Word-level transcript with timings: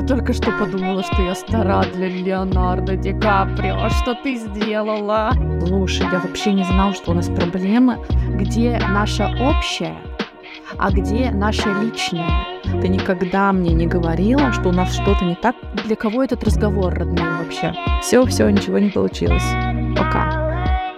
Я 0.00 0.06
только 0.06 0.32
что 0.32 0.50
подумала, 0.52 1.02
что 1.02 1.20
я 1.20 1.34
стара 1.34 1.84
для 1.92 2.08
Леонардо 2.08 2.96
Ди 2.96 3.12
Каприо. 3.12 3.90
Что 3.90 4.14
ты 4.14 4.36
сделала? 4.36 5.32
Слушай, 5.66 6.06
я 6.10 6.20
вообще 6.20 6.54
не 6.54 6.64
знал, 6.64 6.94
что 6.94 7.10
у 7.10 7.14
нас 7.14 7.28
проблемы. 7.28 7.98
Где 8.30 8.80
наша 8.88 9.26
общая, 9.38 9.98
а 10.78 10.90
где 10.90 11.30
наша 11.30 11.70
личная? 11.82 12.46
Ты 12.80 12.88
никогда 12.88 13.52
мне 13.52 13.74
не 13.74 13.86
говорила, 13.86 14.50
что 14.52 14.70
у 14.70 14.72
нас 14.72 14.94
что-то 14.94 15.22
не 15.26 15.34
так. 15.34 15.54
Для 15.84 15.96
кого 15.96 16.24
этот 16.24 16.44
разговор, 16.44 16.94
родной, 16.94 17.44
вообще? 17.44 17.74
Все, 18.00 18.24
все, 18.24 18.48
ничего 18.48 18.78
не 18.78 18.88
получилось. 18.88 19.44
Пока. 19.98 20.96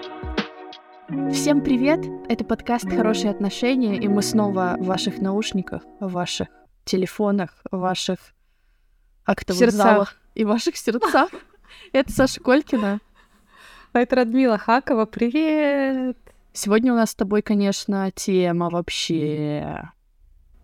Всем 1.33 1.61
привет! 1.61 2.07
Это 2.29 2.45
подкаст 2.45 2.89
«Хорошие 2.89 3.33
отношения», 3.33 3.97
и 3.97 4.07
мы 4.07 4.23
снова 4.23 4.77
в 4.79 4.85
ваших 4.85 5.21
наушниках, 5.21 5.83
в 5.99 6.13
ваших 6.13 6.47
телефонах, 6.85 7.51
в 7.73 7.79
ваших 7.79 8.19
актовых 9.27 9.59
Сердцах. 9.59 9.83
залах 9.83 10.17
и 10.35 10.45
ваших 10.45 10.77
сердцах. 10.77 11.31
Это 11.93 12.13
Саша 12.13 12.41
Колькина. 12.41 13.01
А 13.93 14.01
это 14.01 14.17
Радмила 14.17 14.57
Хакова. 14.57 15.05
Привет! 15.05 16.17
Сегодня 16.55 16.95
у 16.95 16.97
нас 16.97 17.11
с 17.11 17.15
тобой, 17.15 17.43
конечно, 17.43 18.11
тема 18.11 18.71
вообще... 18.71 19.91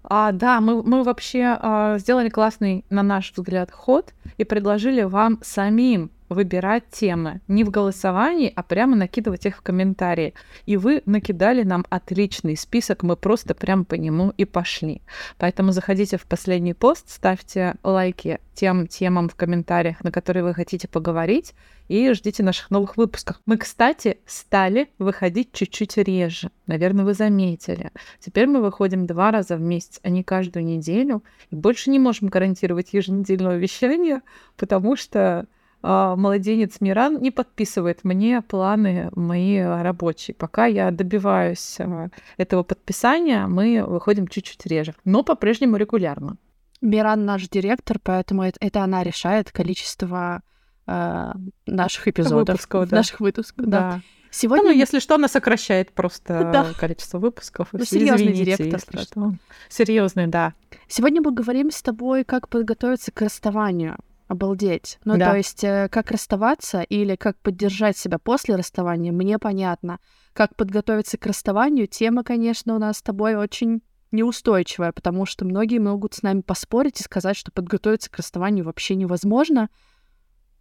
А, 0.03 0.33
да, 0.33 0.63
мы, 0.63 0.83
мы 0.83 1.03
вообще 1.03 1.59
а, 1.61 1.99
сделали 1.99 2.31
классный, 2.31 2.87
на 2.89 3.03
наш 3.03 3.33
взгляд, 3.33 3.71
ход 3.71 4.15
и 4.39 4.45
предложили 4.45 5.03
вам 5.03 5.39
самим 5.43 6.11
выбирать 6.29 6.85
темы. 6.91 7.41
Не 7.49 7.65
в 7.65 7.71
голосовании, 7.71 8.53
а 8.55 8.63
прямо 8.63 8.97
накидывать 8.97 9.47
их 9.47 9.59
в 9.59 9.63
комментарии. 9.63 10.35
И 10.67 10.77
вы 10.77 11.03
накидали 11.07 11.63
нам 11.63 11.85
отличный 11.91 12.57
список, 12.57 13.03
мы 13.03 13.17
просто 13.17 13.55
прям 13.55 13.85
по 13.85 13.95
нему 13.95 14.33
и 14.37 14.45
пошли. 14.45 15.03
Поэтому 15.39 15.73
заходите 15.73 16.17
в 16.17 16.27
последний 16.27 16.75
пост, 16.75 17.11
ставьте 17.11 17.75
лайки 17.83 18.41
тем 18.55 18.87
темам 18.87 19.29
в 19.29 19.37
комментариях, 19.37 20.03
на 20.03 20.11
которые 20.11 20.43
вы 20.43 20.53
хотите 20.53 20.89
поговорить, 20.89 21.55
и 21.89 22.13
ждите 22.13 22.43
наших 22.43 22.71
новых 22.71 22.97
выпусков. 22.97 23.41
Мы, 23.47 23.57
кстати, 23.57 24.19
стали 24.27 24.89
выходить 24.99 25.53
чуть-чуть 25.53 25.97
реже. 25.97 26.51
Наверное, 26.67 27.05
вы 27.05 27.15
заметили. 27.15 27.93
Теперь 28.21 28.47
мы 28.47 28.61
выходим 28.61 29.07
два 29.07 29.31
раза 29.31 29.57
в 29.57 29.61
месяц, 29.61 30.01
а 30.03 30.11
не 30.11 30.23
каждую 30.23 30.65
неделю. 30.65 31.23
И 31.51 31.57
больше 31.57 31.91
не 31.91 31.99
можем 31.99 32.29
гарантировать 32.29 32.93
еженедельное 32.93 33.57
вещание, 33.57 34.21
потому 34.57 34.97
что 34.97 35.47
младенец 35.83 36.81
Миран 36.81 37.21
не 37.21 37.31
подписывает 37.31 38.05
мне 38.05 38.43
планы 38.43 39.11
мои 39.15 39.61
рабочие. 39.61 40.35
Пока 40.35 40.67
я 40.67 40.91
добиваюсь 40.91 41.77
а, 41.79 42.09
этого 42.37 42.63
подписания, 42.65 43.47
мы 43.47 43.85
выходим 43.87 44.27
чуть-чуть 44.27 44.67
реже, 44.67 44.95
но 45.05 45.23
по-прежнему 45.23 45.77
регулярно. 45.77 46.37
Миран 46.81 47.25
наш 47.25 47.49
директор, 47.49 47.99
поэтому 48.03 48.43
это, 48.43 48.59
это 48.61 48.83
она 48.83 49.03
решает 49.03 49.51
количество 49.51 50.43
э, 50.87 51.33
наших 51.67 52.09
эпизодов. 52.09 52.55
Выпусков, 52.55 52.89
да. 52.89 52.97
Наших 52.97 53.21
выпусков, 53.21 53.67
да. 53.67 53.79
Да. 53.79 54.01
Сегодня 54.31 54.71
Ну, 54.71 54.71
если 54.73 54.99
что, 54.99 55.15
она 55.15 55.29
сокращает 55.29 55.93
просто 55.93 56.51
Да. 56.53 56.67
количество 56.79 57.19
выпусков. 57.19 57.69
Ну, 57.73 57.85
серьезный 57.85 58.33
директор, 58.33 58.67
если 58.67 58.99
что. 58.99 59.35
Серьезный, 59.69 60.27
да. 60.27 60.55
Сегодня 60.87 61.21
мы 61.23 61.33
говорим 61.33 61.71
с 61.71 61.83
тобой, 61.83 62.25
как 62.25 62.49
подготовиться 62.49 63.11
к 63.11 63.21
расставанию. 63.23 63.97
Обалдеть. 64.29 64.99
Ну, 65.05 65.17
Да. 65.17 65.31
то 65.31 65.37
есть, 65.39 65.65
э, 65.65 65.89
как 65.91 66.11
расставаться 66.11 66.83
или 66.83 67.17
как 67.17 67.39
поддержать 67.41 67.97
себя 67.97 68.19
после 68.19 68.57
расставания, 68.57 69.11
мне 69.11 69.39
понятно. 69.39 69.99
Как 70.35 70.55
подготовиться 70.55 71.17
к 71.17 71.27
расставанию, 71.27 71.87
тема, 71.87 72.23
конечно, 72.23 72.77
у 72.77 72.79
нас 72.79 72.99
с 72.99 73.03
тобой 73.03 73.37
очень 73.37 73.83
неустойчивая, 74.13 74.93
потому 74.93 75.25
что 75.27 75.45
многие 75.47 75.79
могут 75.79 76.15
с 76.15 76.23
нами 76.23 76.43
поспорить 76.43 77.01
и 77.01 77.03
сказать, 77.03 77.37
что 77.37 77.51
подготовиться 77.51 78.11
к 78.11 78.17
расставанию 78.17 78.65
вообще 78.65 78.95
невозможно. 78.95 79.71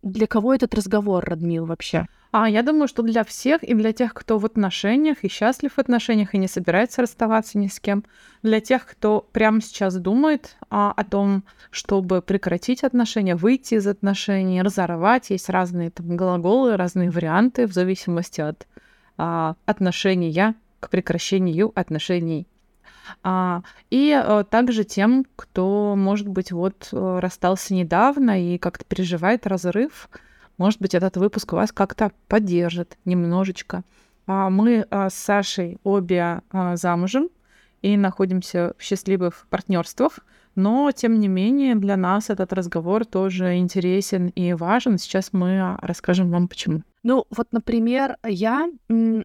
Для 0.02 0.28
кого 0.28 0.54
этот 0.54 0.74
разговор, 0.74 1.24
Радмил, 1.26 1.66
вообще? 1.66 2.08
А 2.32 2.50
я 2.50 2.62
думаю, 2.62 2.88
что 2.88 3.04
для 3.04 3.24
всех, 3.24 3.64
и 3.64 3.74
для 3.74 3.94
тех, 3.94 4.14
кто 4.14 4.38
в 4.38 4.46
отношениях, 4.46 5.24
и 5.24 5.30
счастлив 5.30 5.74
в 5.74 5.80
отношениях, 5.80 6.34
и 6.34 6.38
не 6.38 6.48
собирается 6.48 7.02
расставаться 7.02 7.58
ни 7.58 7.68
с 7.68 7.80
кем, 7.80 8.04
для 8.44 8.60
тех, 8.60 8.86
кто 8.86 9.22
прямо 9.32 9.62
сейчас 9.62 9.96
думает 9.96 10.58
а, 10.70 10.92
о 10.92 11.04
том, 11.04 11.44
чтобы 11.72 12.22
прекратить 12.22 12.84
отношения, 12.84 13.36
выйти 13.36 13.76
из 13.76 13.88
отношений, 13.88 14.62
разорвать, 14.62 15.30
есть 15.30 15.50
разные 15.50 15.90
там 15.90 16.18
глаголы, 16.18 16.76
разные 16.76 17.10
варианты 17.10 17.66
в 17.66 17.74
зависимости 17.74 18.42
от 18.42 18.68
а, 19.18 19.56
отношения 19.66 20.56
к 20.80 20.90
прекращению 20.90 21.72
отношений. 21.76 22.48
А, 23.24 23.62
и 23.90 24.12
а, 24.12 24.44
также 24.44 24.84
тем, 24.84 25.26
кто, 25.36 25.96
может 25.96 26.28
быть, 26.28 26.52
вот 26.52 26.90
э, 26.92 27.20
расстался 27.20 27.74
недавно 27.74 28.54
и 28.54 28.58
как-то 28.58 28.84
переживает 28.86 29.48
разрыв, 29.48 30.10
может 30.58 30.82
быть, 30.82 30.96
этот 30.96 31.18
выпуск 31.18 31.54
вас 31.54 31.72
как-то 31.72 32.12
поддержит 32.28 32.98
немножечко. 33.06 33.84
А, 34.26 34.50
Мы 34.50 34.86
а, 34.90 35.10
с 35.10 35.14
Сашей 35.14 35.78
обе 35.84 36.42
а, 36.52 36.76
замужем 36.76 37.30
и 37.82 37.96
находимся 37.96 38.74
в 38.78 38.84
счастливых 38.84 39.48
партнерствах, 39.50 40.20
но, 40.56 40.92
тем 40.92 41.20
не 41.20 41.28
менее, 41.28 41.76
для 41.76 41.96
нас 41.96 42.32
этот 42.32 42.52
разговор 42.52 43.06
тоже 43.06 43.58
интересен 43.58 44.30
и 44.30 44.54
важен. 44.54 44.98
Сейчас 44.98 45.32
мы 45.32 45.78
расскажем 45.82 46.32
вам, 46.32 46.48
почему. 46.48 46.82
Ну, 47.04 47.26
вот, 47.30 47.48
например, 47.52 48.18
я 48.24 48.68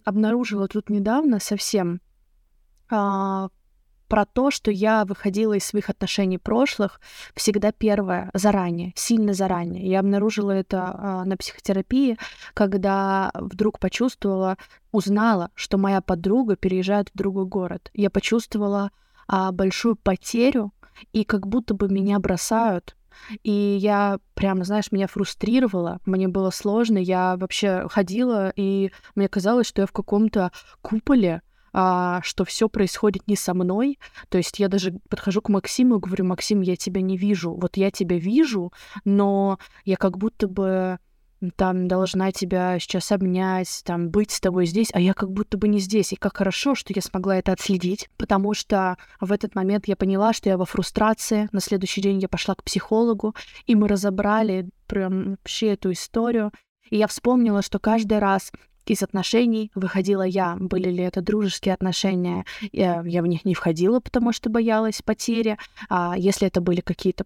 обнаружила 0.04 0.68
тут 0.68 0.90
недавно 0.90 1.40
совсем 1.40 2.00
про 4.12 4.26
то, 4.26 4.50
что 4.50 4.70
я 4.70 5.06
выходила 5.06 5.54
из 5.54 5.64
своих 5.64 5.88
отношений 5.88 6.36
прошлых 6.36 7.00
всегда 7.34 7.72
первое, 7.72 8.28
заранее, 8.34 8.92
сильно 8.94 9.32
заранее. 9.32 9.88
Я 9.88 10.00
обнаружила 10.00 10.50
это 10.50 10.94
а, 10.94 11.24
на 11.24 11.38
психотерапии, 11.38 12.18
когда 12.52 13.30
вдруг 13.32 13.78
почувствовала, 13.78 14.58
узнала, 14.90 15.48
что 15.54 15.78
моя 15.78 16.02
подруга 16.02 16.56
переезжает 16.56 17.08
в 17.08 17.16
другой 17.16 17.46
город. 17.46 17.90
Я 17.94 18.10
почувствовала 18.10 18.90
а, 19.28 19.50
большую 19.50 19.96
потерю, 19.96 20.72
и 21.14 21.24
как 21.24 21.46
будто 21.46 21.72
бы 21.72 21.88
меня 21.88 22.18
бросают, 22.18 22.94
и 23.42 23.78
я 23.80 24.18
прямо, 24.34 24.64
знаешь, 24.64 24.92
меня 24.92 25.06
фрустрировало, 25.06 26.00
мне 26.04 26.28
было 26.28 26.50
сложно, 26.50 26.98
я 26.98 27.38
вообще 27.38 27.88
ходила, 27.88 28.52
и 28.56 28.92
мне 29.14 29.30
казалось, 29.30 29.66
что 29.66 29.80
я 29.80 29.86
в 29.86 29.92
каком-то 29.92 30.52
куполе, 30.82 31.40
а, 31.72 32.20
что 32.22 32.44
все 32.44 32.68
происходит 32.68 33.26
не 33.26 33.36
со 33.36 33.54
мной. 33.54 33.98
То 34.28 34.38
есть 34.38 34.58
я 34.58 34.68
даже 34.68 34.92
подхожу 35.08 35.40
к 35.40 35.48
Максиму 35.48 35.96
и 35.96 36.00
говорю, 36.00 36.24
Максим, 36.24 36.60
я 36.60 36.76
тебя 36.76 37.00
не 37.00 37.16
вижу. 37.16 37.54
Вот 37.54 37.76
я 37.76 37.90
тебя 37.90 38.18
вижу, 38.18 38.72
но 39.04 39.58
я 39.84 39.96
как 39.96 40.18
будто 40.18 40.48
бы 40.48 40.98
там 41.56 41.88
должна 41.88 42.30
тебя 42.30 42.78
сейчас 42.78 43.10
обнять, 43.10 43.82
там 43.84 44.10
быть 44.10 44.30
с 44.30 44.40
тобой 44.40 44.66
здесь, 44.66 44.90
а 44.92 45.00
я 45.00 45.12
как 45.14 45.32
будто 45.32 45.58
бы 45.58 45.66
не 45.68 45.80
здесь. 45.80 46.12
И 46.12 46.16
как 46.16 46.36
хорошо, 46.36 46.74
что 46.74 46.92
я 46.94 47.02
смогла 47.02 47.36
это 47.36 47.52
отследить, 47.52 48.08
потому 48.16 48.54
что 48.54 48.96
в 49.20 49.32
этот 49.32 49.54
момент 49.54 49.88
я 49.88 49.96
поняла, 49.96 50.32
что 50.32 50.48
я 50.48 50.56
во 50.56 50.64
фрустрации. 50.64 51.48
На 51.52 51.60
следующий 51.60 52.00
день 52.00 52.20
я 52.20 52.28
пошла 52.28 52.54
к 52.54 52.62
психологу, 52.62 53.34
и 53.66 53.74
мы 53.74 53.88
разобрали 53.88 54.68
прям 54.86 55.30
вообще 55.30 55.72
эту 55.72 55.92
историю. 55.92 56.52
И 56.90 56.98
я 56.98 57.06
вспомнила, 57.06 57.62
что 57.62 57.78
каждый 57.78 58.18
раз 58.18 58.52
из 58.86 59.02
отношений 59.02 59.70
выходила 59.74 60.22
я. 60.22 60.56
Были 60.58 60.90
ли 60.90 61.02
это 61.02 61.20
дружеские 61.20 61.74
отношения, 61.74 62.44
я, 62.72 63.02
я 63.04 63.22
в 63.22 63.26
них 63.26 63.44
не 63.44 63.54
входила, 63.54 64.00
потому 64.00 64.32
что 64.32 64.50
боялась 64.50 65.02
потери. 65.02 65.58
А 65.88 66.14
если 66.16 66.48
это 66.48 66.60
были 66.60 66.80
какие-то 66.80 67.24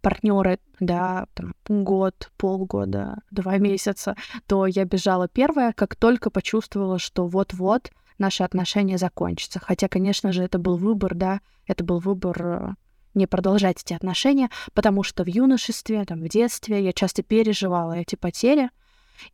партнеры, 0.00 0.58
да, 0.80 1.26
там, 1.34 1.54
год, 1.68 2.30
полгода, 2.36 3.22
два 3.30 3.58
месяца, 3.58 4.16
то 4.46 4.66
я 4.66 4.84
бежала 4.84 5.28
первая, 5.28 5.72
как 5.72 5.94
только 5.94 6.30
почувствовала, 6.30 6.98
что 6.98 7.26
вот-вот 7.26 7.92
наши 8.18 8.42
отношения 8.42 8.98
закончатся. 8.98 9.60
Хотя, 9.60 9.88
конечно 9.88 10.32
же, 10.32 10.42
это 10.42 10.58
был 10.58 10.76
выбор, 10.76 11.14
да, 11.14 11.40
это 11.66 11.84
был 11.84 12.00
выбор 12.00 12.42
э, 12.42 12.74
не 13.14 13.26
продолжать 13.26 13.82
эти 13.82 13.94
отношения, 13.94 14.50
потому 14.74 15.02
что 15.02 15.24
в 15.24 15.28
юношестве, 15.28 16.04
там, 16.04 16.20
в 16.20 16.28
детстве 16.28 16.84
я 16.84 16.92
часто 16.92 17.22
переживала 17.22 17.92
эти 17.92 18.16
потери, 18.16 18.70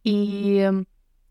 и 0.04 0.70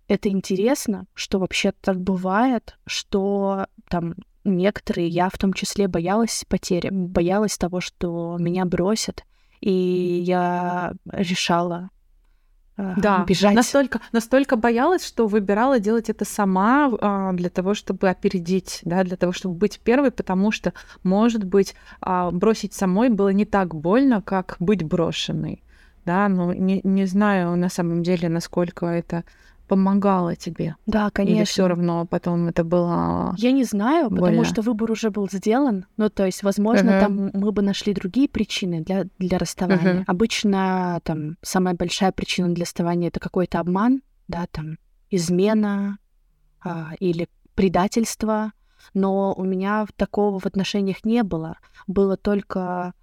это 0.07 0.29
интересно, 0.29 1.05
что 1.13 1.39
вообще 1.39 1.71
так 1.81 1.99
бывает, 1.99 2.77
что 2.85 3.67
там 3.89 4.15
некоторые, 4.43 5.07
я 5.07 5.29
в 5.29 5.37
том 5.37 5.53
числе, 5.53 5.87
боялась 5.87 6.45
потери, 6.47 6.89
боялась 6.91 7.57
того, 7.57 7.81
что 7.81 8.37
меня 8.39 8.65
бросят, 8.65 9.23
и 9.59 9.71
я 9.71 10.93
решала 11.11 11.89
э, 12.77 12.93
Да, 12.97 13.25
бежать. 13.27 13.55
Настолько, 13.55 13.99
настолько 14.11 14.55
боялась, 14.55 15.05
что 15.05 15.27
выбирала 15.27 15.79
делать 15.79 16.09
это 16.09 16.25
сама 16.25 16.91
а, 17.01 17.33
для 17.33 17.49
того, 17.49 17.73
чтобы 17.73 18.09
опередить, 18.09 18.81
да, 18.83 19.03
для 19.03 19.17
того, 19.17 19.31
чтобы 19.31 19.55
быть 19.55 19.79
первой, 19.79 20.11
потому 20.11 20.51
что, 20.51 20.73
может 21.03 21.43
быть, 21.43 21.73
а, 21.99 22.29
бросить 22.29 22.73
самой 22.73 23.09
было 23.09 23.29
не 23.29 23.45
так 23.45 23.73
больно, 23.73 24.21
как 24.21 24.57
быть 24.59 24.83
брошенной. 24.83 25.63
Да, 26.05 26.29
но 26.29 26.53
не, 26.53 26.81
не 26.83 27.05
знаю 27.05 27.55
на 27.55 27.69
самом 27.69 28.03
деле, 28.03 28.29
насколько 28.29 28.85
это 28.85 29.23
помогало 29.67 30.35
тебе? 30.35 30.75
Да, 30.85 31.09
конечно. 31.09 31.37
Или 31.37 31.45
все 31.45 31.67
равно 31.67 32.05
потом 32.05 32.47
это 32.47 32.63
было. 32.63 33.33
Я 33.37 33.51
не 33.51 33.63
знаю, 33.63 34.09
больно. 34.09 34.25
потому 34.25 34.43
что 34.43 34.61
выбор 34.61 34.91
уже 34.91 35.09
был 35.09 35.29
сделан. 35.29 35.85
Ну, 35.97 36.09
то 36.09 36.25
есть, 36.25 36.43
возможно, 36.43 36.89
uh-huh. 36.91 36.99
там 36.99 37.31
мы 37.33 37.51
бы 37.51 37.61
нашли 37.61 37.93
другие 37.93 38.29
причины 38.29 38.81
для, 38.81 39.05
для 39.19 39.37
расставания. 39.37 40.01
Uh-huh. 40.01 40.03
Обычно 40.07 40.99
там 41.03 41.37
самая 41.41 41.75
большая 41.75 42.11
причина 42.11 42.49
для 42.53 42.63
расставания 42.63 43.09
это 43.09 43.19
какой-то 43.19 43.59
обман, 43.59 44.01
да, 44.27 44.47
там 44.51 44.77
измена 45.09 45.97
а, 46.63 46.93
или 46.99 47.27
предательство. 47.55 48.51
Но 48.93 49.33
у 49.33 49.43
меня 49.43 49.87
такого 49.95 50.39
в 50.39 50.45
отношениях 50.45 51.03
не 51.03 51.23
было. 51.23 51.57
Было 51.87 52.17
только 52.17 52.93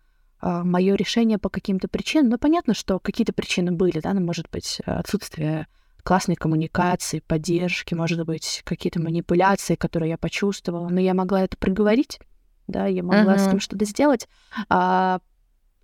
а, 0.40 0.64
мое 0.64 0.94
решение 0.94 1.38
по 1.38 1.48
каким-то 1.48 1.88
причинам. 1.88 2.30
Ну, 2.30 2.38
понятно, 2.38 2.74
что 2.74 2.98
какие-то 2.98 3.32
причины 3.32 3.72
были, 3.72 4.00
да, 4.00 4.12
ну, 4.12 4.20
может 4.20 4.48
быть, 4.50 4.80
отсутствие 4.84 5.66
классной 6.02 6.36
коммуникации, 6.36 7.20
поддержки, 7.20 7.94
может 7.94 8.24
быть, 8.26 8.62
какие-то 8.64 9.00
манипуляции, 9.00 9.74
которые 9.74 10.10
я 10.10 10.18
почувствовала, 10.18 10.88
но 10.88 11.00
я 11.00 11.14
могла 11.14 11.42
это 11.42 11.56
проговорить, 11.56 12.20
да, 12.66 12.86
я 12.86 13.02
могла 13.02 13.34
uh-huh. 13.34 13.38
с 13.38 13.48
этим 13.48 13.60
что-то 13.60 13.84
сделать. 13.84 14.28
А, 14.68 15.20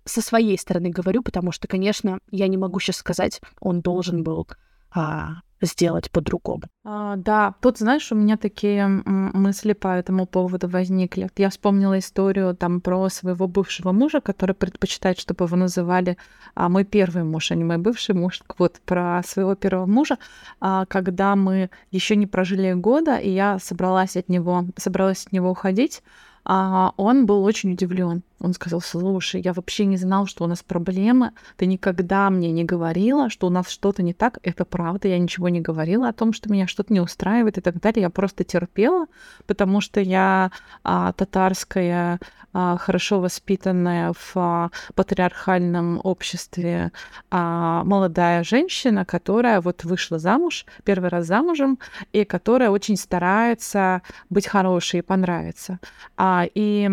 со 0.05 0.21
своей 0.21 0.57
стороны 0.57 0.89
говорю, 0.89 1.21
потому 1.21 1.51
что, 1.51 1.67
конечно, 1.67 2.19
я 2.31 2.47
не 2.47 2.57
могу 2.57 2.79
сейчас 2.79 2.97
сказать, 2.97 3.41
он 3.59 3.81
должен 3.81 4.23
был 4.23 4.47
а, 4.91 5.41
сделать 5.61 6.11
по-другому. 6.11 6.63
А, 6.83 7.15
да, 7.15 7.53
тут, 7.61 7.77
знаешь, 7.77 8.11
у 8.11 8.15
меня 8.15 8.37
такие 8.37 8.87
мысли 8.87 9.73
по 9.73 9.87
этому 9.89 10.25
поводу 10.25 10.67
возникли. 10.67 11.29
Я 11.37 11.49
вспомнила 11.49 11.99
историю 11.99 12.55
там 12.55 12.81
про 12.81 13.09
своего 13.09 13.47
бывшего 13.47 13.91
мужа, 13.91 14.21
который 14.21 14.55
предпочитает, 14.55 15.19
чтобы 15.19 15.45
его 15.45 15.57
называли 15.57 16.17
а, 16.55 16.69
мой 16.69 16.85
первый 16.85 17.23
муж, 17.23 17.51
а 17.51 17.55
не 17.55 17.63
мой 17.63 17.77
бывший 17.77 18.15
муж. 18.15 18.39
Так 18.39 18.59
вот, 18.59 18.79
про 18.85 19.21
своего 19.25 19.55
первого 19.55 19.85
мужа, 19.85 20.17
а, 20.59 20.85
когда 20.85 21.35
мы 21.35 21.69
еще 21.91 22.15
не 22.15 22.27
прожили 22.27 22.73
года, 22.73 23.17
и 23.17 23.29
я 23.29 23.59
собралась 23.59 24.15
от 24.15 24.29
него, 24.29 24.65
собралась 24.77 25.25
от 25.25 25.33
него 25.33 25.49
уходить, 25.49 26.01
а, 26.45 26.93
он 26.97 27.25
был 27.25 27.43
очень 27.43 27.73
удивлен. 27.73 28.23
Он 28.39 28.53
сказал, 28.53 28.81
слушай, 28.81 29.41
я 29.41 29.53
вообще 29.53 29.85
не 29.85 29.97
знал, 29.97 30.25
что 30.25 30.43
у 30.43 30.47
нас 30.47 30.63
проблемы. 30.63 31.31
Ты 31.57 31.65
никогда 31.65 32.29
мне 32.29 32.51
не 32.51 32.63
говорила, 32.63 33.29
что 33.29 33.47
у 33.47 33.49
нас 33.49 33.69
что-то 33.69 34.01
не 34.01 34.13
так. 34.13 34.39
Это 34.43 34.65
правда, 34.65 35.07
я 35.07 35.19
ничего 35.19 35.49
не 35.49 35.61
говорила 35.61 36.09
о 36.09 36.13
том, 36.13 36.33
что 36.33 36.51
меня 36.51 36.67
что-то 36.67 36.93
не 36.93 37.01
устраивает 37.01 37.57
и 37.57 37.61
так 37.61 37.79
далее. 37.79 38.03
Я 38.03 38.09
просто 38.09 38.43
терпела, 38.43 39.07
потому 39.45 39.81
что 39.81 39.99
я 39.99 40.51
а, 40.83 41.11
татарская, 41.13 42.19
а, 42.51 42.77
хорошо 42.77 43.19
воспитанная 43.19 44.13
в 44.13 44.31
а, 44.35 44.71
патриархальном 44.95 46.01
обществе 46.03 46.91
а, 47.29 47.83
молодая 47.83 48.43
женщина, 48.43 49.05
которая 49.05 49.61
вот 49.61 49.83
вышла 49.83 50.17
замуж, 50.17 50.65
первый 50.83 51.09
раз 51.09 51.27
замужем, 51.27 51.77
и 52.11 52.25
которая 52.25 52.71
очень 52.71 52.97
старается 52.97 54.01
быть 54.29 54.47
хорошей 54.47 54.99
и 54.99 55.03
понравиться. 55.03 55.79
А, 56.17 56.45
и 56.55 56.89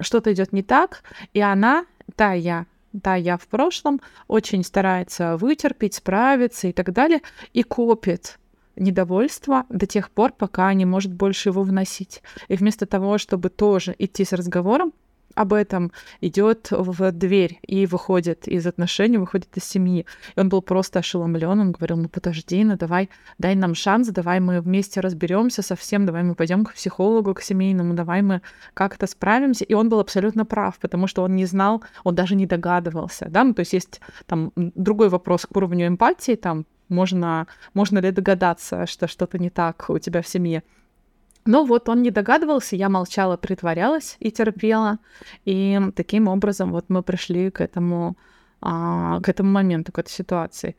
что-то 0.00 0.32
идет 0.32 0.52
не 0.52 0.62
так, 0.70 1.02
и 1.34 1.40
она, 1.40 1.84
та 2.14 2.32
я, 2.32 2.66
та 3.02 3.16
я 3.16 3.36
в 3.36 3.48
прошлом, 3.48 4.00
очень 4.28 4.62
старается 4.62 5.36
вытерпеть, 5.36 5.94
справиться 5.94 6.68
и 6.68 6.72
так 6.72 6.92
далее, 6.92 7.22
и 7.52 7.64
копит 7.64 8.38
недовольство 8.76 9.66
до 9.68 9.86
тех 9.88 10.12
пор, 10.12 10.32
пока 10.32 10.72
не 10.74 10.84
может 10.84 11.12
больше 11.12 11.48
его 11.48 11.64
вносить. 11.64 12.22
И 12.46 12.54
вместо 12.54 12.86
того, 12.86 13.18
чтобы 13.18 13.48
тоже 13.48 13.96
идти 13.98 14.24
с 14.24 14.32
разговором, 14.32 14.92
об 15.34 15.52
этом 15.52 15.92
идет 16.20 16.68
в 16.70 17.12
дверь 17.12 17.58
и 17.62 17.86
выходит 17.86 18.48
из 18.48 18.66
отношений, 18.66 19.18
выходит 19.18 19.56
из 19.56 19.64
семьи. 19.64 20.06
И 20.36 20.40
он 20.40 20.48
был 20.48 20.62
просто 20.62 20.98
ошеломлен. 20.98 21.60
Он 21.60 21.72
говорил: 21.72 21.96
ну 21.96 22.08
подожди, 22.08 22.64
ну 22.64 22.76
давай, 22.76 23.08
дай 23.38 23.54
нам 23.54 23.74
шанс, 23.74 24.08
давай 24.08 24.40
мы 24.40 24.60
вместе 24.60 25.00
разберемся 25.00 25.62
совсем, 25.62 26.06
давай 26.06 26.22
мы 26.22 26.34
пойдем 26.34 26.64
к 26.64 26.74
психологу, 26.74 27.34
к 27.34 27.42
семейному, 27.42 27.94
давай 27.94 28.22
мы 28.22 28.42
как-то 28.74 29.06
справимся. 29.06 29.64
И 29.64 29.74
он 29.74 29.88
был 29.88 30.00
абсолютно 30.00 30.44
прав, 30.44 30.78
потому 30.78 31.06
что 31.06 31.22
он 31.22 31.36
не 31.36 31.46
знал, 31.46 31.82
он 32.04 32.14
даже 32.14 32.34
не 32.34 32.46
догадывался. 32.46 33.26
Да? 33.30 33.44
Ну, 33.44 33.54
то 33.54 33.60
есть 33.60 33.72
есть 33.72 34.00
там 34.26 34.52
другой 34.56 35.08
вопрос 35.08 35.46
к 35.46 35.56
уровню 35.56 35.86
эмпатии, 35.86 36.36
там 36.36 36.66
можно, 36.88 37.46
можно 37.72 37.98
ли 38.00 38.10
догадаться, 38.10 38.86
что 38.86 39.06
что-то 39.06 39.38
не 39.38 39.50
так 39.50 39.88
у 39.88 39.98
тебя 39.98 40.22
в 40.22 40.28
семье. 40.28 40.62
Но 41.46 41.64
вот 41.64 41.88
он 41.88 42.02
не 42.02 42.10
догадывался, 42.10 42.76
я 42.76 42.88
молчала, 42.88 43.36
притворялась 43.36 44.16
и 44.20 44.30
терпела. 44.30 44.98
И 45.44 45.78
таким 45.96 46.28
образом 46.28 46.72
вот 46.72 46.86
мы 46.88 47.02
пришли 47.02 47.50
к 47.50 47.60
этому, 47.60 48.16
а, 48.60 49.20
к 49.20 49.28
этому 49.28 49.50
моменту, 49.50 49.92
к 49.92 49.98
этой 49.98 50.10
ситуации. 50.10 50.76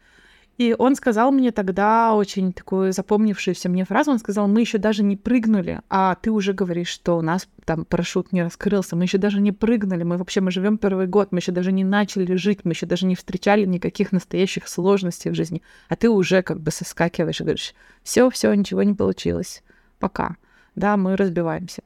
И 0.57 0.75
он 0.77 0.95
сказал 0.95 1.31
мне 1.31 1.51
тогда 1.51 2.13
очень 2.13 2.53
такую 2.53 2.93
запомнившуюся 2.93 3.67
мне 3.67 3.83
фразу, 3.83 4.11
он 4.11 4.19
сказал, 4.19 4.47
мы 4.47 4.61
еще 4.61 4.77
даже 4.77 5.01
не 5.01 5.17
прыгнули, 5.17 5.81
а 5.89 6.13
ты 6.13 6.29
уже 6.29 6.53
говоришь, 6.53 6.89
что 6.89 7.17
у 7.17 7.21
нас 7.23 7.47
там 7.65 7.83
парашют 7.83 8.31
не 8.31 8.43
раскрылся, 8.43 8.95
мы 8.95 9.05
еще 9.05 9.17
даже 9.17 9.41
не 9.41 9.51
прыгнули, 9.51 10.03
мы 10.03 10.17
вообще, 10.17 10.39
мы 10.39 10.51
живем 10.51 10.77
первый 10.77 11.07
год, 11.07 11.31
мы 11.31 11.39
еще 11.39 11.51
даже 11.51 11.71
не 11.71 11.83
начали 11.83 12.35
жить, 12.35 12.59
мы 12.63 12.73
еще 12.73 12.85
даже 12.85 13.07
не 13.07 13.15
встречали 13.15 13.65
никаких 13.65 14.11
настоящих 14.11 14.67
сложностей 14.67 15.31
в 15.31 15.35
жизни, 15.35 15.63
а 15.89 15.95
ты 15.95 16.09
уже 16.09 16.43
как 16.43 16.59
бы 16.59 16.69
соскакиваешь 16.69 17.41
и 17.41 17.43
говоришь, 17.43 17.73
все, 18.03 18.29
все, 18.29 18.53
ничего 18.53 18.83
не 18.83 18.93
получилось, 18.93 19.63
пока 19.97 20.35
да, 20.75 20.97
мы 20.97 21.15
разбиваемся. 21.15 21.83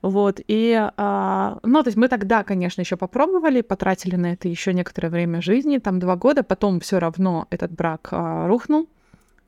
Вот, 0.00 0.40
и, 0.46 0.90
а, 0.96 1.58
ну, 1.64 1.82
то 1.82 1.88
есть 1.88 1.96
мы 1.96 2.08
тогда, 2.08 2.44
конечно, 2.44 2.82
еще 2.82 2.96
попробовали, 2.96 3.62
потратили 3.62 4.14
на 4.14 4.32
это 4.32 4.48
еще 4.48 4.72
некоторое 4.72 5.08
время 5.08 5.42
жизни, 5.42 5.78
там 5.78 5.98
два 5.98 6.14
года, 6.14 6.44
потом 6.44 6.78
все 6.78 7.00
равно 7.00 7.48
этот 7.50 7.72
брак 7.72 8.08
а, 8.12 8.46
рухнул, 8.46 8.88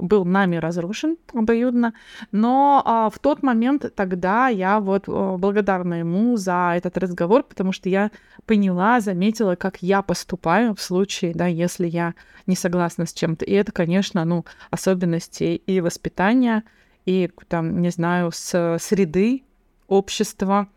был 0.00 0.24
нами 0.24 0.56
разрушен 0.56 1.16
обоюдно, 1.32 1.94
но 2.32 2.82
а, 2.84 3.10
в 3.10 3.18
тот 3.18 3.42
момент 3.42 3.94
тогда 3.94 4.48
я 4.48 4.80
вот 4.80 5.04
а, 5.06 5.36
благодарна 5.36 6.00
ему 6.00 6.36
за 6.36 6.72
этот 6.76 6.98
разговор, 6.98 7.42
потому 7.42 7.72
что 7.72 7.88
я 7.88 8.10
поняла, 8.46 9.00
заметила, 9.00 9.54
как 9.54 9.78
я 9.82 10.02
поступаю 10.02 10.74
в 10.74 10.80
случае, 10.80 11.32
да, 11.34 11.46
если 11.46 11.86
я 11.86 12.14
не 12.46 12.56
согласна 12.56 13.06
с 13.06 13.12
чем-то. 13.12 13.44
И 13.44 13.52
это, 13.52 13.72
конечно, 13.72 14.24
ну, 14.24 14.44
особенности 14.70 15.62
и 15.64 15.80
воспитания, 15.80 16.64
и, 17.06 17.30
там, 17.48 17.80
не 17.82 17.90
знаю, 17.90 18.30
с 18.32 18.78
среды, 18.80 19.44
общества, 19.88 20.68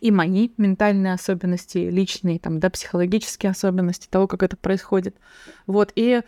и 0.00 0.10
мои 0.10 0.50
ментальные 0.56 1.14
особенности, 1.14 1.78
личные, 1.78 2.40
там, 2.40 2.58
да, 2.58 2.70
психологические 2.70 3.50
особенности 3.50 4.08
того, 4.08 4.26
как 4.26 4.42
это 4.42 4.56
происходит. 4.56 5.16
Вот, 5.66 5.92
и 5.94 6.22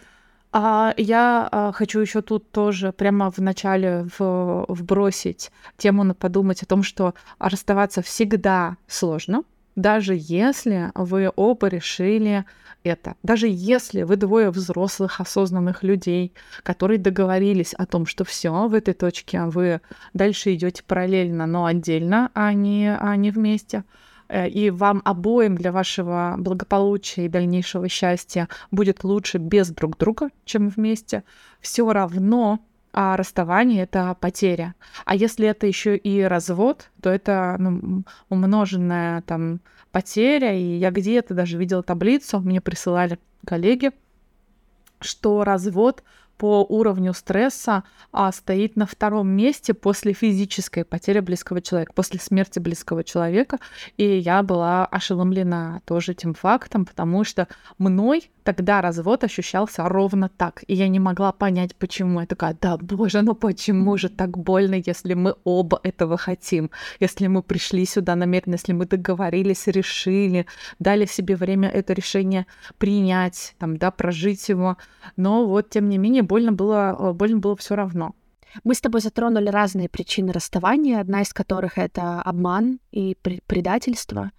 а, 0.52 0.94
я 0.96 1.48
а, 1.50 1.72
хочу 1.72 1.98
еще 1.98 2.22
тут 2.22 2.52
тоже 2.52 2.92
прямо 2.92 3.32
в 3.32 3.38
начале 3.38 4.06
в, 4.16 4.64
вбросить 4.68 5.50
тему 5.76 6.04
на 6.04 6.14
подумать 6.14 6.62
о 6.62 6.66
том, 6.66 6.84
что 6.84 7.14
расставаться 7.40 8.02
всегда 8.02 8.76
сложно, 8.86 9.42
даже 9.76 10.14
если 10.16 10.90
вы 10.94 11.30
оба 11.34 11.68
решили 11.68 12.44
это. 12.84 13.16
Даже 13.22 13.48
если 13.48 14.02
вы 14.02 14.16
двое 14.16 14.50
взрослых, 14.50 15.20
осознанных 15.20 15.82
людей, 15.82 16.32
которые 16.62 16.98
договорились 16.98 17.74
о 17.74 17.86
том, 17.86 18.06
что 18.06 18.24
все 18.24 18.68
в 18.68 18.74
этой 18.74 18.94
точке 18.94 19.44
вы 19.44 19.80
дальше 20.12 20.54
идете 20.54 20.82
параллельно, 20.86 21.46
но 21.46 21.64
отдельно, 21.64 22.30
а 22.34 22.52
не, 22.52 22.94
а 22.94 23.16
не 23.16 23.30
вместе, 23.30 23.84
э, 24.28 24.48
и 24.48 24.70
вам 24.70 25.00
обоим 25.04 25.56
для 25.56 25.72
вашего 25.72 26.36
благополучия 26.38 27.24
и 27.24 27.28
дальнейшего 27.28 27.88
счастья 27.88 28.48
будет 28.70 29.02
лучше 29.02 29.38
без 29.38 29.70
друг 29.70 29.96
друга, 29.96 30.28
чем 30.44 30.68
вместе, 30.68 31.24
все 31.60 31.90
равно 31.90 32.60
а 32.94 33.16
расставание 33.16 33.82
это 33.82 34.16
потеря. 34.20 34.74
А 35.04 35.16
если 35.16 35.48
это 35.48 35.66
еще 35.66 35.96
и 35.96 36.22
развод, 36.22 36.90
то 37.02 37.10
это 37.10 37.56
ну, 37.58 38.04
умноженная 38.28 39.22
там 39.22 39.60
потеря. 39.90 40.56
И 40.56 40.78
я 40.78 40.92
где-то 40.92 41.34
даже 41.34 41.58
видела 41.58 41.82
таблицу, 41.82 42.38
мне 42.38 42.60
присылали 42.60 43.18
коллеги, 43.44 43.90
что 45.00 45.42
развод 45.42 46.04
по 46.36 46.64
уровню 46.64 47.14
стресса 47.14 47.84
а, 48.12 48.32
стоит 48.32 48.76
на 48.76 48.86
втором 48.86 49.28
месте 49.28 49.74
после 49.74 50.12
физической 50.12 50.84
потери 50.84 51.20
близкого 51.20 51.60
человека, 51.60 51.92
после 51.94 52.20
смерти 52.20 52.58
близкого 52.58 53.04
человека. 53.04 53.58
И 53.96 54.18
я 54.18 54.42
была 54.42 54.86
ошеломлена 54.86 55.80
тоже 55.84 56.12
этим 56.12 56.34
фактом, 56.34 56.84
потому 56.84 57.24
что 57.24 57.48
мной 57.78 58.30
тогда 58.42 58.80
развод 58.82 59.24
ощущался 59.24 59.88
ровно 59.88 60.28
так. 60.28 60.62
И 60.66 60.74
я 60.74 60.88
не 60.88 61.00
могла 61.00 61.32
понять, 61.32 61.74
почему. 61.76 62.20
Я 62.20 62.26
такая, 62.26 62.56
да, 62.60 62.76
боже, 62.76 63.22
ну 63.22 63.34
почему 63.34 63.96
же 63.96 64.08
так 64.08 64.36
больно, 64.36 64.82
если 64.84 65.14
мы 65.14 65.34
оба 65.44 65.80
этого 65.82 66.16
хотим? 66.16 66.70
Если 67.00 67.26
мы 67.26 67.42
пришли 67.42 67.86
сюда 67.86 68.14
намеренно, 68.14 68.54
если 68.54 68.72
мы 68.72 68.86
договорились, 68.86 69.66
решили, 69.66 70.46
дали 70.78 71.06
себе 71.06 71.36
время 71.36 71.68
это 71.68 71.92
решение 71.92 72.46
принять, 72.78 73.54
там, 73.58 73.76
да, 73.76 73.90
прожить 73.90 74.48
его. 74.48 74.76
Но 75.16 75.46
вот, 75.46 75.70
тем 75.70 75.88
не 75.88 75.98
менее, 75.98 76.22
больно 76.24 76.52
было, 76.52 76.96
э, 76.98 77.12
больно 77.12 77.38
было 77.38 77.56
все 77.56 77.74
равно. 77.74 78.14
Мы 78.62 78.74
с 78.74 78.80
тобой 78.80 79.00
затронули 79.00 79.48
разные 79.48 79.88
причины 79.88 80.32
расставания, 80.32 81.00
одна 81.00 81.22
из 81.22 81.32
которых 81.32 81.76
это 81.78 82.22
обман 82.22 82.78
и 82.92 83.16
предательство. 83.46 84.30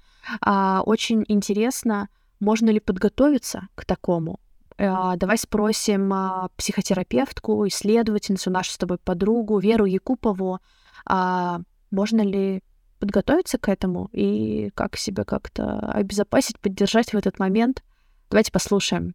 А, 0.42 0.82
очень 0.86 1.26
интересно, 1.28 2.08
можно 2.40 2.70
ли 2.70 2.80
подготовиться 2.80 3.68
к 3.76 3.86
такому? 3.86 4.40
А, 4.78 5.16
давай 5.18 5.38
спросим 5.38 6.12
а, 6.14 6.50
психотерапевтку, 6.56 7.68
исследовательницу, 7.68 8.50
нашу 8.52 8.72
с 8.72 8.78
тобой 8.78 8.98
подругу 8.98 9.60
Веру 9.60 9.86
Якупову, 9.86 10.60
а 11.06 11.60
можно 11.92 12.22
ли 12.22 12.64
подготовиться 13.00 13.58
к 13.58 13.70
этому 13.70 14.10
и 14.12 14.72
как 14.74 14.98
себя 14.98 15.26
как-то 15.26 15.80
обезопасить, 15.80 16.60
поддержать 16.60 17.14
в 17.14 17.18
этот 17.18 17.40
момент. 17.40 17.84
Давайте 18.30 18.52
послушаем. 18.52 19.14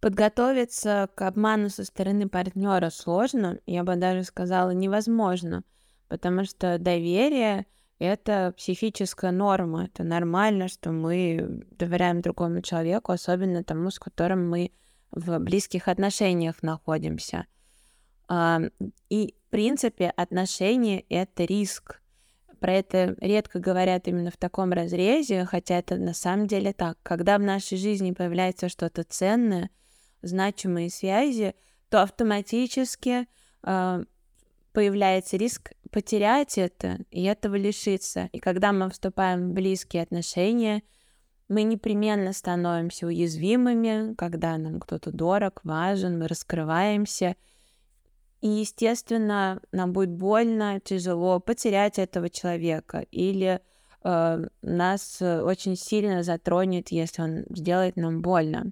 Подготовиться 0.00 1.10
к 1.14 1.22
обману 1.26 1.68
со 1.68 1.84
стороны 1.84 2.28
партнера 2.28 2.88
сложно, 2.88 3.58
я 3.66 3.84
бы 3.84 3.96
даже 3.96 4.24
сказала 4.24 4.70
невозможно, 4.70 5.62
потому 6.08 6.44
что 6.44 6.78
доверие 6.78 7.66
это 7.98 8.54
психическая 8.56 9.30
норма, 9.30 9.84
это 9.84 10.02
нормально, 10.02 10.68
что 10.68 10.90
мы 10.90 11.66
доверяем 11.72 12.22
другому 12.22 12.62
человеку, 12.62 13.12
особенно 13.12 13.62
тому, 13.62 13.90
с 13.90 13.98
которым 13.98 14.48
мы 14.48 14.72
в 15.10 15.38
близких 15.38 15.86
отношениях 15.86 16.62
находимся. 16.62 17.46
И, 18.30 19.34
в 19.46 19.50
принципе, 19.50 20.08
отношения— 20.16 21.00
это 21.10 21.44
риск. 21.44 22.00
Про 22.58 22.74
это 22.74 23.16
редко 23.20 23.58
говорят 23.58 24.08
именно 24.08 24.30
в 24.30 24.36
таком 24.38 24.72
разрезе, 24.72 25.44
хотя 25.44 25.78
это 25.78 25.96
на 25.96 26.14
самом 26.14 26.46
деле 26.46 26.72
так. 26.72 26.96
Когда 27.02 27.36
в 27.36 27.42
нашей 27.42 27.76
жизни 27.76 28.12
появляется 28.12 28.70
что-то 28.70 29.02
ценное, 29.02 29.68
значимые 30.22 30.90
связи, 30.90 31.54
то 31.88 32.02
автоматически 32.02 33.26
э, 33.62 34.04
появляется 34.72 35.36
риск 35.36 35.72
потерять 35.90 36.56
это 36.58 36.98
и 37.10 37.24
этого 37.24 37.56
лишиться. 37.56 38.28
И 38.32 38.38
когда 38.38 38.72
мы 38.72 38.90
вступаем 38.90 39.50
в 39.50 39.52
близкие 39.52 40.02
отношения, 40.02 40.82
мы 41.48 41.64
непременно 41.64 42.32
становимся 42.32 43.06
уязвимыми, 43.06 44.14
когда 44.14 44.56
нам 44.56 44.78
кто-то 44.78 45.10
дорог, 45.10 45.60
важен, 45.64 46.18
мы 46.18 46.28
раскрываемся. 46.28 47.34
И, 48.40 48.48
естественно, 48.48 49.60
нам 49.72 49.92
будет 49.92 50.10
больно, 50.10 50.80
тяжело 50.80 51.40
потерять 51.40 51.98
этого 51.98 52.30
человека 52.30 53.04
или 53.10 53.60
э, 54.04 54.46
нас 54.62 55.20
очень 55.20 55.76
сильно 55.76 56.22
затронет, 56.22 56.90
если 56.90 57.20
он 57.20 57.44
сделает 57.50 57.96
нам 57.96 58.22
больно. 58.22 58.70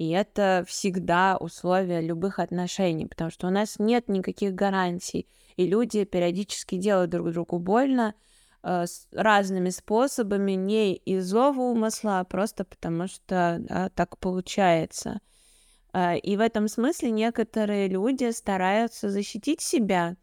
И 0.00 0.08
это 0.10 0.64
всегда 0.66 1.36
условие 1.36 2.00
любых 2.00 2.38
отношений, 2.38 3.06
потому 3.06 3.30
что 3.30 3.46
у 3.46 3.50
нас 3.50 3.78
нет 3.78 4.08
никаких 4.08 4.54
гарантий, 4.54 5.28
и 5.56 5.66
люди 5.66 6.04
периодически 6.04 6.76
делают 6.76 7.10
друг 7.10 7.30
другу 7.30 7.58
больно, 7.58 8.14
Э, 8.62 8.86
с 8.86 9.08
разными 9.12 9.70
способами, 9.70 10.52
не 10.52 10.94
из 10.94 11.26
злого 11.26 11.60
умысла, 11.60 12.20
а 12.20 12.24
просто 12.24 12.64
потому 12.64 13.06
что 13.06 13.58
да, 13.60 13.88
так 13.90 14.18
получается. 14.18 15.20
Э, 15.94 16.18
и 16.18 16.36
в 16.36 16.40
этом 16.40 16.68
смысле 16.68 17.10
некоторые 17.10 17.88
люди 17.88 18.30
стараются 18.32 19.08
защитить 19.08 19.62
себя 19.62 20.16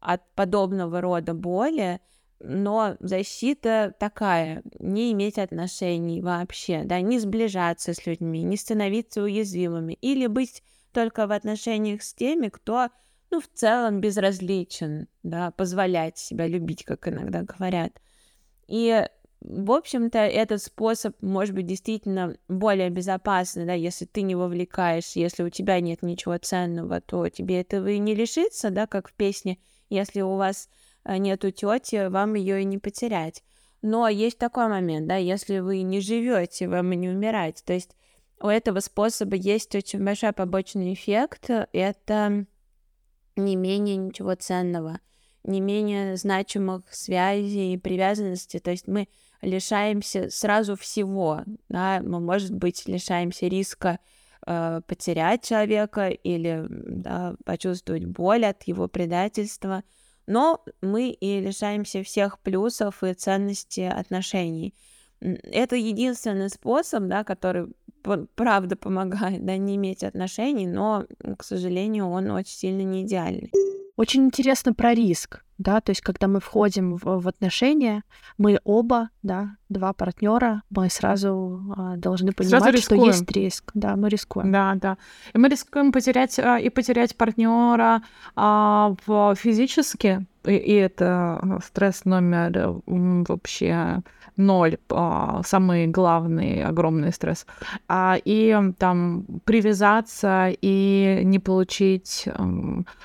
от 0.00 0.22
подобного 0.34 1.00
рода 1.00 1.32
боли, 1.32 2.00
но 2.42 2.96
защита 3.00 3.94
такая, 3.98 4.62
не 4.80 5.12
иметь 5.12 5.38
отношений 5.38 6.20
вообще, 6.20 6.82
да, 6.84 7.00
не 7.00 7.18
сближаться 7.18 7.94
с 7.94 8.04
людьми, 8.06 8.42
не 8.42 8.56
становиться 8.56 9.22
уязвимыми, 9.22 9.94
или 9.94 10.26
быть 10.26 10.62
только 10.92 11.26
в 11.26 11.32
отношениях 11.32 12.02
с 12.02 12.14
теми, 12.14 12.48
кто 12.48 12.88
ну, 13.30 13.40
в 13.40 13.48
целом 13.48 14.00
безразличен, 14.00 15.08
да, 15.22 15.52
позволять 15.52 16.18
себя 16.18 16.46
любить, 16.46 16.84
как 16.84 17.08
иногда 17.08 17.42
говорят. 17.42 17.92
И, 18.66 19.06
в 19.40 19.72
общем-то, 19.72 20.18
этот 20.18 20.62
способ 20.62 21.16
может 21.22 21.54
быть 21.54 21.66
действительно 21.66 22.36
более 22.48 22.90
безопасный, 22.90 23.64
да, 23.64 23.72
если 23.72 24.04
ты 24.04 24.22
не 24.22 24.34
вовлекаешь, 24.34 25.12
если 25.14 25.44
у 25.44 25.48
тебя 25.48 25.80
нет 25.80 26.02
ничего 26.02 26.36
ценного, 26.38 27.00
то 27.00 27.28
тебе 27.28 27.60
этого 27.60 27.88
и 27.88 27.98
не 27.98 28.14
лишиться, 28.14 28.70
да, 28.70 28.86
как 28.86 29.08
в 29.08 29.14
песне, 29.14 29.58
если 29.88 30.20
у 30.20 30.36
вас 30.36 30.68
нету 31.04 31.50
тети, 31.50 32.08
вам 32.08 32.34
ее 32.34 32.62
и 32.62 32.64
не 32.64 32.78
потерять. 32.78 33.42
Но 33.82 34.08
есть 34.08 34.38
такой 34.38 34.68
момент, 34.68 35.08
да, 35.08 35.16
если 35.16 35.58
вы 35.58 35.82
не 35.82 36.00
живете, 36.00 36.68
вам 36.68 36.92
и 36.92 36.96
не 36.96 37.08
умирать. 37.08 37.62
То 37.64 37.72
есть 37.72 37.96
у 38.40 38.48
этого 38.48 38.80
способа 38.80 39.36
есть 39.36 39.74
очень 39.74 40.04
большой 40.04 40.32
побочный 40.32 40.94
эффект. 40.94 41.50
Это 41.72 42.46
не 43.36 43.56
менее 43.56 43.96
ничего 43.96 44.34
ценного, 44.34 45.00
не 45.44 45.60
менее 45.60 46.16
значимых 46.16 46.82
связей 46.92 47.74
и 47.74 47.78
привязанностей. 47.78 48.60
То 48.60 48.70
есть 48.70 48.86
мы 48.86 49.08
лишаемся 49.42 50.30
сразу 50.30 50.76
всего, 50.76 51.42
да, 51.68 52.00
мы, 52.04 52.20
может 52.20 52.52
быть, 52.52 52.86
лишаемся 52.86 53.46
риска 53.46 53.98
э, 54.46 54.80
потерять 54.86 55.44
человека 55.44 56.08
или 56.08 56.64
да, 56.68 57.34
почувствовать 57.44 58.04
боль 58.04 58.44
от 58.44 58.62
его 58.64 58.86
предательства, 58.86 59.82
но 60.26 60.64
мы 60.80 61.10
и 61.10 61.40
лишаемся 61.40 62.02
всех 62.02 62.38
плюсов 62.40 63.02
и 63.02 63.14
ценностей 63.14 63.88
отношений. 63.88 64.74
Это 65.20 65.76
единственный 65.76 66.48
способ, 66.48 67.04
да, 67.04 67.24
который 67.24 67.68
правда 68.34 68.76
помогает, 68.76 69.44
да, 69.44 69.56
не 69.56 69.76
иметь 69.76 70.02
отношений, 70.02 70.66
но, 70.66 71.06
к 71.38 71.44
сожалению, 71.44 72.08
он 72.08 72.30
очень 72.30 72.56
сильно 72.56 72.82
не 72.82 73.02
идеальный. 73.02 73.52
Очень 73.96 74.24
интересно 74.24 74.72
про 74.72 74.94
риск, 74.94 75.44
да, 75.58 75.80
то 75.80 75.90
есть 75.90 76.00
когда 76.00 76.26
мы 76.26 76.40
входим 76.40 76.96
в, 76.96 77.20
в 77.20 77.28
отношения, 77.28 78.04
мы 78.38 78.58
оба, 78.64 79.10
да, 79.22 79.56
два 79.68 79.92
партнера, 79.92 80.62
мы 80.70 80.88
сразу 80.88 81.62
а, 81.76 81.96
должны 81.96 82.32
понимать, 82.32 82.78
что 82.78 82.94
есть 82.94 83.30
риск, 83.30 83.70
да, 83.74 83.96
мы 83.96 84.08
рискуем. 84.08 84.50
Да, 84.50 84.74
да, 84.76 84.96
и 85.34 85.38
мы 85.38 85.48
рискуем 85.48 85.92
потерять 85.92 86.38
а, 86.38 86.58
и 86.58 86.70
потерять 86.70 87.16
партнера 87.16 88.02
а, 88.34 88.94
в 89.06 89.34
физически, 89.36 90.26
и, 90.44 90.52
и 90.52 90.72
это 90.72 91.60
стресс 91.64 92.06
номер 92.06 92.80
вообще 92.86 94.00
ноль, 94.36 94.78
а, 94.90 95.42
самый 95.44 95.86
главный 95.86 96.64
огромный 96.64 97.12
стресс. 97.12 97.46
А, 97.88 98.16
и 98.24 98.56
там 98.78 99.24
привязаться 99.44 100.48
и 100.60 101.20
не 101.24 101.38
получить 101.38 102.28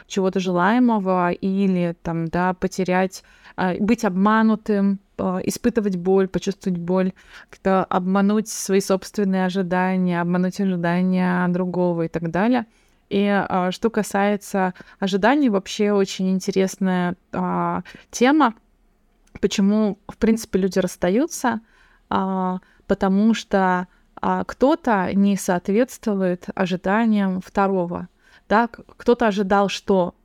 чего-то 0.07 0.39
желаемого 0.39 1.31
или 1.31 1.95
там, 2.01 2.27
да, 2.27 2.53
потерять, 2.53 3.23
а, 3.55 3.75
быть 3.79 4.05
обманутым, 4.05 4.99
испытывать 5.17 5.95
боль, 5.95 6.27
почувствовать 6.27 6.77
боль, 6.77 7.11
как-то 7.49 7.83
обмануть 7.85 8.49
свои 8.49 8.79
собственные 8.79 9.45
ожидания, 9.45 10.21
обмануть 10.21 10.61
ожидания 10.61 11.47
другого 11.47 12.03
и 12.03 12.07
так 12.07 12.29
далее. 12.29 12.67
И 13.09 13.25
а, 13.27 13.71
что 13.71 13.89
касается 13.89 14.73
ожиданий, 14.99 15.49
вообще 15.49 15.91
очень 15.91 16.29
интересная 16.31 17.15
а, 17.31 17.83
тема, 18.11 18.53
Почему, 19.41 19.99
в 20.07 20.17
принципе, 20.17 20.59
люди 20.59 20.79
расстаются? 20.79 21.61
А, 22.09 22.59
потому 22.87 23.33
что 23.33 23.87
а, 24.21 24.43
кто-то 24.43 25.13
не 25.13 25.37
соответствует 25.37 26.47
ожиданиям 26.55 27.41
второго. 27.41 28.07
Да? 28.49 28.67
Кто-то 28.67 29.27
ожидал, 29.27 29.69
что 29.69 30.15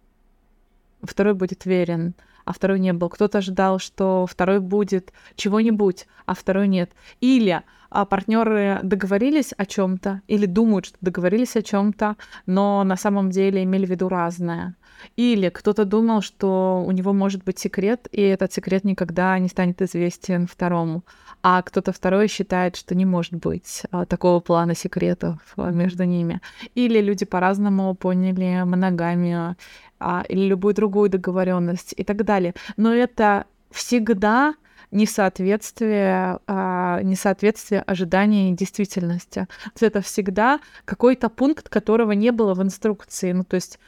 второй 1.02 1.34
будет 1.34 1.66
верен, 1.66 2.14
а 2.44 2.52
второй 2.52 2.80
не 2.80 2.92
был. 2.92 3.08
Кто-то 3.08 3.38
ожидал, 3.38 3.78
что 3.78 4.26
второй 4.28 4.60
будет 4.60 5.12
чего-нибудь, 5.36 6.06
а 6.26 6.34
второй 6.34 6.68
нет. 6.68 6.90
Или 7.20 7.62
а 7.94 8.06
партнеры 8.06 8.80
договорились 8.82 9.52
о 9.56 9.66
чем-то 9.66 10.22
или 10.26 10.46
думают, 10.46 10.86
что 10.86 10.96
договорились 11.02 11.56
о 11.56 11.62
чем-то, 11.62 12.16
но 12.46 12.82
на 12.84 12.96
самом 12.96 13.30
деле 13.30 13.62
имели 13.62 13.84
в 13.84 13.90
виду 13.90 14.08
разное. 14.08 14.76
Или 15.16 15.48
кто-то 15.50 15.84
думал, 15.84 16.22
что 16.22 16.82
у 16.86 16.90
него 16.92 17.12
может 17.12 17.44
быть 17.44 17.58
секрет, 17.58 18.08
и 18.12 18.22
этот 18.22 18.52
секрет 18.52 18.84
никогда 18.84 19.38
не 19.38 19.48
станет 19.48 19.82
известен 19.82 20.46
второму. 20.46 21.04
А 21.42 21.60
кто-то 21.62 21.92
второй 21.92 22.28
считает, 22.28 22.76
что 22.76 22.94
не 22.94 23.04
может 23.04 23.34
быть 23.34 23.82
а, 23.90 24.06
такого 24.06 24.40
плана 24.40 24.74
секретов 24.74 25.40
а, 25.56 25.70
между 25.70 26.04
ними. 26.04 26.40
Или 26.74 27.00
люди 27.00 27.24
по-разному 27.24 27.94
поняли 27.94 28.62
моногамию 28.64 29.56
а, 30.02 30.24
или 30.28 30.46
любую 30.46 30.74
другую 30.74 31.10
договоренность 31.10 31.94
и 31.96 32.04
так 32.04 32.24
далее. 32.24 32.54
Но 32.76 32.92
это 32.94 33.46
всегда 33.70 34.54
несоответствие, 34.90 36.38
а, 36.46 37.00
несоответствие 37.02 37.82
ожиданий 37.82 38.50
и 38.50 38.54
действительности. 38.54 39.48
Это 39.80 40.02
всегда 40.02 40.60
какой-то 40.84 41.28
пункт, 41.30 41.68
которого 41.68 42.12
не 42.12 42.30
было 42.30 42.54
в 42.54 42.62
инструкции. 42.62 43.32
Ну, 43.32 43.44
то 43.44 43.56
есть 43.56 43.78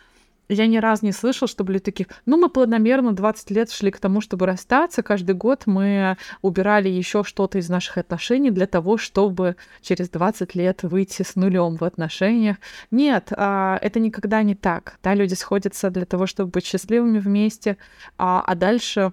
я 0.49 0.67
ни 0.67 0.77
разу 0.77 1.07
не 1.07 1.13
слышал, 1.13 1.49
чтобы 1.49 1.73
люди 1.73 1.85
такие, 1.85 2.07
ну, 2.27 2.37
мы 2.37 2.49
планомерно 2.49 3.13
20 3.13 3.51
лет 3.51 3.71
шли 3.71 3.91
к 3.91 3.99
тому, 3.99 4.21
чтобы 4.21 4.47
расстаться. 4.47 5.03
Каждый 5.03 5.35
год 5.35 5.63
мы 5.67 6.17
убирали 6.43 6.89
еще 6.89 7.25
что-то 7.25 7.59
из 7.59 7.69
наших 7.69 7.99
отношений 7.99 8.51
для 8.51 8.67
того, 8.67 8.99
чтобы 8.99 9.57
через 9.81 10.09
20 10.11 10.55
лет 10.55 10.83
выйти 10.83 11.23
с 11.23 11.37
нулем 11.37 11.77
в 11.77 11.85
отношениях. 11.85 12.57
Нет, 12.91 13.33
а, 13.37 13.79
это 13.81 14.01
никогда 14.01 14.43
не 14.43 14.55
так. 14.55 14.99
Да, 15.03 15.15
люди 15.15 15.35
сходятся 15.35 15.91
для 15.91 16.05
того, 16.05 16.27
чтобы 16.27 16.51
быть 16.51 16.67
счастливыми 16.67 17.19
вместе, 17.19 17.77
а, 18.19 18.43
а 18.47 18.55
дальше 18.55 19.13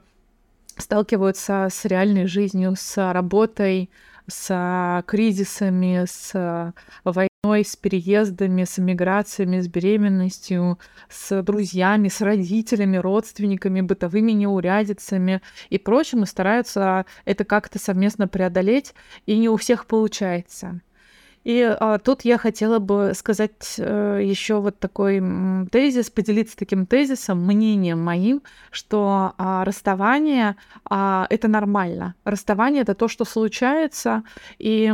сталкиваются 0.77 1.67
с 1.71 1.85
реальной 1.85 2.27
жизнью, 2.27 2.75
с 2.77 3.13
работой, 3.13 3.89
с 4.31 5.03
кризисами, 5.05 6.05
с 6.07 6.73
войной, 7.03 7.65
с 7.65 7.75
переездами, 7.75 8.63
с 8.63 8.79
эмиграциями, 8.79 9.59
с 9.59 9.67
беременностью, 9.67 10.79
с 11.09 11.41
друзьями, 11.43 12.07
с 12.07 12.21
родителями, 12.21 12.97
родственниками, 12.97 13.81
бытовыми 13.81 14.31
неурядицами 14.31 15.41
и 15.69 15.77
прочим, 15.77 16.23
и 16.23 16.25
стараются 16.25 17.05
это 17.25 17.43
как-то 17.43 17.79
совместно 17.79 18.27
преодолеть, 18.27 18.93
и 19.25 19.37
не 19.37 19.49
у 19.49 19.57
всех 19.57 19.85
получается. 19.85 20.81
И 21.43 21.61
а, 21.61 21.97
тут 21.97 22.21
я 22.21 22.37
хотела 22.37 22.79
бы 22.79 23.13
сказать 23.15 23.75
э, 23.77 24.21
еще 24.23 24.59
вот 24.59 24.77
такой 24.77 25.21
тезис, 25.71 26.11
поделиться 26.11 26.55
таким 26.55 26.85
тезисом, 26.85 27.45
мнением 27.45 28.03
моим, 28.03 28.43
что 28.69 29.33
а, 29.37 29.65
расставание 29.65 30.55
а, 30.85 31.25
это 31.29 31.47
нормально. 31.47 32.13
Расставание 32.25 32.83
это 32.83 32.93
то, 32.93 33.07
что 33.07 33.25
случается, 33.25 34.23
и 34.59 34.93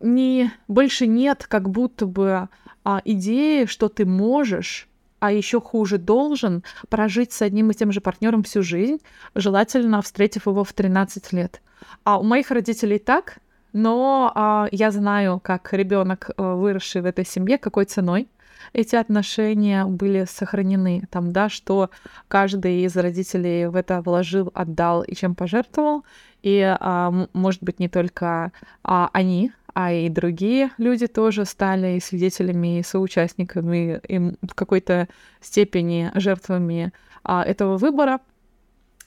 не 0.00 0.52
больше 0.68 1.06
нет 1.06 1.46
как 1.48 1.70
будто 1.70 2.06
бы 2.06 2.48
а, 2.84 3.02
идеи, 3.04 3.64
что 3.64 3.88
ты 3.88 4.04
можешь 4.04 4.86
а 5.20 5.32
еще 5.32 5.60
хуже 5.60 5.98
должен 5.98 6.64
прожить 6.88 7.32
с 7.32 7.42
одним 7.42 7.70
и 7.70 7.74
тем 7.74 7.92
же 7.92 8.00
партнером 8.00 8.42
всю 8.42 8.62
жизнь, 8.62 9.00
желательно 9.34 10.00
встретив 10.00 10.46
его 10.46 10.64
в 10.64 10.72
13 10.72 11.32
лет. 11.34 11.60
А 12.04 12.18
у 12.18 12.22
моих 12.22 12.50
родителей 12.50 12.98
так, 12.98 13.38
но 13.72 14.32
а, 14.34 14.68
я 14.72 14.90
знаю, 14.90 15.40
как 15.42 15.72
ребенок, 15.72 16.30
э, 16.30 16.42
выросший 16.42 17.02
в 17.02 17.06
этой 17.06 17.24
семье, 17.24 17.58
какой 17.58 17.84
ценой 17.84 18.28
эти 18.72 18.96
отношения 18.96 19.84
были 19.84 20.26
сохранены. 20.28 21.02
Там, 21.10 21.32
да, 21.32 21.48
что 21.48 21.90
каждый 22.28 22.82
из 22.84 22.96
родителей 22.96 23.66
в 23.66 23.76
это 23.76 24.00
вложил, 24.02 24.50
отдал 24.54 25.02
и 25.02 25.14
чем 25.14 25.34
пожертвовал. 25.34 26.04
И, 26.42 26.60
а, 26.60 27.26
может 27.32 27.62
быть, 27.62 27.80
не 27.80 27.88
только 27.88 28.52
а, 28.82 29.10
они, 29.12 29.52
а 29.74 29.92
и 29.92 30.08
другие 30.08 30.70
люди 30.78 31.06
тоже 31.06 31.44
стали 31.44 31.98
свидетелями 32.00 32.78
и 32.78 32.82
соучастниками, 32.82 34.00
и 34.08 34.18
в 34.18 34.54
какой-то 34.54 35.08
степени 35.40 36.10
жертвами 36.14 36.92
а, 37.22 37.44
этого 37.44 37.76
выбора. 37.76 38.20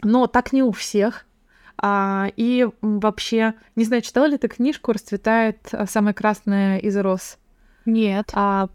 Но 0.04 0.28
так 0.28 0.54
не 0.54 0.64
у 0.64 0.72
всех. 0.72 1.26
А, 1.78 2.28
и 2.36 2.68
вообще, 2.82 3.54
не 3.76 3.86
знаю, 3.86 4.02
читала 4.02 4.26
ли 4.26 4.38
ты 4.38 4.48
книжку 4.48 4.92
«Расцветает 4.92 5.70
а, 5.72 5.86
самая 5.86 6.14
красная 6.14 6.78
из 6.78 6.96
роз»? 6.98 7.38
Нет. 7.86 8.32
А, 8.34 8.70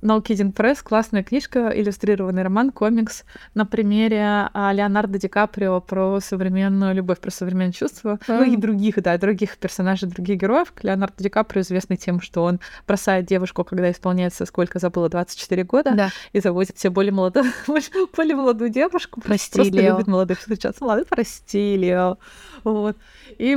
No 0.00 0.22
Kidding 0.22 0.52
Press, 0.52 0.78
классная 0.82 1.22
книжка, 1.22 1.70
иллюстрированный 1.74 2.42
роман, 2.42 2.70
комикс 2.70 3.24
на 3.54 3.66
примере 3.66 4.48
а, 4.52 4.72
Леонардо 4.72 5.18
Ди 5.18 5.28
Каприо 5.28 5.80
про 5.80 6.20
современную 6.20 6.94
любовь, 6.94 7.18
про 7.20 7.30
современные 7.30 7.72
чувства, 7.72 8.18
mm. 8.26 8.38
ну 8.38 8.42
и 8.44 8.56
других, 8.56 9.02
да, 9.02 9.18
других 9.18 9.58
персонажей, 9.58 10.08
других 10.08 10.38
героев. 10.38 10.72
Леонардо 10.82 11.22
Ди 11.22 11.28
Каприо 11.28 11.62
известный 11.62 11.96
тем, 11.96 12.20
что 12.20 12.44
он 12.44 12.60
бросает 12.86 13.26
девушку, 13.26 13.64
когда 13.64 13.90
исполняется, 13.90 14.46
сколько 14.46 14.78
забыла, 14.78 15.08
24 15.08 15.64
года, 15.64 15.92
да. 15.94 16.10
и 16.32 16.40
заводит 16.40 16.76
все 16.76 16.90
более 16.90 17.12
молодую, 17.12 17.46
более 18.16 18.36
молодую 18.36 18.70
девушку. 18.70 19.20
Прости, 19.20 19.56
просто 19.56 19.74
Лео. 19.74 19.94
любит 19.94 20.06
молодых 20.06 20.38
встречаться. 20.38 20.84
Молодой, 20.84 21.06
прости, 21.06 21.76
Лео. 21.76 22.18
Вот. 22.64 22.96
И 23.38 23.56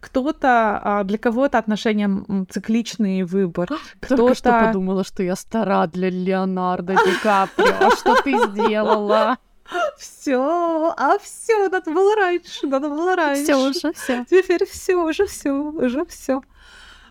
кто-то, 0.00 0.80
а, 0.82 1.04
для 1.04 1.18
кого-то 1.18 1.58
отношения 1.58 2.10
цикличный 2.48 3.22
выбор. 3.24 3.68
Только 4.08 4.34
что 4.34 4.66
подумала, 4.66 5.04
что 5.04 5.22
я 5.22 5.36
стара 5.36 5.71
для 5.86 6.10
Леонардо 6.10 6.94
Ди 6.94 7.14
Каприо. 7.22 7.90
Что 7.96 8.20
ты 8.22 8.32
сделала? 8.50 9.38
Все, 9.96 10.94
а 10.96 11.18
все, 11.18 11.68
надо 11.68 11.90
было 11.90 12.14
раньше, 12.16 12.66
надо 12.66 12.88
было 12.88 13.16
раньше. 13.16 13.44
Все 13.44 13.56
уже, 13.56 13.92
все. 13.92 14.24
Теперь 14.28 14.66
все, 14.66 14.96
уже 14.96 15.26
все, 15.26 15.50
уже 15.52 16.04
все. 16.06 16.42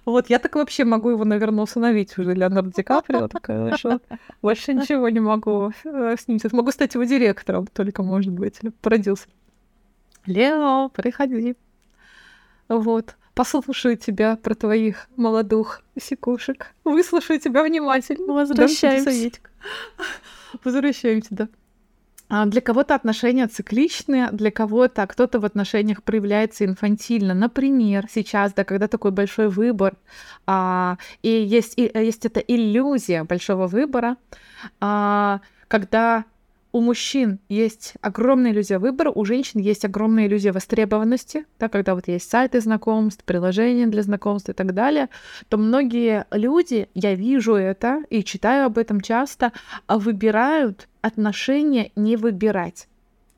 Вот, 0.06 0.30
я 0.30 0.40
так 0.40 0.56
вообще 0.56 0.84
могу 0.84 1.10
его, 1.12 1.26
наверное, 1.26 1.64
усыновить 1.64 2.18
уже, 2.18 2.34
Леонардо 2.34 2.72
Ди 2.76 2.84
Каприо, 2.84 3.28
такая, 3.28 3.78
что 3.78 4.00
больше 4.42 4.74
ничего 4.74 5.10
не 5.10 5.20
могу 5.20 5.72
э, 5.84 6.16
с 6.20 6.28
ним. 6.28 6.40
Могу 6.52 6.72
стать 6.72 6.96
его 6.96 7.04
директором 7.04 7.68
только, 7.68 8.02
может 8.04 8.34
быть, 8.34 8.60
продюсером. 8.82 9.34
Лео, 10.26 10.90
приходи. 10.90 11.56
Вот. 12.68 13.16
Послушаю 13.34 13.98
тебя 13.98 14.36
про 14.36 14.56
твоих 14.56 15.08
молодых 15.16 15.84
секушек. 16.00 16.74
Выслушаю 16.84 17.40
тебя 17.40 17.64
внимательно. 17.64 18.34
Возвращаемся. 18.34 19.40
Возвращаемся, 20.64 21.30
да. 21.32 21.50
А 22.34 22.46
для 22.46 22.62
кого-то 22.62 22.96
отношения 22.96 23.46
цикличные, 23.48 24.30
для 24.32 24.52
кого-то 24.52 25.06
кто-то 25.06 25.42
в 25.42 25.46
отношениях 25.46 26.02
проявляется 26.02 26.64
инфантильно. 26.64 27.34
Например, 27.34 28.08
сейчас, 28.10 28.54
да, 28.54 28.64
когда 28.64 28.88
такой 28.88 29.12
большой 29.12 29.50
выбор, 29.50 29.98
а, 30.48 30.98
и 31.24 31.30
есть, 31.30 31.74
и, 31.78 31.92
есть 31.94 32.26
эта 32.26 32.40
иллюзия 32.40 33.26
большого 33.26 33.68
выбора, 33.68 34.16
а, 34.80 35.42
когда 35.68 36.24
у 36.72 36.82
мужчин 36.82 37.40
есть 37.50 37.94
огромная 38.02 38.52
иллюзия 38.52 38.80
выбора, 38.80 39.12
у 39.12 39.26
женщин 39.26 39.60
есть 39.60 39.86
огромная 39.86 40.28
иллюзия 40.28 40.52
востребованности, 40.52 41.46
да, 41.60 41.70
когда 41.70 41.96
вот 41.96 42.08
есть 42.08 42.30
сайты 42.30 42.62
знакомств, 42.62 43.24
приложения 43.24 43.88
для 43.88 44.04
знакомств 44.04 44.50
и 44.50 44.54
так 44.54 44.74
далее, 44.74 45.10
то 45.50 45.58
многие 45.58 46.26
люди, 46.32 46.90
я 46.94 47.14
вижу 47.16 47.56
это 47.56 48.04
и 48.10 48.24
читаю 48.24 48.66
об 48.66 48.78
этом 48.78 49.02
часто, 49.02 49.52
а 49.88 50.00
выбирают 50.00 50.88
отношения 51.02 51.92
не 51.96 52.16
выбирать 52.16 52.88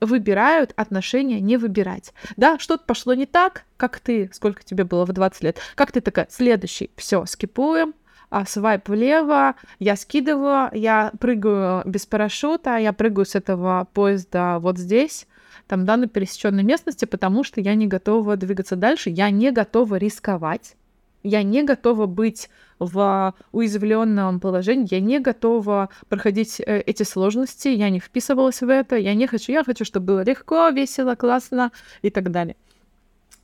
выбирают 0.00 0.72
отношения 0.76 1.40
не 1.40 1.56
выбирать. 1.56 2.12
Да, 2.36 2.58
что-то 2.58 2.84
пошло 2.84 3.14
не 3.14 3.24
так, 3.26 3.64
как 3.78 4.00
ты, 4.00 4.28
сколько 4.32 4.62
тебе 4.62 4.84
было 4.84 5.06
в 5.06 5.12
20 5.12 5.42
лет, 5.42 5.58
как 5.74 5.92
ты 5.92 6.00
такая, 6.00 6.26
следующий, 6.30 6.90
все, 6.96 7.24
скипуем, 7.24 7.94
а, 8.34 8.44
свайп 8.46 8.88
влево, 8.88 9.54
я 9.78 9.94
скидываю, 9.94 10.68
я 10.72 11.12
прыгаю 11.20 11.82
без 11.84 12.04
парашюта, 12.04 12.78
я 12.78 12.92
прыгаю 12.92 13.26
с 13.26 13.36
этого 13.36 13.86
поезда 13.92 14.58
вот 14.58 14.76
здесь, 14.76 15.28
там, 15.68 15.84
да, 15.84 15.96
на 15.96 16.08
пересеченной 16.08 16.64
местности, 16.64 17.04
потому 17.04 17.44
что 17.44 17.60
я 17.60 17.76
не 17.76 17.86
готова 17.86 18.36
двигаться 18.36 18.74
дальше, 18.74 19.10
я 19.10 19.30
не 19.30 19.52
готова 19.52 19.94
рисковать, 19.94 20.74
я 21.22 21.44
не 21.44 21.62
готова 21.62 22.06
быть 22.06 22.50
в 22.80 23.34
уязвленном 23.52 24.40
положении, 24.40 24.88
я 24.90 24.98
не 24.98 25.20
готова 25.20 25.90
проходить 26.08 26.58
э, 26.58 26.80
эти 26.80 27.04
сложности, 27.04 27.68
я 27.68 27.88
не 27.88 28.00
вписывалась 28.00 28.62
в 28.62 28.68
это, 28.68 28.96
я 28.96 29.14
не 29.14 29.28
хочу, 29.28 29.52
я 29.52 29.62
хочу, 29.62 29.84
чтобы 29.84 30.06
было 30.06 30.24
легко, 30.24 30.70
весело, 30.70 31.14
классно 31.14 31.70
и 32.02 32.10
так 32.10 32.32
далее. 32.32 32.56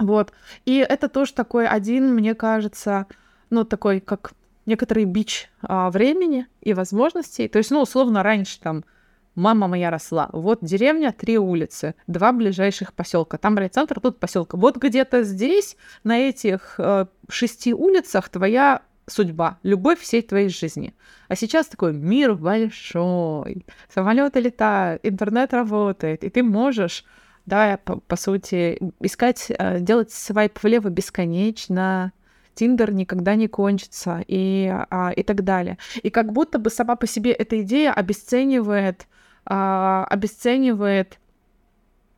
Вот. 0.00 0.32
И 0.64 0.78
это 0.78 1.08
тоже 1.08 1.32
такой 1.32 1.68
один, 1.68 2.12
мне 2.12 2.34
кажется, 2.34 3.06
ну, 3.50 3.62
такой, 3.64 4.00
как 4.00 4.32
некоторый 4.66 5.04
бич 5.04 5.50
а, 5.62 5.90
времени 5.90 6.46
и 6.60 6.74
возможностей. 6.74 7.48
То 7.48 7.58
есть, 7.58 7.70
ну, 7.70 7.82
условно, 7.82 8.22
раньше 8.22 8.60
там 8.60 8.84
мама 9.34 9.68
моя 9.68 9.90
росла. 9.90 10.28
Вот 10.32 10.58
деревня, 10.62 11.12
три 11.12 11.38
улицы, 11.38 11.94
два 12.06 12.32
ближайших 12.32 12.92
поселка. 12.92 13.38
Там 13.38 13.56
райцентр, 13.56 14.00
тут 14.00 14.18
поселка. 14.18 14.56
Вот 14.56 14.76
где-то 14.76 15.22
здесь, 15.22 15.76
на 16.04 16.18
этих 16.18 16.74
э, 16.78 17.06
шести 17.28 17.72
улицах, 17.74 18.28
твоя 18.28 18.82
судьба, 19.06 19.58
любовь 19.62 20.00
всей 20.00 20.22
твоей 20.22 20.48
жизни. 20.48 20.94
А 21.28 21.36
сейчас 21.36 21.66
такой 21.66 21.92
мир 21.92 22.34
большой, 22.34 23.66
самолеты 23.92 24.40
летают, 24.40 25.00
интернет 25.04 25.52
работает, 25.52 26.24
и 26.24 26.30
ты 26.30 26.42
можешь, 26.42 27.04
да, 27.46 27.78
по, 27.84 27.96
по 28.00 28.16
сути, 28.16 28.78
искать, 29.00 29.46
э, 29.50 29.80
делать 29.80 30.12
свайп 30.12 30.62
влево 30.62 30.88
бесконечно, 30.88 32.12
Тиндер 32.54 32.92
никогда 32.92 33.34
не 33.34 33.48
кончится 33.48 34.24
и, 34.26 34.70
а, 34.90 35.12
и 35.14 35.22
так 35.22 35.44
далее. 35.44 35.78
И 36.02 36.10
как 36.10 36.32
будто 36.32 36.58
бы 36.58 36.70
сама 36.70 36.96
по 36.96 37.06
себе 37.06 37.32
эта 37.32 37.60
идея 37.62 37.92
обесценивает, 37.92 39.06
а, 39.46 40.06
обесценивает 40.10 41.18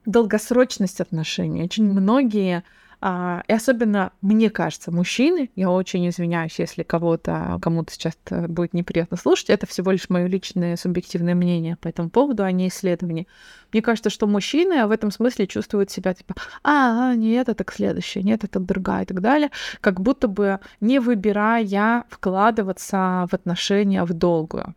долгосрочность 0.06 1.00
отношений. 1.00 1.62
Очень 1.62 1.90
многие 1.90 2.64
а, 3.04 3.42
и 3.48 3.52
особенно, 3.52 4.12
мне 4.22 4.48
кажется, 4.48 4.92
мужчины, 4.92 5.50
я 5.56 5.72
очень 5.72 6.08
извиняюсь, 6.08 6.60
если 6.60 6.84
кого-то, 6.84 7.58
кому-то 7.60 7.92
сейчас 7.92 8.16
будет 8.30 8.74
неприятно 8.74 9.16
слушать, 9.16 9.50
это 9.50 9.66
всего 9.66 9.90
лишь 9.90 10.08
мое 10.08 10.28
личное 10.28 10.76
субъективное 10.76 11.34
мнение 11.34 11.74
по 11.74 11.88
этому 11.88 12.10
поводу, 12.10 12.44
а 12.44 12.52
не 12.52 12.68
исследование. 12.68 13.26
Мне 13.72 13.82
кажется, 13.82 14.08
что 14.08 14.28
мужчины 14.28 14.86
в 14.86 14.92
этом 14.92 15.10
смысле 15.10 15.48
чувствуют 15.48 15.90
себя 15.90 16.14
типа, 16.14 16.36
а, 16.62 17.16
нет, 17.16 17.48
это 17.48 17.64
к 17.64 17.72
следующее, 17.72 18.22
нет, 18.22 18.44
это 18.44 18.60
другая 18.60 19.02
и 19.02 19.06
так 19.06 19.20
далее, 19.20 19.50
как 19.80 20.00
будто 20.00 20.28
бы 20.28 20.60
не 20.80 21.00
выбирая 21.00 22.04
вкладываться 22.08 23.26
в 23.28 23.34
отношения 23.34 24.04
в 24.04 24.12
долгую. 24.12 24.76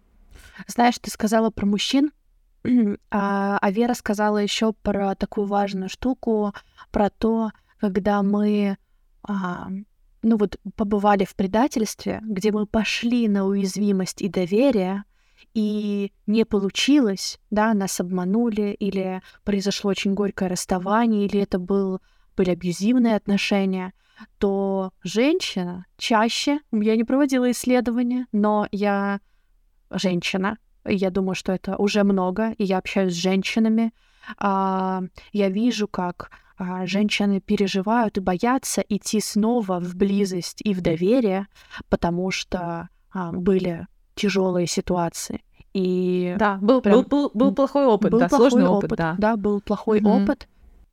Знаешь, 0.66 0.98
ты 0.98 1.12
сказала 1.12 1.52
про 1.52 1.68
мужчин, 1.68 2.12
а, 3.12 3.60
а 3.62 3.72
Вера 3.72 3.94
сказала 3.94 4.40
еще 4.40 4.74
про 4.74 5.14
такую 5.14 5.46
важную 5.46 5.90
штуку, 5.90 6.56
про 6.90 7.12
то, 7.12 7.52
когда 7.86 8.24
мы, 8.24 8.78
а, 9.22 9.68
ну 10.24 10.38
вот, 10.38 10.58
побывали 10.76 11.24
в 11.24 11.36
предательстве, 11.36 12.20
где 12.24 12.52
мы 12.52 12.66
пошли 12.66 13.28
на 13.28 13.46
уязвимость 13.46 14.24
и 14.24 14.28
доверие, 14.28 15.04
и 15.54 16.12
не 16.26 16.46
получилось, 16.46 17.40
да, 17.52 17.74
нас 17.76 18.00
обманули, 18.00 18.76
или 18.80 19.22
произошло 19.44 19.92
очень 19.92 20.16
горькое 20.16 20.50
расставание, 20.50 21.26
или 21.26 21.42
это 21.42 21.60
был 21.60 22.02
были 22.36 22.50
абьюзивные 22.50 23.16
отношения, 23.16 23.94
то 24.40 24.92
женщина 25.04 25.86
чаще, 25.98 26.60
я 26.72 26.96
не 26.96 27.04
проводила 27.04 27.50
исследования, 27.52 28.26
но 28.32 28.68
я 28.72 29.22
женщина, 29.92 30.58
я 30.86 31.12
думаю, 31.12 31.36
что 31.36 31.54
это 31.54 31.78
уже 31.78 32.04
много, 32.04 32.52
и 32.58 32.64
я 32.64 32.80
общаюсь 32.80 33.14
с 33.14 33.18
женщинами, 33.18 33.94
а, 34.38 35.04
я 35.32 35.50
вижу, 35.50 35.88
как 35.88 36.32
женщины 36.86 37.42
переживают 37.42 38.18
и 38.18 38.22
боятся 38.22 38.82
идти 38.88 39.20
снова 39.20 39.80
в 39.80 39.96
близость 39.96 40.62
и 40.64 40.74
в 40.74 40.82
доверие, 40.82 41.48
потому 41.90 42.32
что 42.32 42.90
а, 43.12 43.32
были 43.32 43.88
тяжелые 44.16 44.68
ситуации. 44.68 45.42
И 45.74 46.36
да, 46.40 46.58
был, 46.62 46.82
прям... 46.82 47.02
был, 47.02 47.04
был, 47.04 47.32
был 47.34 47.54
плохой 47.54 47.86
опыт, 47.86 48.12
был 48.12 48.20
да, 48.20 48.30
плохой 48.30 48.50
сложный 48.50 48.70
опыт, 48.70 48.86
опыт, 48.86 48.98
да. 48.98 49.16
Да, 49.18 49.36
был 49.36 49.60
плохой 49.60 50.00
mm-hmm. 50.00 50.24
опыт. 50.24 50.48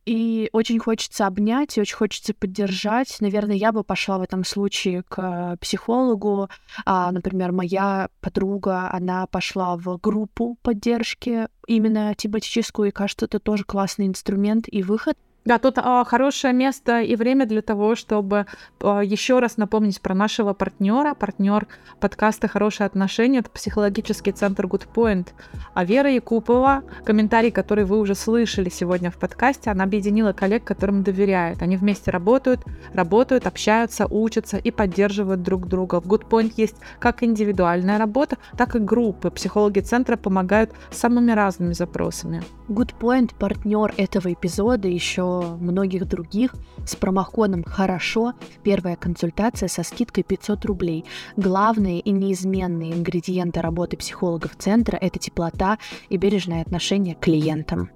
И 0.05 0.51
очень 0.53 0.81
хочется 0.81 1.29
обнять, 1.29 1.79
и 1.79 1.81
очень 1.81 1.94
хочется 1.94 2.35
поддержать. 2.35 3.16
Наверное, 3.20 3.55
я 3.55 3.70
бы 3.70 3.85
пошла 3.85 4.18
в 4.18 4.22
этом 4.22 4.44
случае 4.44 5.05
к 5.05 5.57
психологу. 5.61 6.48
А, 6.85 7.12
например, 7.12 7.53
моя 7.53 8.09
подруга, 8.20 8.90
она 8.92 9.29
пошла 9.29 9.77
в 9.77 9.98
группу 9.98 10.59
поддержки 10.62 11.46
именно 11.68 12.12
тематическую, 12.16 12.88
и 12.88 12.92
кажется, 12.92 13.27
это 13.27 13.38
тоже 13.38 13.62
классный 13.62 14.09
инструмент 14.09 14.64
и 14.66 14.83
выход. 14.83 15.16
Да, 15.44 15.59
тут 15.59 15.78
а, 15.78 16.05
хорошее 16.05 16.55
место 16.55 17.00
и 17.00 17.16
время 17.16 17.46
для 17.46 17.62
того, 17.62 17.96
чтобы 17.96 18.46
а, 18.81 19.00
еще 19.00 19.40
раз 19.40 19.57
напомнить 19.57 20.00
про 20.00 20.14
нашего 20.14 20.52
партнера. 20.52 21.14
Партнер 21.14 21.66
подкаста 21.98 22.46
«Хорошие 22.46 22.87
отношения»— 22.87 23.38
это 23.40 23.50
психологический 23.50 24.31
центр 24.31 24.66
Good 24.66 24.87
Point. 24.94 25.31
А 25.74 25.85
Вера 25.85 26.12
Якупова, 26.12 26.85
комментарий, 27.05 27.50
который 27.50 27.85
вы 27.85 27.98
уже 27.98 28.14
слышали 28.14 28.68
сегодня 28.68 29.11
в 29.11 29.16
подкасте, 29.16 29.70
она 29.70 29.83
объединила 29.83 30.33
коллег, 30.33 30.62
которым 30.62 31.02
доверяет. 31.02 31.61
Они 31.61 31.76
вместе 31.76 32.12
работают, 32.12 32.61
работают, 32.94 33.48
общаются, 33.48 34.07
учатся 34.07 34.59
и 34.59 34.70
поддерживают 34.70 35.42
друг 35.42 35.66
друга. 35.66 36.00
В 36.00 36.07
Good 36.07 36.28
Point 36.28 36.52
есть 36.57 36.76
как 37.00 37.24
индивидуальная 37.24 37.98
работа, 37.98 38.37
так 38.57 38.76
и 38.76 38.78
группы. 38.78 39.33
Психологи 39.33 39.81
центра 39.81 40.16
помогают 40.16 40.70
самыми 40.92 41.33
разными 41.33 41.72
запросами. 41.72 42.44
Good 42.68 42.94
Point— 43.00 43.33
партнер 43.40 43.92
этого 43.96 44.33
эпизода 44.33 44.87
еще 44.87 45.32
многих 45.40 46.07
других 46.07 46.55
с 46.87 46.95
промокодом 46.95 47.64
«Хорошо» 47.64 48.35
первая 48.62 48.97
консультация 48.97 49.68
со 49.68 49.83
скидкой 49.83 50.25
500 50.25 50.64
рублей. 50.64 51.05
Главные 51.37 52.01
и 52.01 52.11
неизменные 52.11 52.92
ингредиенты 52.92 53.61
работы 53.61 53.97
психологов 53.97 54.57
центра– 54.59 54.97
это 55.01 55.18
теплота 55.18 55.79
и 56.09 56.16
бережное 56.16 56.62
отношение 56.62 57.14
к 57.14 57.21
клиентам. 57.21 57.90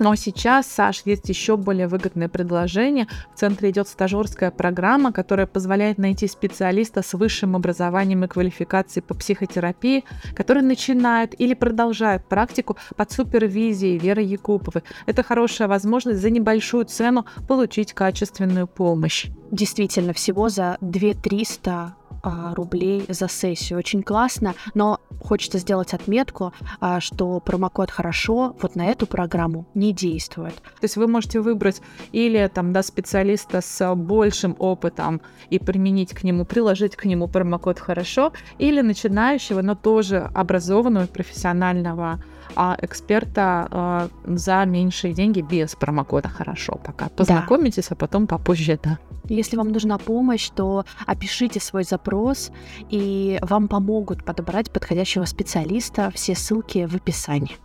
Но 0.00 0.14
сейчас, 0.14 0.66
Саш, 0.66 1.02
есть 1.04 1.28
еще 1.28 1.58
более 1.58 1.86
выгодное 1.86 2.30
предложение. 2.30 3.06
В 3.34 3.38
центре 3.38 3.68
идет 3.68 3.86
стажерская 3.86 4.50
программа, 4.50 5.12
которая 5.12 5.46
позволяет 5.46 5.98
найти 5.98 6.26
специалиста 6.26 7.02
с 7.02 7.12
высшим 7.12 7.54
образованием 7.54 8.24
и 8.24 8.26
квалификацией 8.26 9.04
по 9.04 9.12
психотерапии, 9.12 10.04
который 10.34 10.62
начинает 10.62 11.38
или 11.38 11.52
продолжает 11.52 12.24
практику 12.24 12.78
под 12.96 13.12
супервизией 13.12 13.98
Веры 13.98 14.22
Якуповой. 14.22 14.84
Это 15.04 15.22
хорошая 15.22 15.68
возможность 15.68 16.22
за 16.22 16.30
небольшую 16.30 16.86
цену 16.86 17.26
получить 17.46 17.92
качественную 17.92 18.66
помощь. 18.66 19.26
Действительно, 19.50 20.14
всего 20.14 20.48
за 20.48 20.78
2 20.80 21.12
300 21.22 21.70
а, 21.70 21.99
рублей 22.22 23.04
за 23.08 23.28
сессию. 23.28 23.78
Очень 23.78 24.02
классно, 24.02 24.54
но 24.74 25.00
хочется 25.20 25.58
сделать 25.58 25.94
отметку, 25.94 26.52
а, 26.80 27.00
что 27.00 27.40
промокод 27.40 27.90
«Хорошо» 27.90 28.56
вот 28.60 28.76
на 28.76 28.86
эту 28.86 29.06
программу 29.06 29.66
не 29.74 29.92
действует. 29.92 30.54
То 30.54 30.82
есть 30.82 30.96
вы 30.96 31.06
можете 31.06 31.40
выбрать 31.40 31.80
или 32.12 32.50
там, 32.52 32.72
да, 32.72 32.82
специалиста 32.82 33.60
с 33.60 33.94
большим 33.94 34.56
опытом 34.58 35.20
и 35.50 35.58
применить 35.58 36.12
к 36.12 36.22
нему, 36.22 36.44
приложить 36.44 36.96
к 36.96 37.04
нему 37.04 37.28
промокод 37.28 37.78
«Хорошо», 37.78 38.32
или 38.58 38.80
начинающего, 38.80 39.62
но 39.62 39.74
тоже 39.74 40.30
образованного, 40.34 41.06
профессионального 41.06 42.22
а 42.56 42.76
эксперта 42.80 43.68
э, 43.70 44.36
за 44.36 44.64
меньшие 44.64 45.14
деньги 45.14 45.40
без 45.40 45.74
промокода 45.74 46.28
хорошо 46.28 46.80
пока. 46.84 47.08
Познакомитесь, 47.08 47.88
да. 47.88 47.94
а 47.94 47.96
потом 47.96 48.26
попозже, 48.26 48.78
да. 48.82 48.98
Если 49.28 49.56
вам 49.56 49.70
нужна 49.70 49.98
помощь, 49.98 50.50
то 50.50 50.84
опишите 51.06 51.60
свой 51.60 51.84
запрос, 51.84 52.50
и 52.88 53.38
вам 53.42 53.68
помогут 53.68 54.24
подобрать 54.24 54.70
подходящего 54.70 55.24
специалиста. 55.24 56.10
Все 56.14 56.34
ссылки 56.34 56.86
в 56.86 56.96
описании. 56.96 57.56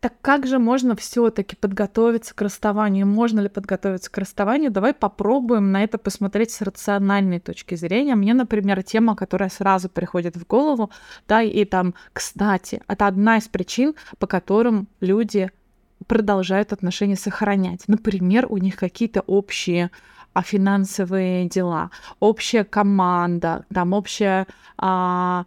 Так 0.00 0.14
как 0.22 0.46
же 0.46 0.58
можно 0.58 0.96
все-таки 0.96 1.56
подготовиться 1.56 2.34
к 2.34 2.40
расставанию? 2.40 3.06
Можно 3.06 3.40
ли 3.40 3.50
подготовиться 3.50 4.10
к 4.10 4.16
расставанию? 4.16 4.70
Давай 4.70 4.94
попробуем 4.94 5.72
на 5.72 5.84
это 5.84 5.98
посмотреть 5.98 6.52
с 6.52 6.62
рациональной 6.62 7.38
точки 7.38 7.74
зрения. 7.74 8.14
Мне, 8.14 8.32
например, 8.32 8.82
тема, 8.82 9.14
которая 9.14 9.50
сразу 9.50 9.90
приходит 9.90 10.36
в 10.36 10.46
голову, 10.46 10.90
да, 11.28 11.42
и 11.42 11.66
там, 11.66 11.94
кстати, 12.14 12.80
это 12.88 13.06
одна 13.06 13.36
из 13.36 13.48
причин, 13.48 13.94
по 14.18 14.26
которым 14.26 14.88
люди 15.00 15.50
продолжают 16.06 16.72
отношения 16.72 17.16
сохранять. 17.16 17.82
Например, 17.86 18.46
у 18.48 18.56
них 18.56 18.76
какие-то 18.76 19.20
общие 19.20 19.90
а 20.32 20.42
финансовые 20.42 21.48
дела, 21.48 21.90
общая 22.20 22.62
команда, 22.62 23.66
там 23.74 23.92
общая 23.92 24.46
а, 24.78 25.44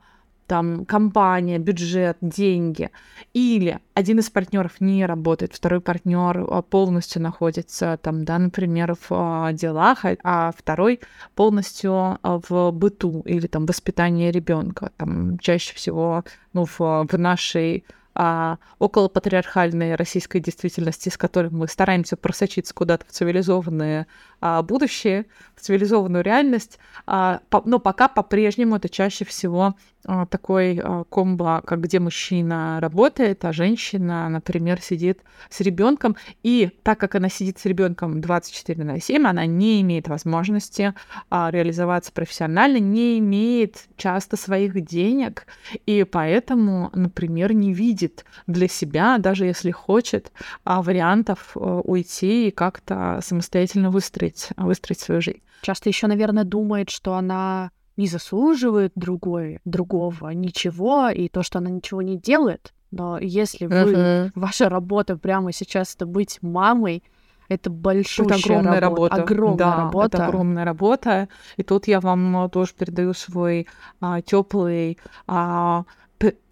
там 0.47 0.85
компания, 0.85 1.59
бюджет, 1.59 2.17
деньги. 2.21 2.89
Или 3.33 3.79
один 3.93 4.19
из 4.19 4.29
партнеров 4.29 4.79
не 4.79 5.05
работает, 5.05 5.53
второй 5.53 5.81
партнер 5.81 6.45
а, 6.49 6.61
полностью 6.61 7.21
находится 7.21 7.97
там, 8.01 8.25
да, 8.25 8.39
например, 8.39 8.95
в 8.95 9.07
а, 9.11 9.53
делах, 9.53 10.05
а, 10.05 10.15
а 10.23 10.51
второй 10.57 10.99
полностью 11.35 12.19
в 12.23 12.71
быту 12.71 13.21
или 13.25 13.47
там 13.47 13.65
воспитании 13.65 14.31
ребенка. 14.31 14.91
Там 14.97 15.37
чаще 15.39 15.73
всего, 15.75 16.23
ну, 16.53 16.65
в, 16.65 16.79
в 16.79 17.17
нашей 17.17 17.85
а, 18.15 18.59
около 18.77 19.07
патриархальной 19.07 19.95
российской 19.95 20.39
действительности, 20.39 21.09
с 21.09 21.17
которой 21.17 21.49
мы 21.49 21.67
стараемся 21.67 22.15
просочиться 22.15 22.73
куда-то 22.73 23.05
в 23.07 23.11
цивилизованное 23.11 24.05
а, 24.32 24.32
будущее, 24.61 25.25
в 25.55 25.61
цивилизованную 25.61 26.23
реальность, 26.23 26.79
а, 27.05 27.41
но 27.65 27.79
пока 27.79 28.07
по-прежнему 28.07 28.75
это 28.75 28.89
чаще 28.89 29.25
всего 29.25 29.75
а, 30.05 30.25
такой 30.25 30.79
а, 30.83 31.03
комбо, 31.05 31.61
как 31.65 31.81
где 31.81 31.99
мужчина 31.99 32.79
работает, 32.81 33.45
а 33.45 33.53
женщина, 33.53 34.27
например, 34.29 34.81
сидит 34.81 35.21
с 35.49 35.61
ребенком, 35.61 36.17
и 36.41 36.71
так 36.83 36.99
как 36.99 37.15
она 37.15 37.29
сидит 37.29 37.59
с 37.59 37.65
ребенком 37.65 38.19
24 38.19 38.83
на 38.83 38.99
7, 38.99 39.25
она 39.25 39.45
не 39.45 39.81
имеет 39.81 40.07
возможности 40.07 40.93
а, 41.29 41.49
реализоваться 41.51 42.11
профессионально, 42.11 42.77
не 42.77 43.19
имеет 43.19 43.85
часто 43.95 44.35
своих 44.35 44.83
денег, 44.83 45.45
и 45.85 46.03
поэтому, 46.03 46.89
например, 46.93 47.53
не 47.53 47.73
видит 47.73 48.25
для 48.47 48.67
себя, 48.67 49.17
даже 49.19 49.45
если 49.45 49.71
хочет, 49.71 50.31
а, 50.65 50.81
вариантов 50.81 51.51
а, 51.55 51.79
уйти 51.79 52.49
и 52.49 52.51
как-то 52.51 53.19
самостоятельно 53.23 53.89
выстроить, 53.89 54.32
выстроить 54.57 54.99
свою 54.99 55.21
жизнь. 55.21 55.41
Часто 55.61 55.89
еще, 55.89 56.07
наверное, 56.07 56.43
думает, 56.43 56.89
что 56.89 57.13
она 57.13 57.71
не 57.95 58.07
заслуживает 58.07 58.91
другой, 58.95 59.59
другого 59.65 60.29
ничего, 60.29 61.09
и 61.09 61.29
то, 61.29 61.43
что 61.43 61.59
она 61.59 61.69
ничего 61.69 62.01
не 62.01 62.17
делает. 62.17 62.73
Но 62.91 63.17
если 63.19 63.65
вы, 63.65 63.75
uh-huh. 63.75 64.31
ваша 64.35 64.69
работа 64.69 65.17
прямо 65.17 65.51
сейчас 65.51 65.95
это 65.95 66.05
быть 66.05 66.39
мамой, 66.41 67.03
это 67.49 67.69
большая 67.69 68.27
это 68.27 68.35
огромная 68.35 68.79
работа. 68.79 69.15
работа. 69.17 69.33
Огромная 69.33 69.57
да, 69.57 69.75
работа. 69.75 70.17
Это 70.17 70.25
огромная 70.25 70.65
работа. 70.65 71.29
И 71.57 71.63
тут 71.63 71.87
я 71.87 71.99
вам 71.99 72.49
тоже 72.51 72.73
передаю 72.77 73.13
свой 73.13 73.67
а, 73.99 74.21
теплый 74.21 74.97
а, 75.27 75.83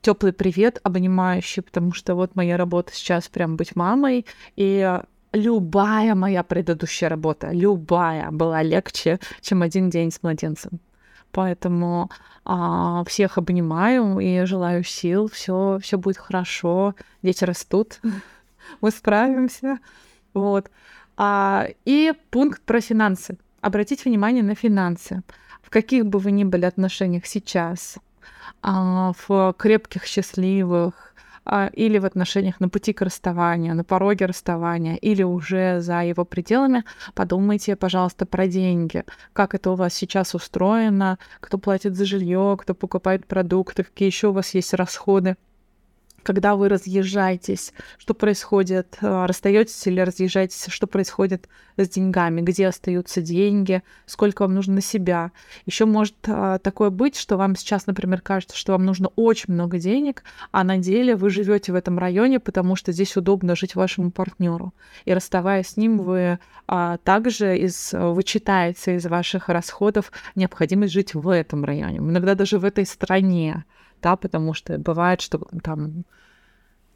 теплый 0.02 0.34
привет, 0.34 0.80
обнимающий, 0.84 1.62
потому 1.62 1.94
что 1.94 2.16
вот 2.16 2.36
моя 2.36 2.58
работа 2.58 2.94
сейчас 2.94 3.30
прям 3.30 3.56
быть 3.56 3.76
мамой, 3.76 4.26
и 4.56 5.00
любая 5.34 6.16
моя 6.16 6.44
предыдущая 6.44 7.10
работа, 7.10 7.52
любая 7.52 8.32
была 8.32 8.62
легче, 8.62 9.20
чем 9.42 9.62
один 9.62 9.90
день 9.90 10.12
с 10.12 10.22
младенцем. 10.24 10.80
Поэтому 11.32 12.10
а, 12.44 13.04
всех 13.06 13.38
обнимаю 13.38 14.20
и 14.20 14.44
желаю 14.46 14.84
сил. 14.84 15.30
Все, 15.30 15.80
все 15.82 15.98
будет 15.98 16.18
хорошо. 16.18 16.96
Дети 17.24 17.44
растут, 17.46 18.00
мы 18.82 18.92
справимся. 18.92 19.80
Вот. 20.34 20.70
А, 21.18 21.68
и 21.86 22.14
пункт 22.30 22.62
про 22.64 22.82
финансы. 22.82 23.38
Обратите 23.62 24.10
внимание 24.10 24.44
на 24.44 24.56
финансы. 24.56 25.22
В 25.62 25.70
каких 25.70 26.06
бы 26.06 26.20
вы 26.20 26.32
ни 26.32 26.44
были 26.44 26.66
отношениях 26.66 27.26
сейчас, 27.26 27.98
а, 28.62 29.14
в 29.28 29.54
крепких, 29.58 30.06
счастливых, 30.06 31.14
или 31.74 31.98
в 31.98 32.06
отношениях 32.06 32.60
на 32.60 32.70
пути 32.70 32.94
к 32.94 33.02
расставанию, 33.02 33.76
на 33.76 33.84
пороге 33.84 34.26
расставания, 34.26 34.96
или 34.96 35.24
уже 35.24 35.82
за 35.82 36.04
его 36.04 36.24
пределами, 36.26 36.84
подумайте, 37.14 37.76
пожалуйста, 37.76 38.26
про 38.26 38.48
деньги. 38.48 39.04
Как 39.34 39.56
это 39.56 39.72
у 39.72 39.76
вас 39.76 39.94
сейчас 39.94 40.36
устроено, 40.36 41.18
кто 41.40 41.58
платит 41.58 41.96
за 41.96 42.06
жилье, 42.06 42.58
кто 42.60 42.74
покупает 42.74 43.26
продукты, 43.26 43.84
какие 43.84 44.08
еще 44.08 44.28
у 44.28 44.34
вас 44.34 44.54
есть 44.54 44.74
расходы 44.74 45.36
когда 46.24 46.56
вы 46.56 46.70
разъезжаетесь, 46.70 47.74
что 47.98 48.14
происходит, 48.14 48.98
э, 49.02 49.26
расстаетесь 49.26 49.86
или 49.88 50.00
разъезжаетесь, 50.00 50.66
что 50.68 50.88
происходит 50.88 51.48
с 51.78 51.90
деньгами, 51.90 52.42
где 52.42 52.68
остаются 52.68 53.22
деньги, 53.22 53.84
сколько 54.06 54.44
вам 54.44 54.54
нужно 54.54 54.76
на 54.76 54.82
себя. 54.82 55.32
Еще 55.66 55.86
может 55.86 56.16
э, 56.28 56.60
такое 56.62 56.90
быть, 56.90 57.16
что 57.16 57.38
вам 57.38 57.56
сейчас, 57.56 57.88
например, 57.88 58.22
кажется, 58.22 58.58
что 58.58 58.74
вам 58.74 58.86
нужно 58.86 59.10
очень 59.16 59.54
много 59.54 59.80
денег, 59.80 60.24
а 60.52 60.64
на 60.64 60.78
деле 60.78 61.16
вы 61.16 61.30
живете 61.30 61.72
в 61.72 61.76
этом 61.76 61.98
районе, 61.98 62.40
потому 62.40 62.76
что 62.76 62.92
здесь 62.92 63.16
удобно 63.18 63.56
жить 63.56 63.76
вашему 63.76 64.12
партнеру. 64.12 64.74
И 65.06 65.14
расставаясь 65.14 65.70
с 65.70 65.78
ним, 65.78 65.98
вы 65.98 66.40
а, 66.68 66.98
также 66.98 67.58
из, 67.58 67.92
вычитаете 67.94 68.96
из 68.96 69.06
ваших 69.06 69.50
расходов 69.50 70.12
необходимость 70.36 70.94
жить 70.94 71.14
в 71.14 71.28
этом 71.30 71.66
районе, 71.66 71.98
иногда 71.98 72.36
даже 72.36 72.60
в 72.60 72.66
этой 72.66 72.86
стране 72.86 73.66
да, 74.02 74.16
потому 74.16 74.54
что 74.54 74.78
бывает, 74.78 75.22
что 75.22 75.40
там 75.64 76.06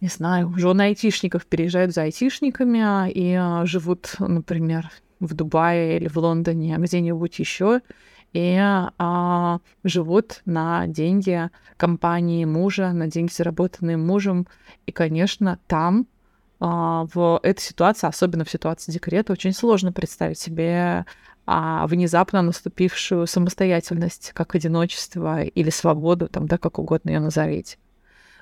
не 0.01 0.09
знаю, 0.09 0.53
жены 0.57 0.83
айтишников 0.83 1.45
переезжают 1.45 1.93
за 1.93 2.03
айтишниками 2.03 3.09
и 3.09 3.33
а, 3.33 3.65
живут, 3.65 4.15
например, 4.19 4.91
в 5.19 5.33
Дубае 5.33 5.97
или 5.97 6.07
в 6.07 6.17
Лондоне, 6.17 6.75
где-нибудь 6.77 7.39
еще, 7.39 7.81
и 8.33 8.57
а, 8.59 9.59
живут 9.83 10.41
на 10.45 10.87
деньги 10.87 11.49
компании 11.77 12.43
мужа, 12.45 12.91
на 12.91 13.07
деньги, 13.07 13.31
заработанные 13.31 13.97
мужем. 13.97 14.45
И, 14.85 14.91
конечно, 14.91 15.57
там 15.67 16.05
а, 16.59 17.07
в 17.13 17.39
этой 17.43 17.61
ситуации, 17.61 18.07
особенно 18.07 18.43
в 18.43 18.51
ситуации 18.51 18.91
декрета, 18.91 19.33
очень 19.33 19.53
сложно 19.53 19.93
представить 19.93 20.37
себе 20.37 21.05
а 21.45 21.85
внезапно 21.87 22.41
наступившую 22.41 23.27
самостоятельность, 23.27 24.31
как 24.33 24.55
одиночество 24.55 25.43
или 25.43 25.69
свободу, 25.69 26.27
там, 26.27 26.47
да, 26.47 26.57
как 26.57 26.79
угодно 26.79 27.11
ее 27.11 27.19
назовите. 27.19 27.77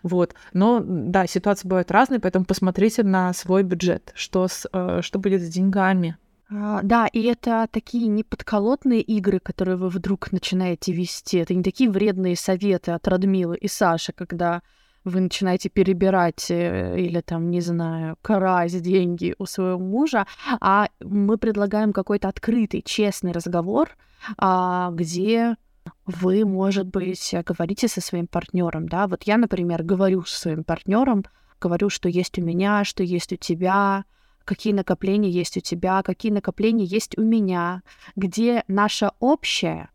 Вот. 0.04 0.36
Но, 0.52 0.82
да, 0.84 1.28
ситуации 1.28 1.68
бывают 1.68 1.92
разные, 1.92 2.20
поэтому 2.20 2.46
посмотрите 2.46 3.04
на 3.04 3.34
свой 3.34 3.64
бюджет, 3.64 4.12
что, 4.16 4.48
с, 4.48 4.68
э, 4.72 5.00
что 5.02 5.20
будет 5.20 5.42
с 5.42 5.48
деньгами. 5.48 6.18
А, 6.52 6.82
да, 6.84 7.08
и 7.08 7.24
это 7.24 7.68
такие 7.72 8.08
неподколотные 8.08 9.02
игры, 9.02 9.40
которые 9.40 9.78
вы 9.78 9.90
вдруг 9.90 10.32
начинаете 10.32 10.92
вести. 10.92 11.38
Это 11.38 11.54
не 11.54 11.64
такие 11.64 11.90
вредные 11.90 12.36
советы 12.36 12.92
от 12.92 13.08
Радмилы 13.08 13.58
и 13.58 13.68
Саши, 13.68 14.12
когда 14.12 14.62
вы 15.04 15.22
начинаете 15.22 15.70
перебирать 15.70 16.50
э, 16.50 17.00
или 17.00 17.22
там, 17.22 17.50
не 17.50 17.62
знаю, 17.62 18.18
карать 18.22 18.82
деньги 18.82 19.36
у 19.38 19.46
своего 19.46 19.80
мужа, 19.80 20.26
а 20.62 20.88
мы 21.02 21.38
предлагаем 21.38 21.94
какой-то 21.94 22.30
открытый, 22.30 22.82
честный 22.82 23.32
разговор, 23.32 23.90
а, 24.38 24.92
где 24.92 25.58
вы, 26.06 26.46
может 26.46 26.88
быть, 26.88 27.36
говорите 27.46 27.88
со 27.88 28.02
своим 28.02 28.28
партнером, 28.28 28.88
да, 28.88 29.08
вот 29.08 29.24
я, 29.24 29.38
например, 29.38 29.84
говорю 29.84 30.24
со 30.24 30.40
своим 30.40 30.64
партнером, 30.64 31.26
говорю, 31.60 31.90
что 31.90 32.10
есть 32.10 32.38
у 32.40 32.42
меня, 32.42 32.84
что 32.84 33.04
есть 33.04 33.34
у 33.34 33.36
тебя, 33.36 34.06
какие 34.46 34.74
накопления 34.74 35.30
есть 35.30 35.58
у 35.58 35.60
тебя, 35.62 36.02
какие 36.04 36.32
накопления 36.32 36.86
есть 36.86 37.18
у 37.18 37.22
меня, 37.22 37.82
где 38.16 38.64
наше 38.68 39.12
общее, 39.20 39.90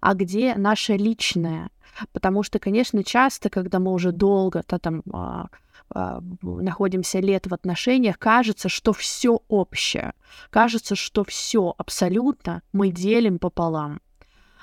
а 0.00 0.14
где 0.14 0.54
наше 0.56 0.94
личное. 0.94 1.70
Потому 2.12 2.42
что, 2.42 2.58
конечно, 2.58 3.04
часто, 3.04 3.50
когда 3.50 3.78
мы 3.78 3.92
уже 3.92 4.12
долго 4.12 4.62
да, 4.68 4.78
там, 4.78 5.02
а, 5.12 5.46
а, 5.90 6.20
находимся 6.42 7.20
лет 7.20 7.46
в 7.46 7.54
отношениях, 7.54 8.18
кажется, 8.18 8.68
что 8.68 8.92
все 8.92 9.40
общее. 9.48 10.14
Кажется, 10.50 10.94
что 10.96 11.24
все 11.24 11.74
абсолютно 11.76 12.62
мы 12.72 12.90
делим 12.90 13.38
пополам. 13.38 14.00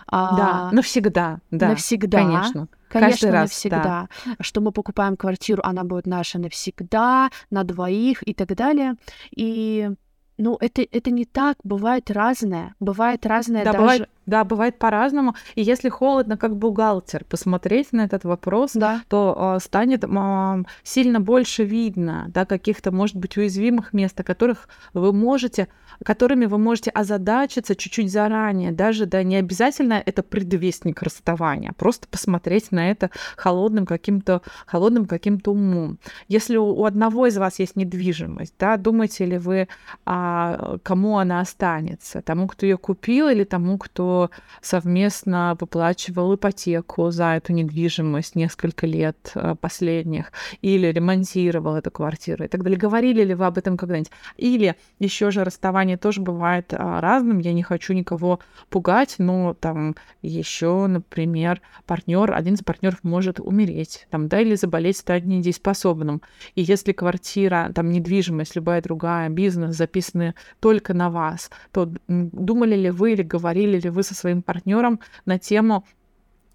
А, 0.07 0.35
да, 0.35 0.69
навсегда, 0.75 1.39
да. 1.51 1.69
Навсегда. 1.69 2.17
Конечно. 2.17 2.67
Конечно, 2.89 3.11
Каждый 3.11 3.31
раз, 3.31 3.49
навсегда. 3.49 4.07
Да. 4.25 4.35
Что 4.41 4.59
мы 4.59 4.71
покупаем 4.73 5.15
квартиру, 5.15 5.61
она 5.63 5.83
будет 5.83 6.05
наша 6.05 6.39
навсегда, 6.39 7.29
на 7.49 7.63
двоих 7.63 8.27
и 8.27 8.33
так 8.33 8.53
далее. 8.55 8.95
И 9.33 9.89
ну, 10.37 10.57
это, 10.59 10.81
это 10.81 11.11
не 11.11 11.25
так, 11.25 11.57
бывает 11.63 12.09
разное. 12.11 12.75
Бывает 12.79 13.25
разное 13.25 13.63
да, 13.63 13.71
даже... 13.71 13.83
Бывает, 13.83 14.09
да, 14.31 14.45
бывает 14.45 14.79
по-разному. 14.79 15.35
И 15.55 15.61
если 15.61 15.89
холодно, 15.89 16.37
как 16.37 16.55
бухгалтер, 16.55 17.25
посмотреть 17.25 17.91
на 17.91 18.05
этот 18.05 18.23
вопрос, 18.23 18.71
да. 18.73 19.01
то 19.09 19.57
э, 19.57 19.59
станет 19.61 20.05
э, 20.05 20.63
сильно 20.83 21.19
больше 21.19 21.65
видно, 21.65 22.25
да, 22.29 22.45
каких-то, 22.45 22.91
может 22.91 23.17
быть, 23.17 23.35
уязвимых 23.35 23.91
мест, 23.91 24.17
о 24.21 24.23
которых 24.23 24.69
вы 24.93 25.11
можете, 25.11 25.67
которыми 26.05 26.45
вы 26.45 26.57
можете 26.57 26.91
озадачиться 26.91 27.75
чуть-чуть 27.75 28.09
заранее. 28.09 28.71
Даже, 28.71 29.05
да, 29.05 29.21
не 29.21 29.35
обязательно 29.35 30.01
это 30.05 30.23
предвестник 30.23 31.03
расставания, 31.03 31.71
а 31.71 31.73
просто 31.73 32.07
посмотреть 32.07 32.71
на 32.71 32.89
это 32.89 33.09
холодным 33.35 33.85
каким-то, 33.85 34.41
холодным 34.65 35.07
каким-то 35.07 35.51
умом. 35.51 35.99
Если 36.29 36.55
у, 36.55 36.67
у 36.67 36.85
одного 36.85 37.27
из 37.27 37.37
вас 37.37 37.59
есть 37.59 37.75
недвижимость, 37.75 38.53
да, 38.57 38.77
думаете 38.77 39.25
ли 39.25 39.37
вы, 39.37 39.67
а, 40.05 40.77
кому 40.83 41.17
она 41.17 41.41
останется? 41.41 42.21
Тому, 42.21 42.47
кто 42.47 42.65
ее 42.65 42.77
купил 42.77 43.27
или 43.27 43.43
тому, 43.43 43.77
кто 43.77 44.20
совместно 44.61 45.57
выплачивал 45.59 46.35
ипотеку 46.35 47.11
за 47.11 47.35
эту 47.35 47.53
недвижимость 47.53 48.35
несколько 48.35 48.85
лет 48.85 49.31
э, 49.35 49.55
последних, 49.59 50.31
или 50.61 50.87
ремонтировал 50.87 51.75
эту 51.75 51.91
квартиру 51.91 52.43
и 52.43 52.47
так 52.47 52.63
далее. 52.63 52.77
Говорили 52.77 53.23
ли 53.23 53.33
вы 53.33 53.45
об 53.45 53.57
этом 53.57 53.77
когда-нибудь? 53.77 54.11
Или 54.37 54.75
еще 54.99 55.31
же 55.31 55.43
расставание 55.43 55.97
тоже 55.97 56.21
бывает 56.21 56.73
а, 56.73 57.01
разным. 57.01 57.39
Я 57.39 57.53
не 57.53 57.63
хочу 57.63 57.93
никого 57.93 58.39
пугать, 58.69 59.15
но 59.17 59.53
там 59.53 59.95
еще, 60.21 60.87
например, 60.87 61.61
партнер, 61.85 62.33
один 62.33 62.55
из 62.55 62.63
партнеров 62.63 62.99
может 63.03 63.39
умереть, 63.39 64.07
там, 64.09 64.27
да, 64.27 64.39
или 64.41 64.55
заболеть, 64.55 64.97
стать 64.97 65.25
недееспособным. 65.25 66.21
И 66.55 66.61
если 66.61 66.91
квартира, 66.91 67.71
там, 67.73 67.91
недвижимость, 67.91 68.55
любая 68.55 68.81
другая, 68.81 69.29
бизнес 69.29 69.75
записаны 69.75 70.35
только 70.59 70.93
на 70.93 71.09
вас, 71.09 71.49
то 71.71 71.91
думали 72.07 72.75
ли 72.75 72.91
вы 72.91 73.13
или 73.13 73.23
говорили 73.23 73.79
ли 73.79 73.89
вы 73.89 74.00
вы 74.01 74.03
со 74.03 74.15
своим 74.15 74.41
партнером 74.41 74.99
на 75.25 75.37
тему, 75.37 75.85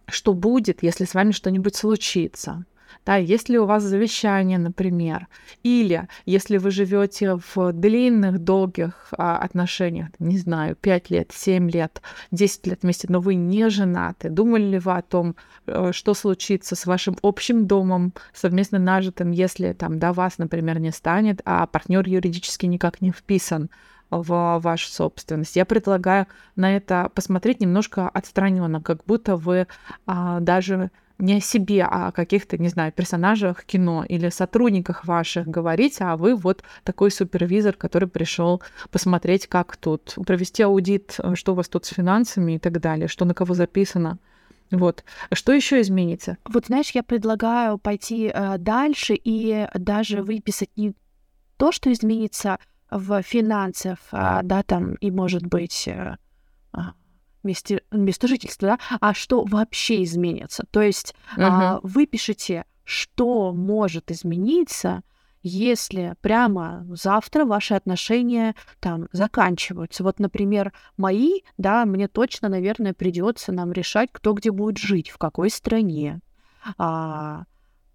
что 0.09 0.35
будет, 0.35 0.83
если 0.83 1.05
с 1.05 1.15
вами 1.15 1.31
что-нибудь 1.31 1.77
случится. 1.77 2.65
Да, 3.05 3.17
если 3.17 3.57
у 3.57 3.67
вас 3.67 3.83
завещание, 3.83 4.59
например, 4.59 5.29
или 5.63 6.09
если 6.25 6.57
вы 6.57 6.71
живете 6.71 7.39
в 7.55 7.73
длинных, 7.73 8.39
долгих 8.39 9.09
а, 9.13 9.39
отношениях, 9.39 10.09
не 10.19 10.39
знаю, 10.39 10.77
5 10.77 11.11
лет, 11.11 11.31
7 11.33 11.71
лет, 11.71 12.01
10 12.31 12.67
лет 12.67 12.83
вместе, 12.83 13.07
но 13.11 13.21
вы 13.21 13.35
не 13.35 13.69
женаты, 13.71 14.29
думали 14.31 14.65
ли 14.65 14.79
вы 14.79 14.97
о 14.97 15.03
том, 15.03 15.37
э, 15.67 15.91
что 15.93 16.15
случится 16.15 16.75
с 16.75 16.87
вашим 16.87 17.17
общим 17.23 17.67
домом, 17.67 18.13
совместно 18.33 18.79
нажитым, 18.79 19.31
если 19.31 19.73
там, 19.73 19.99
да, 19.99 20.13
вас, 20.13 20.39
например, 20.39 20.79
не 20.81 20.91
станет, 20.91 21.43
а 21.45 21.67
партнер 21.67 22.09
юридически 22.09 22.67
никак 22.67 23.01
не 23.01 23.13
вписан 23.13 23.69
в 24.11 24.59
вашу 24.61 24.91
собственность. 24.91 25.57
Я 25.57 25.65
предлагаю 25.65 26.27
на 26.55 26.77
это 26.77 27.11
посмотреть 27.15 27.61
немножко 27.61 28.09
отстраненно, 28.09 28.81
как 28.81 29.05
будто 29.05 29.37
вы 29.37 29.67
а, 30.07 30.41
даже 30.41 30.91
не 31.19 31.37
о 31.37 31.41
себе, 31.41 31.83
а 31.83 32.09
о 32.09 32.13
каких-то, 32.13 32.59
не 32.59 32.69
знаю, 32.69 32.93
персонажах 32.93 33.65
кино 33.65 34.05
или 34.07 34.29
сотрудниках 34.29 35.07
ваших 35.07 35.49
говорить, 35.49 35.97
а 36.01 36.17
вы 36.17 36.37
вот 36.37 36.63
такой 36.85 37.11
супервизор, 37.11 37.75
который 37.75 38.09
пришел 38.09 38.63
посмотреть, 38.91 39.47
как 39.47 39.77
тут, 39.77 40.15
провести 40.27 40.63
аудит, 40.63 41.19
что 41.35 41.53
у 41.53 41.55
вас 41.55 41.69
тут 41.69 41.87
с 41.87 41.89
финансами 41.89 42.53
и 42.53 42.59
так 42.59 42.81
далее, 42.81 43.09
что 43.09 43.25
на 43.25 43.35
кого 43.35 43.55
записано. 43.55 44.19
Вот. 44.71 45.05
Что 45.33 45.53
еще 45.53 45.81
изменится? 45.81 46.39
Вот 46.45 46.67
знаешь, 46.67 46.91
я 46.91 47.03
предлагаю 47.03 47.79
пойти 47.79 48.31
э, 48.35 48.59
дальше 48.59 49.15
и 49.15 49.69
даже 49.75 50.23
выписать 50.23 50.71
не 50.77 50.95
то, 51.57 51.71
что 51.71 51.93
изменится 51.93 52.59
в 52.91 53.23
финансах, 53.23 53.99
а, 54.13 54.43
да, 54.43 54.63
там, 54.63 54.95
и, 54.95 55.11
может 55.11 55.45
быть, 55.47 55.89
э, 55.89 56.17
а, 56.73 56.93
месте, 57.43 57.83
место 57.91 58.29
жительства, 58.29 58.69
да, 58.69 58.79
а 59.01 59.15
что 59.15 59.45
вообще 59.45 60.03
изменится. 60.03 60.65
То 60.71 60.83
есть 60.83 61.15
uh-huh. 61.37 61.43
а, 61.43 61.81
вы 61.83 62.07
пишете, 62.07 62.65
что 62.85 63.53
может 63.53 64.11
измениться, 64.11 65.03
если 65.43 66.17
прямо 66.21 66.85
завтра 66.91 67.45
ваши 67.45 67.75
отношения 67.75 68.55
там 68.81 69.09
заканчиваются. 69.13 70.03
Вот, 70.03 70.19
например, 70.19 70.73
мои, 70.97 71.41
да, 71.57 71.85
мне 71.85 72.09
точно, 72.09 72.49
наверное, 72.49 72.95
придется 72.95 73.53
нам 73.53 73.73
решать, 73.73 74.11
кто 74.13 74.33
где 74.33 74.51
будет 74.51 74.79
жить, 74.79 75.11
в 75.11 75.19
какой 75.19 75.51
стране. 75.51 76.21
А, 76.79 77.45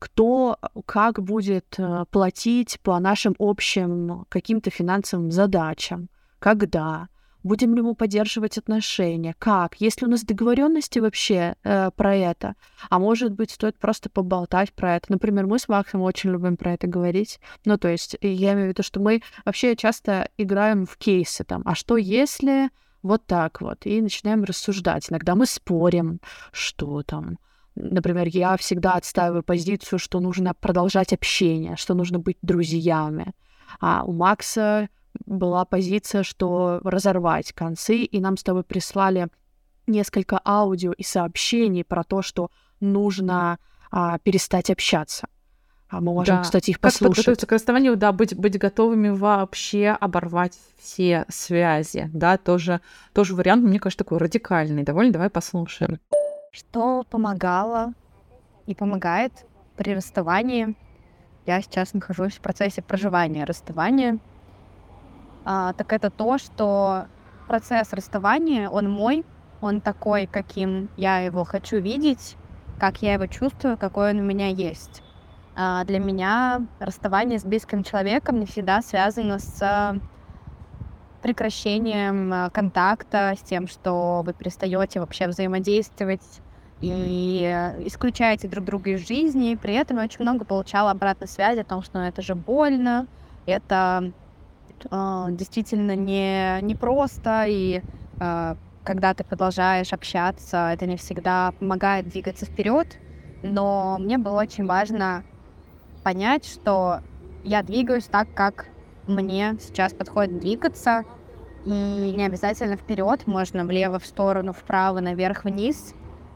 кто 0.01 0.57
как 0.87 1.21
будет 1.21 1.75
э, 1.77 2.05
платить 2.09 2.79
по 2.81 2.99
нашим 2.99 3.35
общим 3.37 4.25
каким-то 4.29 4.71
финансовым 4.71 5.29
задачам, 5.29 6.09
когда, 6.39 7.07
будем 7.43 7.75
ли 7.75 7.83
мы 7.83 7.93
поддерживать 7.93 8.57
отношения, 8.57 9.35
как, 9.37 9.79
есть 9.79 10.01
ли 10.01 10.07
у 10.07 10.09
нас 10.09 10.23
договоренности 10.23 10.97
вообще 10.97 11.55
э, 11.63 11.91
про 11.95 12.15
это, 12.15 12.55
а 12.89 12.97
может 12.97 13.33
быть 13.33 13.51
стоит 13.51 13.77
просто 13.77 14.09
поболтать 14.09 14.73
про 14.73 14.95
это. 14.95 15.11
Например, 15.11 15.45
мы 15.45 15.59
с 15.59 15.69
Максом 15.69 16.01
очень 16.01 16.31
любим 16.31 16.57
про 16.57 16.73
это 16.73 16.87
говорить. 16.87 17.39
Ну, 17.65 17.77
то 17.77 17.87
есть 17.87 18.17
я 18.21 18.53
имею 18.53 18.65
в 18.65 18.69
виду, 18.69 18.81
что 18.81 18.99
мы 18.99 19.21
вообще 19.45 19.75
часто 19.75 20.29
играем 20.35 20.87
в 20.87 20.97
кейсы 20.97 21.43
там, 21.43 21.61
а 21.63 21.75
что 21.75 21.95
если 21.95 22.71
вот 23.03 23.23
так 23.27 23.61
вот, 23.61 23.85
и 23.85 24.01
начинаем 24.01 24.45
рассуждать. 24.45 25.11
Иногда 25.11 25.35
мы 25.35 25.45
спорим, 25.45 26.19
что 26.51 27.03
там, 27.03 27.37
Например, 27.75 28.27
я 28.27 28.57
всегда 28.57 28.93
отстаиваю 28.93 29.43
позицию, 29.43 29.99
что 29.99 30.19
нужно 30.19 30.53
продолжать 30.53 31.13
общение, 31.13 31.77
что 31.77 31.93
нужно 31.93 32.19
быть 32.19 32.37
друзьями. 32.41 33.33
А 33.79 34.03
у 34.03 34.11
Макса 34.11 34.89
была 35.25 35.65
позиция, 35.65 36.23
что 36.23 36.81
разорвать 36.83 37.53
концы, 37.53 37.97
и 37.99 38.19
нам 38.19 38.37
с 38.37 38.43
тобой 38.43 38.63
прислали 38.63 39.27
несколько 39.87 40.39
аудио 40.43 40.91
и 40.91 41.03
сообщений 41.03 41.83
про 41.83 42.03
то, 42.03 42.21
что 42.21 42.49
нужно 42.79 43.57
а, 43.89 44.19
перестать 44.19 44.69
общаться. 44.69 45.27
А 45.89 45.99
мы 45.99 46.13
можем, 46.13 46.37
да. 46.37 46.41
кстати, 46.43 46.69
их 46.69 46.79
послушать. 46.79 46.99
Как 46.99 47.09
подготовиться 47.09 47.47
к 47.47 47.51
расставанию, 47.51 47.97
да, 47.97 48.13
быть, 48.13 48.33
быть 48.35 48.57
готовыми 48.57 49.09
вообще 49.09 49.89
оборвать 49.89 50.57
все 50.79 51.25
связи, 51.27 52.09
да, 52.13 52.37
тоже, 52.37 52.79
тоже 53.13 53.35
вариант, 53.35 53.63
мне 53.63 53.79
кажется, 53.79 54.05
такой 54.05 54.19
радикальный. 54.19 54.83
Довольно, 54.83 55.11
давай 55.11 55.29
послушаем. 55.29 55.99
Что 56.53 57.05
помогало 57.09 57.93
и 58.65 58.75
помогает 58.75 59.31
при 59.77 59.95
расставании? 59.95 60.75
Я 61.45 61.61
сейчас 61.61 61.93
нахожусь 61.93 62.33
в 62.33 62.41
процессе 62.41 62.81
проживания 62.81 63.45
расставания. 63.45 64.19
А, 65.45 65.71
так 65.71 65.93
это 65.93 66.09
то, 66.09 66.37
что 66.37 67.05
процесс 67.47 67.93
расставания, 67.93 68.69
он 68.69 68.91
мой, 68.91 69.23
он 69.61 69.79
такой, 69.79 70.27
каким 70.27 70.89
я 70.97 71.19
его 71.19 71.45
хочу 71.45 71.77
видеть, 71.77 72.35
как 72.81 73.01
я 73.01 73.13
его 73.13 73.27
чувствую, 73.27 73.77
какой 73.77 74.11
он 74.11 74.19
у 74.19 74.23
меня 74.23 74.49
есть. 74.49 75.03
А 75.55 75.85
для 75.85 75.99
меня 75.99 76.67
расставание 76.79 77.39
с 77.39 77.45
близким 77.45 77.81
человеком 77.81 78.41
не 78.41 78.45
всегда 78.45 78.81
связано 78.81 79.39
с 79.39 80.01
прекращением 81.21 82.33
а, 82.33 82.49
контакта, 82.49 83.33
с 83.37 83.41
тем, 83.41 83.67
что 83.67 84.23
вы 84.25 84.33
перестаете 84.33 84.99
вообще 84.99 85.27
взаимодействовать 85.27 86.41
и 86.81 87.43
исключаете 87.85 88.47
друг 88.47 88.65
друга 88.65 88.91
из 88.91 89.07
жизни. 89.07 89.55
При 89.55 89.75
этом 89.75 89.97
я 89.97 90.03
очень 90.03 90.21
много 90.21 90.45
получала 90.45 90.91
обратной 90.91 91.27
связи 91.27 91.59
о 91.59 91.63
том, 91.63 91.83
что 91.83 91.99
ну, 91.99 92.05
это 92.05 92.21
же 92.21 92.33
больно, 92.33 93.07
это 93.45 94.11
э, 94.89 95.25
действительно 95.29 95.95
не, 95.95 96.59
не 96.61 96.75
просто, 96.75 97.45
и 97.47 97.81
э, 98.19 98.55
когда 98.83 99.13
ты 99.13 99.23
продолжаешь 99.23 99.93
общаться, 99.93 100.71
это 100.73 100.87
не 100.87 100.97
всегда 100.97 101.53
помогает 101.59 102.09
двигаться 102.09 102.45
вперед. 102.45 102.97
Но 103.43 103.97
мне 103.99 104.17
было 104.17 104.41
очень 104.41 104.65
важно 104.65 105.23
понять, 106.03 106.45
что 106.45 107.01
я 107.43 107.63
двигаюсь 107.63 108.05
так, 108.05 108.33
как 108.33 108.67
мне 109.07 109.57
сейчас 109.59 109.93
подходит 109.93 110.39
двигаться. 110.39 111.03
И 111.65 111.69
не 111.69 112.25
обязательно 112.25 112.75
вперед, 112.75 113.27
можно 113.27 113.65
влево, 113.65 113.99
в 113.99 114.05
сторону, 114.05 114.51
вправо, 114.51 114.99
наверх, 114.99 115.43
вниз. 115.43 115.93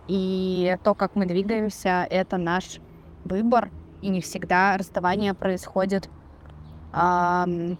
И 0.07 0.77
то, 0.83 0.93
как 0.93 1.15
мы 1.15 1.25
двигаемся, 1.25 2.05
это 2.09 2.37
наш 2.37 2.79
выбор. 3.23 3.71
И 4.01 4.09
не 4.09 4.21
всегда 4.21 4.77
расставание 4.77 5.33
происходит 5.33 6.09
эм, 6.93 7.79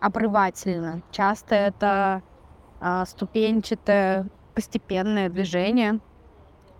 обрывательно. 0.00 1.02
Часто 1.10 1.54
это 1.54 2.22
э, 2.80 3.04
ступенчатое, 3.06 4.26
постепенное 4.54 5.28
движение 5.28 6.00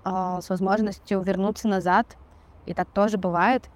э, 0.04 0.38
с 0.40 0.48
возможностью 0.48 1.20
вернуться 1.20 1.68
назад. 1.68 2.16
И 2.64 2.72
так 2.72 2.88
тоже 2.88 3.18
бывает. 3.18 3.68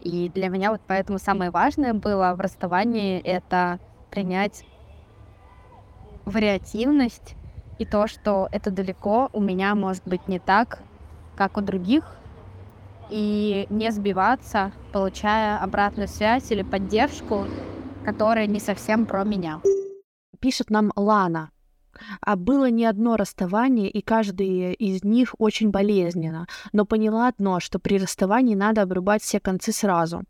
И 0.00 0.28
для 0.28 0.48
меня 0.48 0.70
вот 0.70 0.80
поэтому 0.86 1.18
самое 1.18 1.50
важное 1.50 1.94
было 1.94 2.34
в 2.34 2.40
расставании 2.40 3.20
это 3.20 3.78
принять 4.10 4.64
вариативность 6.24 7.34
и 7.78 7.84
то, 7.84 8.06
что 8.06 8.48
это 8.52 8.70
далеко 8.70 9.30
у 9.32 9.40
меня 9.40 9.74
может 9.74 10.02
быть 10.06 10.28
не 10.28 10.38
так, 10.38 10.82
как 11.36 11.56
у 11.56 11.60
других, 11.60 12.16
и 13.10 13.66
не 13.70 13.90
сбиваться, 13.90 14.72
получая 14.92 15.58
обратную 15.58 16.08
связь 16.08 16.50
или 16.52 16.62
поддержку, 16.62 17.46
которая 18.04 18.46
не 18.46 18.60
совсем 18.60 19.06
про 19.06 19.24
меня. 19.24 19.60
Пишет 20.38 20.70
нам 20.70 20.92
Лана. 20.96 21.50
А 22.20 22.36
было 22.36 22.70
не 22.70 22.84
одно 22.84 23.16
расставание, 23.16 23.90
и 23.90 24.00
каждое 24.02 24.72
из 24.72 25.04
них 25.04 25.34
очень 25.38 25.70
болезненно. 25.70 26.46
Но 26.72 26.84
поняла 26.84 27.28
одно, 27.28 27.60
что 27.60 27.78
при 27.78 27.98
расставании 27.98 28.54
надо 28.54 28.82
обрубать 28.82 29.22
все 29.22 29.40
концы 29.40 29.72
сразу. 29.72 30.24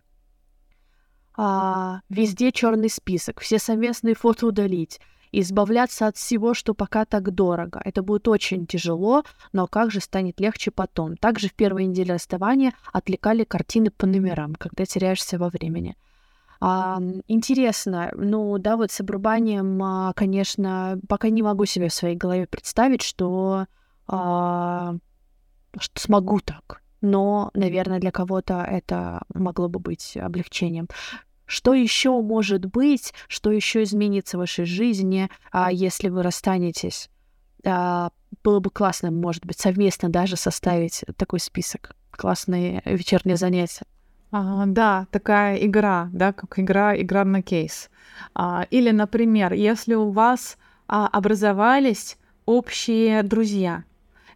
А, 1.37 2.01
везде 2.09 2.53
черный 2.53 2.91
список, 2.91 3.41
все 3.41 3.59
совместные 3.59 4.15
фото 4.15 4.47
удалить, 4.47 5.01
избавляться 5.33 6.07
от 6.07 6.17
всего, 6.17 6.55
что 6.55 6.75
пока 6.75 7.05
так 7.05 7.33
дорого. 7.33 7.81
Это 7.85 8.03
будет 8.03 8.29
очень 8.29 8.67
тяжело, 8.67 9.25
но 9.53 9.67
как 9.67 9.91
же 9.91 10.01
станет 10.01 10.41
легче 10.41 10.71
потом. 10.71 11.17
Также 11.17 11.49
в 11.49 11.55
первой 11.55 11.85
неделе 11.85 12.15
расставания 12.15 12.75
отвлекали 12.93 13.45
картины 13.45 13.91
по 13.91 14.07
номерам, 14.07 14.55
когда 14.55 14.85
теряешься 14.85 15.39
во 15.39 15.49
времени. 15.49 15.97
А, 16.61 17.01
интересно, 17.27 18.13
ну 18.15 18.59
да, 18.59 18.77
вот 18.77 18.91
с 18.93 19.01
обрубанием, 19.01 19.83
а, 19.83 20.13
конечно, 20.13 21.01
пока 21.09 21.31
не 21.31 21.43
могу 21.43 21.65
себе 21.65 21.89
в 21.89 21.95
своей 21.95 22.17
голове 22.17 22.47
представить, 22.47 23.01
что, 23.01 23.67
а, 24.07 24.97
что 25.79 26.01
смогу 26.01 26.41
так. 26.41 26.83
Но, 27.01 27.51
наверное, 27.55 27.99
для 27.99 28.11
кого-то 28.11 28.63
это 28.63 29.23
могло 29.33 29.69
бы 29.69 29.81
быть 29.81 30.19
облегчением. 30.19 30.89
Что 31.47 31.73
еще 31.73 32.21
может 32.21 32.67
быть, 32.67 33.15
что 33.27 33.51
еще 33.51 33.83
изменится 33.83 34.37
в 34.37 34.41
вашей 34.41 34.67
жизни, 34.67 35.31
а, 35.51 35.73
если 35.73 36.11
вы 36.11 36.23
расстанетесь? 36.23 37.09
А, 37.65 38.11
было 38.45 38.61
бы 38.61 38.69
классно, 38.71 39.11
может 39.11 39.47
быть, 39.47 39.59
совместно 39.59 40.11
даже 40.11 40.37
составить 40.37 41.05
такой 41.17 41.41
список. 41.41 41.97
Классные 42.11 42.83
вечерние 42.85 43.37
занятия. 43.37 43.87
А, 44.33 44.65
да, 44.67 45.07
такая 45.11 45.57
игра, 45.57 46.09
да, 46.13 46.33
как 46.33 46.59
игра, 46.59 46.97
игра 47.01 47.25
на 47.25 47.43
кейс. 47.43 47.91
А, 48.35 48.67
или, 48.71 48.91
например, 48.91 49.53
если 49.53 49.95
у 49.95 50.11
вас 50.11 50.57
а, 50.87 51.09
образовались 51.09 52.17
общие 52.47 53.23
друзья, 53.23 53.85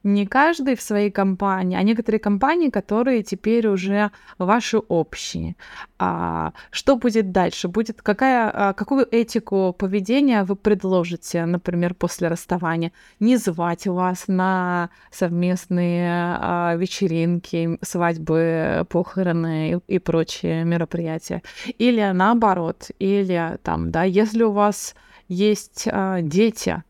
не 0.05 0.27
каждый 0.27 0.77
в 0.77 0.83
своей 0.83 1.11
компании, 1.11 1.79
а 1.79 1.83
некоторые 1.83 2.21
компании, 2.21 2.69
которые 2.69 3.23
теперь 3.23 3.67
уже 3.67 4.11
ваши 4.39 4.79
общие. 4.79 5.57
А, 5.99 6.53
что 6.71 6.97
будет 6.97 7.33
дальше? 7.33 7.69
Будет 7.69 8.03
какая, 8.03 8.51
а, 8.53 8.73
какую 8.75 9.09
этику 9.11 9.75
поведения 9.77 10.45
вы 10.45 10.57
предложите, 10.57 11.47
например, 11.47 11.95
после 11.95 12.29
расставания? 12.29 12.93
Не 13.19 13.37
звать 13.39 13.87
вас 13.87 14.25
на 14.29 14.91
совместные 15.11 16.11
а, 16.13 16.77
вечеринки, 16.77 17.79
свадьбы, 17.81 18.87
похороны 18.91 19.83
и, 19.89 19.95
и 19.95 19.99
прочие 19.99 20.65
мероприятия. 20.65 21.43
Или 21.79 22.11
наоборот, 22.13 22.91
или 22.99 23.59
там, 23.63 23.91
да, 23.91 24.05
если 24.05 24.43
у 24.43 24.53
вас 24.53 24.95
есть 25.29 25.89
а, 25.91 26.21
дети, 26.21 26.83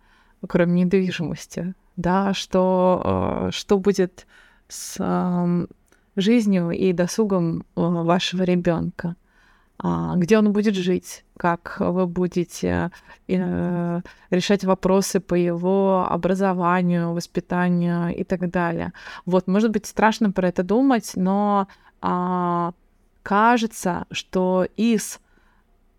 кроме 0.48 0.82
недвижимости, 0.82 1.74
да, 1.96 2.34
что, 2.34 3.46
э, 3.48 3.50
что 3.52 3.78
будет 3.78 4.26
с 4.68 4.98
жизнью 6.16 6.70
и 6.70 6.92
досугом 6.92 7.60
э, 7.60 7.62
вашего 7.74 8.42
ребенка, 8.42 9.16
а, 9.78 10.14
где 10.16 10.38
он 10.38 10.52
будет 10.52 10.74
жить, 10.74 11.24
как 11.36 11.76
вы 11.80 12.06
будете 12.06 12.90
э, 13.26 14.00
решать 14.30 14.64
вопросы 14.64 15.20
по 15.20 15.34
его 15.34 16.06
образованию, 16.08 17.12
воспитанию 17.12 18.14
и 18.14 18.24
так 18.24 18.50
далее. 18.50 18.92
Вот, 19.26 19.48
может 19.48 19.72
быть, 19.72 19.86
страшно 19.86 20.30
про 20.30 20.48
это 20.48 20.62
думать, 20.62 21.12
но 21.16 21.66
а, 22.00 22.72
кажется, 23.22 24.06
что 24.12 24.66
из 24.76 25.20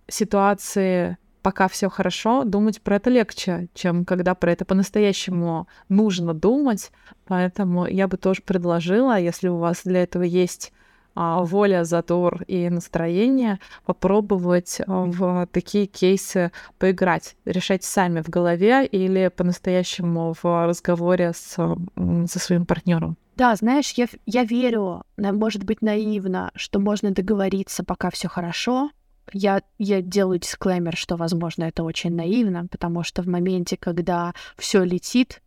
ситуации 0.07 1.17
пока 1.45 1.67
все 1.67 1.91
хорошо, 1.91 2.43
думать 2.43 2.81
про 2.81 2.95
это 2.95 3.11
легче, 3.11 3.67
чем 3.75 4.03
когда 4.03 4.33
про 4.33 4.51
это 4.51 4.65
по-настоящему 4.65 5.67
нужно 5.89 6.33
думать. 6.33 6.91
Поэтому 7.27 7.85
я 7.85 8.07
бы 8.07 8.17
тоже 8.17 8.41
предложила, 8.41 9.19
если 9.19 9.47
у 9.49 9.57
вас 9.57 9.81
для 9.83 10.01
этого 10.01 10.23
есть 10.23 10.73
а, 11.13 11.43
воля, 11.43 11.83
задор 11.83 12.41
и 12.47 12.67
настроение, 12.71 13.59
попробовать 13.85 14.81
а, 14.87 15.03
в 15.05 15.47
такие 15.51 15.85
кейсы 15.85 16.51
поиграть, 16.79 17.35
решать 17.45 17.83
сами 17.83 18.21
в 18.21 18.29
голове 18.29 18.83
или 18.83 19.27
по-настоящему 19.27 20.33
в 20.41 20.65
разговоре 20.65 21.33
с, 21.35 21.57
со 21.57 22.39
своим 22.39 22.65
партнером. 22.65 23.17
Да, 23.35 23.55
знаешь, 23.55 23.91
я, 23.97 24.07
я 24.25 24.45
верю, 24.45 25.03
может 25.15 25.63
быть, 25.63 25.83
наивно, 25.83 26.49
что 26.55 26.79
можно 26.79 27.11
договориться, 27.11 27.83
пока 27.83 28.09
все 28.09 28.29
хорошо, 28.29 28.89
я, 29.33 29.61
я 29.77 30.01
делаю 30.01 30.39
дисклеймер, 30.39 30.95
что, 30.95 31.15
возможно, 31.15 31.63
это 31.63 31.83
очень 31.83 32.15
наивно, 32.15 32.67
потому 32.67 33.03
что 33.03 33.21
в 33.21 33.27
моменте, 33.27 33.77
когда 33.77 34.33
все 34.57 34.83
летит, 34.83 35.41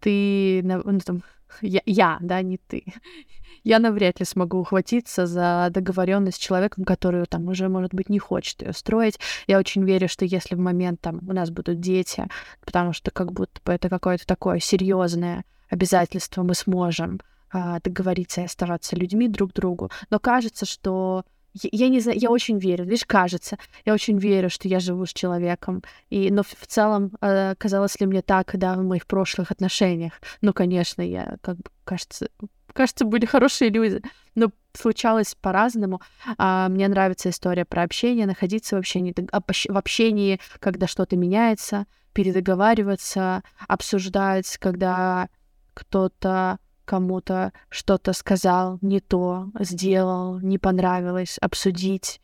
ты, 0.00 0.60
ну, 0.62 1.00
там, 1.00 1.22
я, 1.60 1.82
я, 1.86 2.18
да, 2.20 2.42
не 2.42 2.58
ты, 2.58 2.84
я 3.64 3.78
навряд 3.78 4.20
ли 4.20 4.26
смогу 4.26 4.58
ухватиться 4.58 5.26
за 5.26 5.68
договоренность 5.70 6.38
с 6.38 6.44
человеком, 6.44 6.84
который 6.84 7.24
там 7.26 7.46
уже, 7.48 7.68
может 7.68 7.94
быть, 7.94 8.08
не 8.08 8.18
хочет 8.18 8.62
ее 8.62 8.72
строить. 8.72 9.18
Я 9.46 9.58
очень 9.58 9.84
верю, 9.84 10.08
что 10.08 10.24
если 10.24 10.54
в 10.54 10.60
момент 10.60 11.00
там 11.00 11.20
у 11.28 11.32
нас 11.32 11.50
будут 11.50 11.80
дети, 11.80 12.26
потому 12.64 12.92
что 12.92 13.10
как 13.10 13.32
будто 13.32 13.60
бы 13.64 13.72
это 13.72 13.88
какое-то 13.88 14.26
такое 14.26 14.58
серьезное 14.60 15.44
обязательство, 15.68 16.42
мы 16.42 16.54
сможем 16.54 17.20
а, 17.50 17.80
договориться 17.80 18.42
и 18.42 18.44
оставаться 18.44 18.96
людьми 18.96 19.28
друг 19.28 19.52
другу. 19.52 19.90
Но 20.10 20.18
кажется, 20.18 20.66
что 20.66 21.24
я 21.62 21.88
не 21.88 22.00
знаю, 22.00 22.18
я 22.18 22.30
очень 22.30 22.58
верю, 22.58 22.84
лишь 22.84 23.04
кажется, 23.04 23.58
я 23.84 23.94
очень 23.94 24.18
верю, 24.18 24.50
что 24.50 24.68
я 24.68 24.80
живу 24.80 25.06
с 25.06 25.12
человеком. 25.12 25.82
И, 26.10 26.30
но 26.30 26.42
в, 26.42 26.48
в 26.48 26.66
целом, 26.66 27.12
э, 27.20 27.54
казалось 27.56 27.98
ли 28.00 28.06
мне 28.06 28.22
так, 28.22 28.56
да, 28.58 28.74
в 28.74 28.82
моих 28.84 29.06
прошлых 29.06 29.50
отношениях? 29.50 30.12
Ну, 30.40 30.52
конечно, 30.52 31.02
я, 31.02 31.36
как 31.40 31.56
бы, 31.56 31.64
кажется, 31.84 32.28
кажется, 32.72 33.04
были 33.04 33.26
хорошие 33.26 33.70
люди, 33.70 34.00
но 34.34 34.50
случалось 34.72 35.34
по-разному. 35.34 36.00
А, 36.36 36.68
мне 36.68 36.86
нравится 36.88 37.30
история 37.30 37.64
про 37.64 37.82
общение, 37.82 38.26
находиться 38.26 38.76
в 38.76 38.78
общении, 38.78 39.14
в 39.16 39.76
общении, 39.76 40.40
когда 40.60 40.86
что-то 40.86 41.16
меняется, 41.16 41.86
передоговариваться, 42.12 43.42
обсуждать, 43.66 44.58
когда 44.58 45.28
кто-то 45.74 46.58
кому-то 46.88 47.52
что-то 47.68 48.14
сказал 48.14 48.78
не 48.80 49.00
то, 49.00 49.50
сделал, 49.60 50.40
не 50.40 50.56
понравилось, 50.56 51.36
обсудить, 51.38 52.20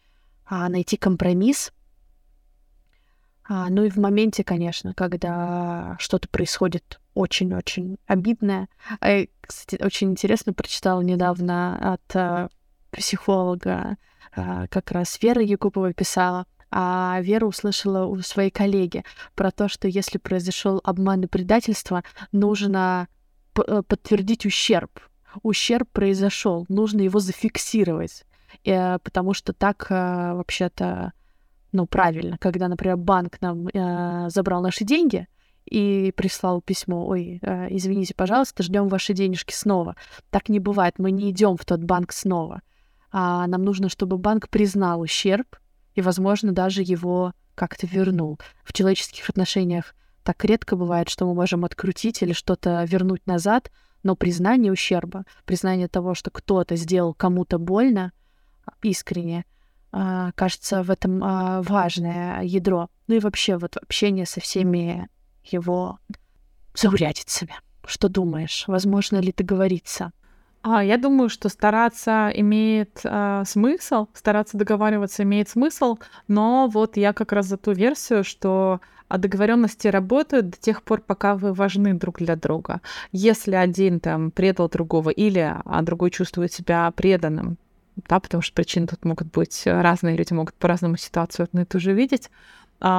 а, 0.47 0.71
найти 0.71 0.97
компромисс. 0.97 1.71
А, 3.47 3.69
ну 3.69 3.85
и 3.85 3.91
в 3.91 3.99
моменте, 3.99 4.43
конечно, 4.43 4.95
когда 4.95 5.97
что-то 5.99 6.29
происходит 6.31 6.99
очень-очень 7.13 7.99
обидное. 8.07 8.69
А, 9.01 9.27
кстати, 9.43 9.83
очень 9.83 10.13
интересно 10.13 10.55
прочитала 10.55 11.03
недавно 11.03 11.93
от 11.93 12.17
а, 12.17 12.49
психолога, 12.91 13.99
а, 14.35 14.67
как 14.69 14.93
раз 14.93 15.21
Вера 15.21 15.43
Якупова 15.43 15.93
писала, 15.93 16.47
а 16.71 17.21
Вера 17.21 17.45
услышала 17.45 18.07
у 18.07 18.19
своей 18.23 18.51
коллеги 18.51 19.05
про 19.35 19.51
то, 19.51 19.69
что 19.69 19.89
если 19.89 20.17
произошел 20.17 20.81
обман 20.83 21.25
и 21.25 21.27
предательство, 21.27 22.03
нужно 22.33 23.09
подтвердить 23.55 24.47
ущерб. 24.47 25.01
Ущерб 25.43 25.89
произошел, 25.91 26.67
нужно 26.69 27.01
его 27.01 27.19
зафиксировать, 27.19 28.25
э, 28.65 28.99
потому 29.01 29.35
что 29.35 29.53
так 29.53 29.87
э, 29.91 29.95
вообще-то, 30.35 31.13
ну, 31.73 31.87
правильно, 31.87 32.39
когда, 32.39 32.69
например, 32.69 32.97
банк 32.97 33.41
нам 33.41 33.69
забрал 34.31 34.63
наши 34.63 34.85
деньги, 34.85 35.27
и 35.65 36.13
прислал 36.15 36.61
письмо, 36.61 37.07
ой, 37.07 37.41
извините, 37.71 38.15
пожалуйста, 38.15 38.63
ждем 38.63 38.89
ваши 38.89 39.15
денежки 39.15 39.55
снова. 39.55 39.97
Так 40.29 40.51
не 40.51 40.61
бывает, 40.61 40.99
мы 40.99 41.11
не 41.11 41.31
идем 41.31 41.57
в 41.57 41.65
тот 41.65 41.81
банк 41.81 42.13
снова. 42.13 42.61
А 43.11 43.47
нам 43.47 43.65
нужно, 43.65 43.89
чтобы 43.89 44.19
банк 44.19 44.51
признал 44.51 45.01
ущерб 45.01 45.57
и, 45.95 46.03
возможно, 46.03 46.53
даже 46.53 46.83
его 46.83 47.33
как-то 47.55 47.87
вернул. 47.87 48.39
В 48.63 48.73
человеческих 48.73 49.29
отношениях 49.31 49.95
так 50.25 50.45
редко 50.45 50.75
бывает, 50.75 51.09
что 51.09 51.27
мы 51.27 51.35
можем 51.35 51.65
открутить 51.65 52.23
или 52.23 52.33
что-то 52.33 52.83
вернуть 52.85 53.27
назад, 53.27 53.71
но 54.03 54.17
признание 54.17 54.73
ущерба, 54.73 55.25
признание 55.45 55.87
того, 55.87 56.15
что 56.15 56.31
кто-то 56.31 56.77
сделал 56.77 57.15
кому-то 57.15 57.59
больно, 57.59 58.13
искренне, 58.83 59.45
а, 59.93 60.33
кажется, 60.33 60.83
в 60.83 60.91
этом 60.91 61.23
а, 61.23 61.63
важное 61.63 62.43
ядро. 62.43 62.89
Ну 63.07 63.15
и 63.15 63.21
вообще 63.21 63.57
вот 63.59 63.77
общение 63.77 64.27
со 64.27 64.41
всеми 64.41 65.09
его 65.45 65.99
заурядицами. 66.75 67.55
Что 67.87 68.09
думаешь? 68.09 68.65
Возможно 68.67 69.19
ли 69.19 69.33
договориться? 69.37 70.13
А, 70.63 70.83
я 70.83 70.97
думаю, 70.97 71.29
что 71.29 71.51
стараться 71.51 72.33
имеет 72.35 73.01
э, 73.05 73.43
смысл, 73.47 74.07
стараться 74.15 74.57
договариваться 74.57 75.23
имеет 75.23 75.51
смысл, 75.51 75.99
но 76.27 76.69
вот 76.73 76.97
я 76.97 77.13
как 77.13 77.33
раз 77.33 77.47
за 77.47 77.59
ту 77.59 77.73
версию, 77.73 78.25
что 78.25 78.81
а 79.09 79.19
договоренности 79.19 79.89
работают 79.89 80.51
до 80.51 80.57
тех 80.57 80.83
пор, 80.83 81.01
пока 81.01 81.37
вы 81.37 81.53
важны 81.53 81.95
друг 81.95 82.19
для 82.19 82.37
друга. 82.37 82.81
Если 83.13 83.55
один 83.55 84.01
там 84.01 84.31
предал 84.31 84.69
другого 84.69 85.11
или 85.11 85.55
а 85.65 85.83
другой 85.83 86.11
чувствует 86.11 86.53
себя 86.53 86.91
преданным, 86.91 87.59
да, 88.09 88.19
потому 88.19 88.43
что 88.43 88.55
причины 88.55 88.87
тут 88.87 89.05
могут 89.05 89.31
быть 89.31 89.63
разные, 89.67 90.17
люди 90.17 90.33
могут 90.33 90.55
по-разному 90.55 90.97
ситуацию 90.97 91.45
одну 91.45 91.63
и 91.63 91.65
ту 91.65 91.79
же 91.79 91.93
видеть, 91.93 92.31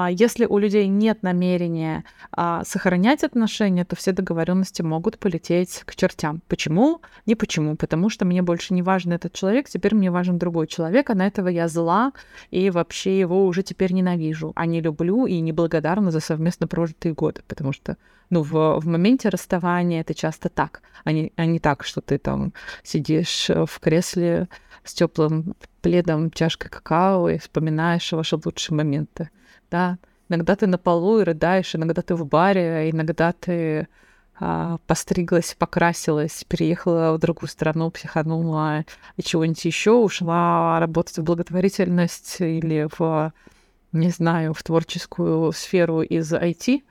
если 0.10 0.46
у 0.46 0.58
людей 0.58 0.88
нет 0.88 1.22
намерения 1.22 2.06
а, 2.32 2.64
сохранять 2.64 3.24
отношения, 3.24 3.86
то 3.86 3.96
все 3.96 4.14
договоренности 4.14 4.82
могут 4.82 5.20
полететь 5.20 5.84
к 5.86 5.96
чертям. 5.96 6.42
Почему? 6.48 7.02
Не 7.28 7.36
почему. 7.36 7.76
Потому 7.76 8.10
что 8.10 8.26
мне 8.26 8.42
больше 8.42 8.74
не 8.74 8.82
важен 8.82 9.14
этот 9.14 9.34
человек, 9.34 9.70
теперь 9.70 9.94
мне 9.94 10.10
важен 10.10 10.40
другой 10.40 10.66
человек, 10.66 11.12
а 11.12 11.16
на 11.16 11.28
этого 11.28 11.50
я 11.50 11.68
зла 11.68 12.14
и 12.50 12.72
вообще 12.72 13.20
его 13.20 13.46
уже 13.46 13.62
теперь 13.62 13.94
ненавижу, 13.94 14.54
а 14.56 14.66
не 14.66 14.82
люблю 14.82 15.28
и 15.28 15.40
неблагодарна 15.40 16.10
за 16.10 16.20
совместно 16.20 16.68
прожитые 16.68 17.14
годы. 17.14 17.44
Потому 17.48 17.72
что 17.72 17.98
ну, 18.32 18.42
в, 18.42 18.80
в 18.80 18.88
моменте 18.88 19.30
расставания 19.30 20.02
это 20.02 20.16
часто 20.16 20.50
так, 20.50 20.82
а 21.04 21.12
не, 21.12 21.32
а 21.36 21.46
не 21.46 21.60
так, 21.60 21.84
что 21.84 22.02
ты 22.02 22.18
там 22.18 22.54
сидишь 22.82 23.50
в 23.50 23.80
кресле 23.80 24.48
с 24.84 24.96
теплым 24.96 25.56
пледом, 25.82 26.32
чашкой 26.32 26.70
какао 26.70 27.30
и 27.30 27.38
вспоминаешь 27.38 28.12
ваши 28.12 28.36
лучшие 28.44 28.78
моменты 28.78 29.30
да. 29.76 29.98
Иногда 30.30 30.56
ты 30.56 30.68
на 30.68 30.78
полу 30.78 31.20
и 31.20 31.24
рыдаешь, 31.24 31.76
иногда 31.76 32.02
ты 32.02 32.16
в 32.16 32.26
баре, 32.26 32.90
иногда 32.90 33.34
ты 33.34 33.88
а, 34.40 34.78
постриглась, 34.88 35.54
покрасилась, 35.60 36.46
переехала 36.48 37.14
в 37.14 37.20
другую 37.20 37.50
страну, 37.50 37.92
психанула 37.92 38.86
и 39.18 39.22
чего-нибудь 39.22 39.66
еще, 39.66 39.92
ушла 39.92 40.80
работать 40.80 41.18
в 41.18 41.24
благотворительность 41.24 42.38
или 42.40 42.88
в, 42.98 43.34
не 43.92 44.10
знаю, 44.10 44.54
в 44.54 44.64
творческую 44.64 45.52
сферу 45.52 46.02
из 46.02 46.34
IT 46.34 46.82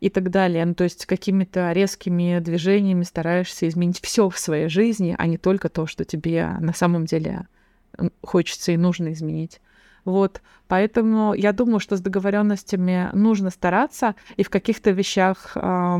и 0.00 0.08
так 0.08 0.30
далее. 0.30 0.64
Ну, 0.64 0.74
то 0.74 0.84
есть 0.84 1.04
какими-то 1.04 1.72
резкими 1.72 2.38
движениями 2.40 3.04
стараешься 3.04 3.68
изменить 3.68 4.00
все 4.02 4.30
в 4.30 4.38
своей 4.38 4.68
жизни, 4.70 5.14
а 5.16 5.26
не 5.26 5.36
только 5.36 5.68
то, 5.68 5.86
что 5.86 6.06
тебе 6.06 6.56
на 6.58 6.72
самом 6.72 7.04
деле 7.04 7.46
хочется 8.22 8.72
и 8.72 8.78
нужно 8.78 9.12
изменить. 9.12 9.60
Вот, 10.04 10.42
поэтому 10.68 11.34
я 11.34 11.52
думаю, 11.52 11.80
что 11.80 11.96
с 11.96 12.00
договоренностями 12.00 13.10
нужно 13.12 13.50
стараться, 13.50 14.14
и 14.36 14.42
в 14.42 14.50
каких-то 14.50 14.90
вещах 14.90 15.52
э, 15.54 15.98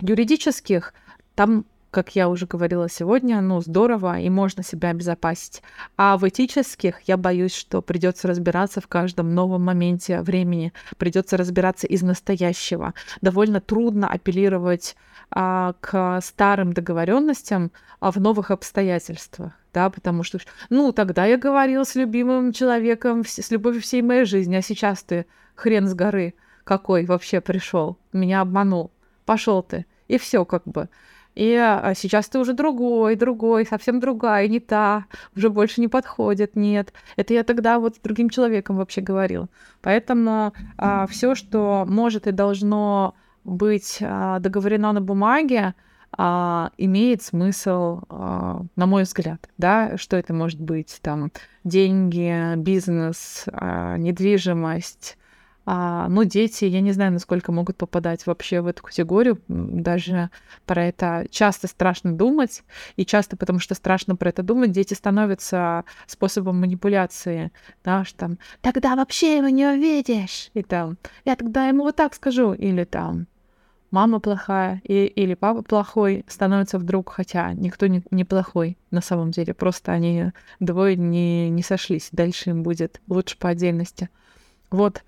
юридических 0.00 0.92
там 1.34 1.64
как 1.96 2.14
я 2.14 2.28
уже 2.28 2.44
говорила 2.44 2.90
сегодня, 2.90 3.40
ну, 3.40 3.62
здорово, 3.62 4.20
и 4.20 4.28
можно 4.28 4.62
себя 4.62 4.90
обезопасить. 4.90 5.62
А 5.96 6.18
в 6.18 6.28
этических 6.28 7.00
я 7.06 7.16
боюсь, 7.16 7.54
что 7.54 7.80
придется 7.80 8.28
разбираться 8.28 8.82
в 8.82 8.86
каждом 8.86 9.34
новом 9.34 9.64
моменте 9.64 10.20
времени, 10.20 10.74
придется 10.98 11.38
разбираться 11.38 11.86
из 11.86 12.02
настоящего. 12.02 12.92
Довольно 13.22 13.62
трудно 13.62 14.10
апеллировать 14.10 14.94
а, 15.30 15.72
к 15.80 16.20
старым 16.22 16.74
договоренностям 16.74 17.72
а 17.98 18.10
в 18.10 18.16
новых 18.16 18.50
обстоятельствах 18.50 19.52
да, 19.72 19.88
потому 19.88 20.22
что, 20.22 20.38
ну, 20.68 20.92
тогда 20.92 21.24
я 21.24 21.38
говорил 21.38 21.86
с 21.86 21.94
любимым 21.94 22.52
человеком, 22.52 23.24
с 23.24 23.50
любовью 23.50 23.80
всей 23.80 24.02
моей 24.02 24.26
жизни, 24.26 24.56
а 24.56 24.62
сейчас 24.62 25.02
ты 25.02 25.24
хрен 25.54 25.86
с 25.88 25.94
горы 25.94 26.34
какой 26.64 27.06
вообще 27.06 27.40
пришел, 27.40 27.96
меня 28.12 28.42
обманул, 28.42 28.90
пошел 29.24 29.62
ты, 29.62 29.86
и 30.08 30.18
все 30.18 30.44
как 30.44 30.64
бы. 30.64 30.88
И 31.36 31.54
а 31.54 31.92
сейчас 31.94 32.28
ты 32.30 32.38
уже 32.38 32.54
другой, 32.54 33.14
другой, 33.14 33.66
совсем 33.66 34.00
другая, 34.00 34.48
не 34.48 34.58
та, 34.58 35.04
уже 35.36 35.50
больше 35.50 35.82
не 35.82 35.88
подходит, 35.88 36.56
нет. 36.56 36.94
Это 37.16 37.34
я 37.34 37.44
тогда 37.44 37.78
вот 37.78 37.96
с 37.96 37.98
другим 37.98 38.30
человеком 38.30 38.76
вообще 38.76 39.02
говорила. 39.02 39.48
Поэтому 39.82 40.54
а, 40.78 41.06
все, 41.06 41.34
что 41.34 41.84
может 41.86 42.26
и 42.26 42.32
должно 42.32 43.14
быть 43.44 43.98
а, 44.00 44.38
договорено 44.38 44.92
на 44.92 45.02
бумаге, 45.02 45.74
а, 46.16 46.70
имеет 46.78 47.22
смысл, 47.22 48.00
а, 48.08 48.62
на 48.74 48.86
мой 48.86 49.02
взгляд, 49.02 49.50
да, 49.58 49.98
что 49.98 50.16
это 50.16 50.32
может 50.32 50.60
быть, 50.60 50.98
там, 51.02 51.30
деньги, 51.64 52.56
бизнес, 52.56 53.44
а, 53.52 53.98
недвижимость, 53.98 55.18
а, 55.68 56.06
ну, 56.08 56.22
дети, 56.22 56.64
я 56.64 56.80
не 56.80 56.92
знаю, 56.92 57.12
насколько 57.12 57.50
могут 57.50 57.76
попадать 57.76 58.24
вообще 58.24 58.60
в 58.60 58.68
эту 58.68 58.84
категорию. 58.84 59.40
Даже 59.48 60.30
про 60.64 60.84
это 60.84 61.26
часто 61.30 61.66
страшно 61.66 62.12
думать. 62.12 62.62
И 62.94 63.04
часто, 63.04 63.36
потому 63.36 63.58
что 63.58 63.74
страшно 63.74 64.14
про 64.14 64.28
это 64.28 64.44
думать, 64.44 64.70
дети 64.70 64.94
становятся 64.94 65.84
способом 66.06 66.60
манипуляции. 66.60 67.50
Да, 67.84 68.04
что 68.04 68.16
там, 68.16 68.38
тогда 68.60 68.94
вообще 68.94 69.38
его 69.38 69.48
не 69.48 69.66
увидишь. 69.66 70.50
И 70.54 70.62
там, 70.62 70.98
я 71.24 71.34
тогда 71.34 71.66
ему 71.66 71.82
вот 71.82 71.96
так 71.96 72.14
скажу. 72.14 72.52
Или 72.52 72.84
там, 72.84 73.26
мама 73.90 74.20
плохая 74.20 74.80
и, 74.84 75.06
или 75.06 75.34
папа 75.34 75.62
плохой 75.62 76.24
становится 76.28 76.78
вдруг, 76.78 77.10
хотя 77.10 77.52
никто 77.54 77.88
не, 77.88 78.04
не 78.12 78.24
плохой 78.24 78.78
на 78.92 79.00
самом 79.00 79.32
деле, 79.32 79.52
просто 79.52 79.90
они 79.90 80.30
двое 80.60 80.94
не, 80.94 81.50
не 81.50 81.62
сошлись, 81.62 82.10
дальше 82.12 82.50
им 82.50 82.62
будет 82.62 83.00
лучше 83.08 83.36
по 83.36 83.48
отдельности. 83.48 84.10
Вот, 84.70 85.02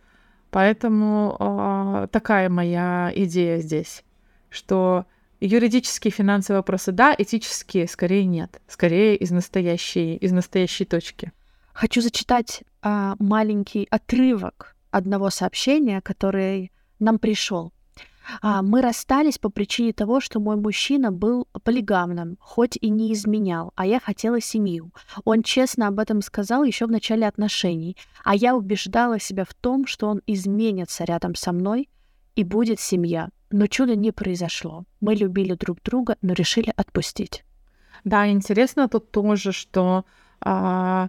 поэтому 0.51 1.37
э, 1.39 2.09
такая 2.11 2.49
моя 2.49 3.13
идея 3.15 3.59
здесь, 3.59 4.05
что 4.51 5.07
юридические 5.41 6.11
финансовые 6.11 6.59
вопросы 6.61 6.93
да, 6.93 7.15
этические 7.17 7.87
скорее 7.89 8.25
нет, 8.25 8.61
скорее 8.67 9.17
из 9.17 9.31
настоящей, 9.31 10.17
из 10.17 10.33
настоящей 10.33 10.85
точки. 10.85 11.33
Хочу 11.73 12.01
зачитать 12.01 12.63
э, 12.83 13.15
маленький 13.19 13.87
отрывок 13.91 14.77
одного 14.91 15.31
сообщения, 15.31 16.01
который 16.01 16.73
нам 16.99 17.19
пришел 17.19 17.73
А, 18.41 18.63
мы 18.63 18.83
расстались 18.83 19.39
по 19.39 19.49
причине 19.49 19.93
того, 19.93 20.21
что 20.21 20.41
мой 20.41 20.57
мужчина 20.57 21.11
был 21.13 21.49
полигамным, 21.65 22.37
хоть 22.41 22.77
и 22.81 22.91
не 22.91 23.13
изменял, 23.13 23.73
а 23.77 23.87
я 23.87 24.01
хотела 24.01 24.41
семью. 24.41 24.93
Он 25.25 25.43
честно 25.43 25.89
об 25.89 25.99
этом 25.99 26.23
сказал 26.23 26.65
еще 26.65 26.87
в 26.87 26.91
начале 26.91 27.27
отношений, 27.27 27.97
а 28.25 28.35
я 28.35 28.57
убеждала 28.57 29.19
себя 29.19 29.45
в 29.45 29.55
том, 29.55 29.87
что 29.87 30.09
он 30.09 30.23
изменится 30.27 31.05
рядом 31.05 31.35
со 31.35 31.53
мной 31.53 31.89
и 32.37 32.45
будет 32.45 32.81
семья. 32.81 33.31
Но 33.51 33.67
чуда 33.67 33.97
не 33.97 34.13
произошло. 34.13 34.85
Мы 35.01 35.15
любили 35.15 35.55
друг 35.55 35.83
друга, 35.83 36.17
но 36.21 36.35
решили 36.35 36.73
отпустить. 36.77 37.45
Да, 38.05 38.31
интересно 38.31 38.89
тут 38.89 39.11
тоже, 39.11 39.53
что 39.53 40.05
а, 40.41 41.09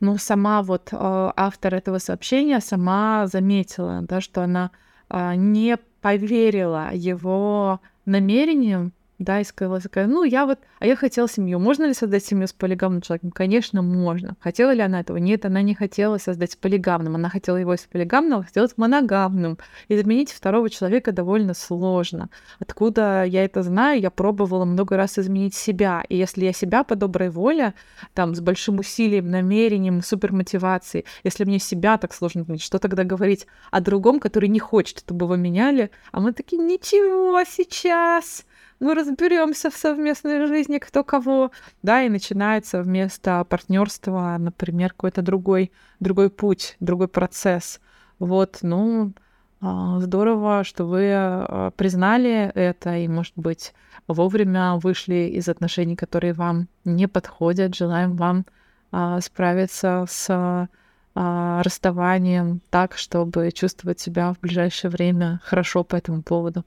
ну, 0.00 0.16
сама 0.16 0.62
вот 0.62 0.88
а, 0.92 1.32
автор 1.36 1.74
этого 1.74 1.98
сообщения 1.98 2.60
сама 2.60 3.26
заметила, 3.26 4.00
да, 4.02 4.20
что 4.20 4.42
она 4.42 4.70
а, 5.08 5.34
не 5.34 5.76
поверила 6.00 6.90
его 6.92 7.80
намерениям, 8.04 8.92
да, 9.18 9.40
и 9.40 9.44
сказала 9.44 9.80
такая, 9.80 10.06
ну, 10.06 10.22
я 10.22 10.46
вот, 10.46 10.60
а 10.78 10.86
я 10.86 10.94
хотела 10.94 11.28
семью. 11.28 11.58
Можно 11.58 11.86
ли 11.86 11.94
создать 11.94 12.24
семью 12.24 12.46
с 12.46 12.52
полигамным 12.52 13.00
человеком? 13.00 13.32
Конечно, 13.32 13.82
можно. 13.82 14.36
Хотела 14.38 14.72
ли 14.72 14.80
она 14.80 15.00
этого? 15.00 15.16
Нет, 15.16 15.44
она 15.44 15.60
не 15.62 15.74
хотела 15.74 16.18
создать 16.18 16.52
с 16.52 16.56
полигамным. 16.56 17.16
Она 17.16 17.28
хотела 17.28 17.56
его 17.56 17.74
из 17.74 17.80
полигамного 17.80 18.46
сделать 18.48 18.74
моногамным. 18.76 19.58
И 19.88 19.96
заменить 19.96 20.30
второго 20.30 20.70
человека 20.70 21.10
довольно 21.10 21.54
сложно. 21.54 22.30
Откуда 22.60 23.24
я 23.24 23.44
это 23.44 23.64
знаю? 23.64 24.00
Я 24.00 24.10
пробовала 24.10 24.64
много 24.64 24.96
раз 24.96 25.18
изменить 25.18 25.54
себя. 25.54 26.04
И 26.08 26.16
если 26.16 26.44
я 26.44 26.52
себя 26.52 26.84
по 26.84 26.94
доброй 26.94 27.30
воле, 27.30 27.74
там, 28.14 28.36
с 28.36 28.40
большим 28.40 28.78
усилием, 28.78 29.30
намерением, 29.30 30.00
супермотивацией, 30.00 31.06
если 31.24 31.44
мне 31.44 31.58
себя 31.58 31.98
так 31.98 32.14
сложно 32.14 32.42
изменить, 32.42 32.62
что 32.62 32.78
тогда 32.78 33.02
говорить 33.02 33.48
о 33.72 33.80
другом, 33.80 34.20
который 34.20 34.48
не 34.48 34.60
хочет, 34.60 35.00
чтобы 35.00 35.24
его 35.26 35.34
меняли? 35.34 35.90
А 36.12 36.20
мы 36.20 36.32
такие, 36.32 36.62
ничего, 36.62 37.42
сейчас 37.44 38.44
мы 38.80 38.94
разберемся 38.94 39.70
в 39.70 39.76
совместной 39.76 40.46
жизни, 40.46 40.78
кто 40.78 41.04
кого, 41.04 41.50
да, 41.82 42.02
и 42.02 42.08
начинается 42.08 42.82
вместо 42.82 43.44
партнерства, 43.44 44.36
например, 44.38 44.90
какой-то 44.90 45.22
другой, 45.22 45.72
другой 46.00 46.30
путь, 46.30 46.76
другой 46.80 47.08
процесс. 47.08 47.80
Вот, 48.18 48.58
ну, 48.62 49.12
а, 49.60 49.98
здорово, 49.98 50.62
что 50.62 50.84
вы 50.84 51.10
а, 51.12 51.70
признали 51.76 52.52
это 52.54 52.96
и, 52.96 53.08
может 53.08 53.34
быть, 53.36 53.74
вовремя 54.06 54.76
вышли 54.76 55.30
из 55.34 55.48
отношений, 55.48 55.96
которые 55.96 56.32
вам 56.32 56.68
не 56.84 57.08
подходят. 57.08 57.74
Желаем 57.74 58.16
вам 58.16 58.46
а, 58.92 59.20
справиться 59.20 60.04
с 60.08 60.68
расставанием 61.14 62.60
так, 62.70 62.96
чтобы 62.96 63.50
чувствовать 63.50 63.98
себя 63.98 64.32
в 64.32 64.38
ближайшее 64.38 64.88
время 64.88 65.40
хорошо 65.42 65.82
по 65.82 65.96
этому 65.96 66.22
поводу. 66.22 66.64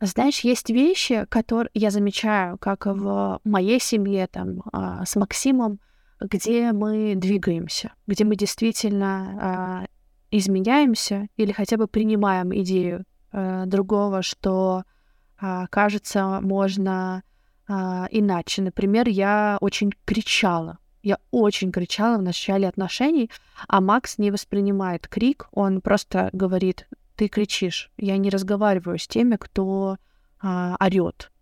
Знаешь, 0.00 0.40
есть 0.40 0.70
вещи, 0.70 1.26
которые 1.28 1.70
я 1.74 1.90
замечаю, 1.90 2.58
как 2.58 2.86
в 2.86 3.40
моей 3.44 3.80
семье, 3.80 4.26
там, 4.26 4.62
а, 4.72 5.04
с 5.04 5.16
Максимом, 5.16 5.80
где 6.20 6.72
мы 6.72 7.14
двигаемся, 7.16 7.92
где 8.06 8.24
мы 8.24 8.36
действительно 8.36 9.38
а, 9.40 9.86
изменяемся 10.30 11.28
или 11.36 11.52
хотя 11.52 11.76
бы 11.76 11.86
принимаем 11.86 12.54
идею 12.56 13.04
а, 13.32 13.66
другого, 13.66 14.22
что 14.22 14.84
кажется 15.38 16.40
можно 16.40 17.22
иначе. 17.68 18.62
Например, 18.62 19.06
я 19.06 19.58
очень 19.60 19.92
кричала. 20.06 20.78
Я 21.02 21.18
очень 21.30 21.72
кричала 21.72 22.16
в 22.16 22.22
начале 22.22 22.66
отношений, 22.66 23.30
а 23.68 23.82
Макс 23.82 24.16
не 24.16 24.30
воспринимает 24.30 25.06
крик, 25.08 25.48
он 25.52 25.82
просто 25.82 26.30
говорит, 26.32 26.88
ты 27.16 27.28
кричишь. 27.28 27.90
Я 27.96 28.16
не 28.18 28.30
разговариваю 28.30 28.98
с 28.98 29.06
теми, 29.08 29.36
кто 29.36 29.96
а, 30.40 30.76
орет. 30.78 31.32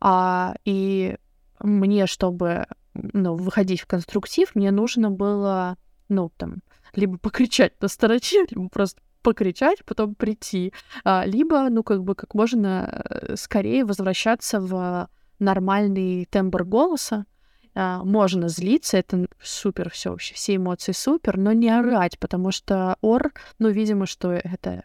А, 0.00 0.54
и 0.64 1.16
мне, 1.60 2.06
чтобы 2.06 2.66
ну, 2.94 3.34
выходить 3.34 3.80
в 3.80 3.86
конструктив, 3.86 4.54
мне 4.54 4.70
нужно 4.70 5.10
было, 5.10 5.76
ну, 6.08 6.30
там, 6.36 6.56
либо 6.94 7.18
покричать 7.18 7.80
на 7.80 7.88
стороче, 7.88 8.46
либо 8.50 8.68
просто 8.68 9.00
покричать, 9.22 9.84
потом 9.84 10.14
прийти, 10.14 10.72
а, 11.04 11.24
либо, 11.26 11.68
ну, 11.68 11.82
как 11.82 12.04
бы, 12.04 12.14
как 12.14 12.34
можно 12.34 13.02
э, 13.10 13.36
скорее 13.36 13.84
возвращаться 13.84 14.60
в 14.60 15.08
нормальный 15.40 16.26
тембр 16.26 16.64
голоса, 16.64 17.26
а, 17.74 18.04
можно 18.04 18.48
злиться, 18.48 18.96
это 18.98 19.26
супер 19.42 19.90
все 19.90 20.10
вообще, 20.10 20.34
все 20.34 20.56
эмоции 20.56 20.92
супер, 20.92 21.36
но 21.36 21.52
не 21.52 21.68
орать, 21.68 22.18
потому 22.18 22.52
что 22.52 22.96
ор, 23.00 23.32
ну, 23.58 23.68
видимо, 23.68 24.06
что 24.06 24.30
это 24.32 24.84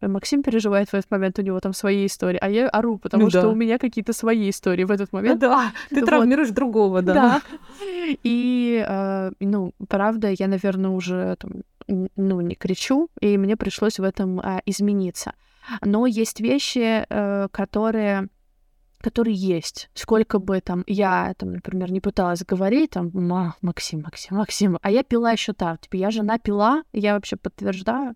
Максим 0.00 0.42
переживает 0.42 0.88
в 0.88 0.94
этот 0.94 1.10
момент, 1.10 1.38
у 1.38 1.42
него 1.42 1.60
там 1.60 1.72
свои 1.72 2.06
истории, 2.06 2.38
а 2.40 2.48
я 2.48 2.68
ору, 2.68 2.98
потому 2.98 3.24
ну, 3.24 3.30
что 3.30 3.42
да. 3.42 3.48
у 3.48 3.54
меня 3.54 3.78
какие-то 3.78 4.12
свои 4.12 4.48
истории 4.48 4.84
в 4.84 4.90
этот 4.90 5.12
момент. 5.12 5.40
Да, 5.40 5.72
ты 5.90 6.00
вот. 6.00 6.06
травмируешь 6.06 6.50
другого, 6.50 7.02
да. 7.02 7.14
Да. 7.14 7.42
И, 8.24 8.84
э, 8.86 9.30
ну, 9.40 9.72
правда, 9.88 10.30
я, 10.30 10.48
наверное, 10.48 10.90
уже 10.90 11.36
там, 11.38 11.50
ну, 12.16 12.40
не 12.40 12.54
кричу, 12.54 13.08
и 13.20 13.36
мне 13.38 13.56
пришлось 13.56 13.98
в 13.98 14.02
этом 14.02 14.40
э, 14.40 14.60
измениться. 14.66 15.32
Но 15.84 16.06
есть 16.06 16.40
вещи, 16.40 17.04
э, 17.08 17.48
которые 17.52 18.28
которые 19.02 19.34
есть. 19.34 19.88
Сколько 19.94 20.38
бы 20.38 20.60
там 20.60 20.84
я, 20.86 21.32
там, 21.38 21.54
например, 21.54 21.90
не 21.90 22.00
пыталась 22.00 22.44
говорить, 22.44 22.90
там, 22.90 23.10
Максим, 23.62 24.02
Максим, 24.02 24.36
Максим, 24.36 24.78
а 24.82 24.90
я 24.90 25.02
пила 25.02 25.32
еще 25.32 25.52
так. 25.52 25.80
Типа, 25.80 25.96
я 25.96 26.10
жена 26.10 26.38
пила, 26.38 26.82
я 26.92 27.14
вообще 27.14 27.36
подтверждаю. 27.36 28.14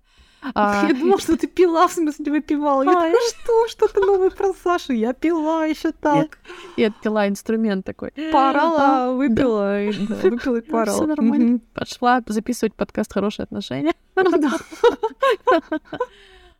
А, 0.54 0.86
я 0.88 0.94
думала, 0.94 1.18
что 1.18 1.36
ты 1.36 1.46
пила, 1.46 1.88
в 1.88 1.92
смысле 1.92 2.32
выпивала. 2.32 2.82
Я 2.82 2.92
такая, 2.92 3.14
что? 3.28 3.68
Что 3.68 3.88
ты 3.88 4.00
новый 4.00 4.30
про 4.30 4.52
Сашу? 4.52 4.92
Я 4.92 5.12
пила 5.12 5.64
еще 5.64 5.92
так. 5.92 6.38
Я 6.76 6.90
пила 6.90 7.28
инструмент 7.28 7.86
такой. 7.86 8.12
Поорала, 8.32 9.14
выпила, 9.14 9.80
выпила 10.22 10.56
и 10.56 10.60
поорала. 10.70 10.96
Все 10.96 11.06
нормально. 11.06 11.60
Пошла 11.72 12.22
записывать 12.26 12.74
подкаст 12.74 13.12
«Хорошие 13.12 13.44
отношения». 13.44 13.94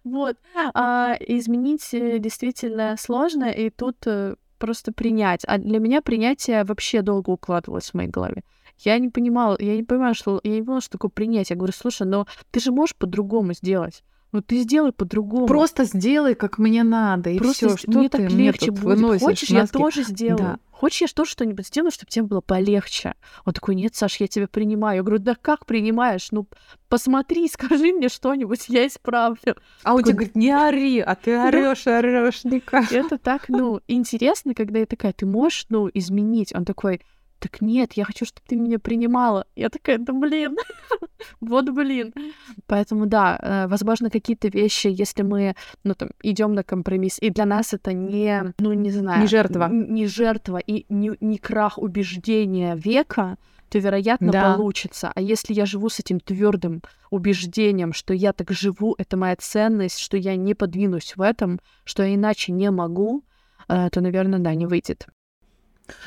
Вот. 0.04 0.36
А, 0.74 1.16
изменить 1.18 1.94
э, 1.94 2.18
действительно 2.18 2.94
сложно, 2.98 3.44
и 3.44 3.70
тут 3.70 3.96
э, 4.06 4.34
просто 4.58 4.92
принять. 4.92 5.44
А 5.46 5.56
для 5.56 5.78
меня 5.78 6.02
принятие 6.02 6.64
вообще 6.64 7.00
долго 7.00 7.30
укладывалось 7.30 7.90
в 7.90 7.94
моей 7.94 8.10
голове. 8.10 8.42
Я 8.78 8.98
не 8.98 9.08
понимала, 9.08 9.56
я 9.58 9.76
не 9.76 9.82
понимаю, 9.82 10.14
что 10.14 10.40
я 10.42 10.50
не 10.50 10.60
понимала, 10.62 10.80
что 10.80 10.92
такое 10.92 11.10
принять. 11.10 11.50
Я 11.50 11.56
говорю, 11.56 11.72
слушай, 11.72 12.06
но 12.06 12.26
ты 12.50 12.60
же 12.60 12.72
можешь 12.72 12.96
по-другому 12.96 13.52
сделать. 13.54 14.02
Ну 14.34 14.42
ты 14.42 14.62
сделай 14.62 14.90
по-другому. 14.90 15.46
Просто 15.46 15.84
сделай, 15.84 16.34
как 16.34 16.58
мне 16.58 16.82
надо, 16.82 17.30
и 17.30 17.38
все. 17.38 17.76
Что 17.76 17.88
мне 17.92 18.08
ты 18.08 18.18
так 18.18 18.32
легче 18.32 18.72
мне 18.72 18.80
будет. 18.80 18.98
Выносишь 18.98 19.22
Хочешь, 19.22 19.50
мозги? 19.50 19.78
я 19.78 19.80
тоже 19.80 20.02
сделаю. 20.02 20.38
Да. 20.38 20.58
Хочешь, 20.72 21.02
я 21.02 21.08
тоже 21.14 21.30
что-нибудь 21.30 21.68
сделаю, 21.68 21.92
чтобы 21.92 22.10
тебе 22.10 22.24
было 22.24 22.40
полегче? 22.40 23.14
Он 23.44 23.52
такой, 23.52 23.76
нет, 23.76 23.94
Саш, 23.94 24.16
я 24.16 24.26
тебя 24.26 24.48
принимаю. 24.48 24.96
Я 24.96 25.02
говорю, 25.04 25.22
да 25.22 25.36
как 25.40 25.66
принимаешь? 25.66 26.32
Ну, 26.32 26.48
посмотри, 26.88 27.46
скажи 27.52 27.92
мне 27.92 28.08
что-нибудь, 28.08 28.68
я 28.68 28.88
исправлю. 28.88 29.54
А 29.84 29.94
он 29.94 30.02
тебе 30.02 30.14
говорит, 30.14 30.34
не 30.34 30.50
ори, 30.50 30.98
а 30.98 31.14
ты 31.14 31.38
орешь, 31.38 31.86
орешь 31.86 32.42
никак. 32.42 32.90
Это 32.90 33.18
так, 33.18 33.48
ну, 33.48 33.82
интересно, 33.86 34.52
когда 34.52 34.80
я 34.80 34.86
такая, 34.86 35.12
ты 35.12 35.26
можешь, 35.26 35.66
ну, 35.68 35.88
изменить? 35.94 36.52
Он 36.52 36.64
такой, 36.64 37.02
так 37.44 37.60
нет, 37.60 37.92
я 37.92 38.06
хочу, 38.06 38.24
чтобы 38.24 38.46
ты 38.46 38.56
меня 38.56 38.78
принимала. 38.78 39.46
Я 39.54 39.68
такая, 39.68 39.98
да 39.98 40.14
блин, 40.14 40.56
вот 41.42 41.68
блин. 41.68 42.14
Поэтому 42.66 43.04
да, 43.04 43.38
э, 43.38 43.66
возможно, 43.68 44.08
какие-то 44.08 44.48
вещи, 44.48 44.86
если 44.86 45.22
мы, 45.22 45.54
ну 45.84 45.94
там, 45.94 46.08
идем 46.22 46.54
на 46.54 46.62
компромисс, 46.62 47.18
и 47.20 47.28
для 47.28 47.44
нас 47.44 47.74
это 47.74 47.92
не, 47.92 48.54
ну 48.58 48.72
не 48.72 48.90
знаю, 48.90 49.20
не 49.20 49.26
жертва, 49.26 49.68
не 49.70 50.06
жертва 50.06 50.56
и 50.56 50.86
не, 50.88 51.12
не 51.20 51.36
крах 51.36 51.76
убеждения 51.76 52.76
века, 52.76 53.36
то, 53.68 53.78
вероятно, 53.78 54.32
да. 54.32 54.54
получится. 54.54 55.12
А 55.14 55.20
если 55.20 55.52
я 55.52 55.66
живу 55.66 55.90
с 55.90 56.00
этим 56.00 56.20
твердым 56.20 56.80
убеждением, 57.10 57.92
что 57.92 58.14
я 58.14 58.32
так 58.32 58.52
живу, 58.52 58.94
это 58.96 59.18
моя 59.18 59.36
ценность, 59.36 59.98
что 59.98 60.16
я 60.16 60.34
не 60.36 60.54
подвинусь 60.54 61.14
в 61.14 61.20
этом, 61.20 61.60
что 61.84 62.04
я 62.04 62.14
иначе 62.14 62.52
не 62.52 62.70
могу, 62.70 63.22
э, 63.68 63.90
то, 63.90 64.00
наверное, 64.00 64.38
да, 64.38 64.54
не 64.54 64.64
выйдет. 64.64 65.08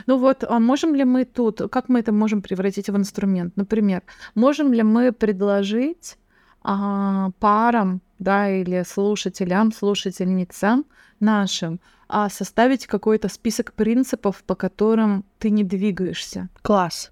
Ну 0.06 0.18
вот, 0.18 0.44
а 0.44 0.60
можем 0.60 0.96
ли 0.96 1.04
мы 1.04 1.26
тут, 1.26 1.62
как 1.72 1.90
мы 1.90 2.00
это 2.00 2.12
можем 2.12 2.42
превратить 2.42 2.90
в 2.90 2.98
инструмент? 2.98 3.56
Например, 3.56 4.04
можем 4.36 4.74
ли 4.74 4.84
мы 4.84 5.12
предложить 5.12 6.18
а, 6.64 7.32
парам, 7.40 8.02
да, 8.20 8.50
или 8.50 8.84
слушателям, 8.84 9.72
слушательницам 9.72 10.86
нашим 11.20 11.80
а, 12.08 12.30
составить 12.30 12.88
какой-то 12.88 13.30
список 13.30 13.74
принципов, 13.74 14.44
по 14.46 14.56
которым 14.56 15.26
ты 15.40 15.50
не 15.50 15.64
двигаешься? 15.64 16.50
Класс. 16.62 17.12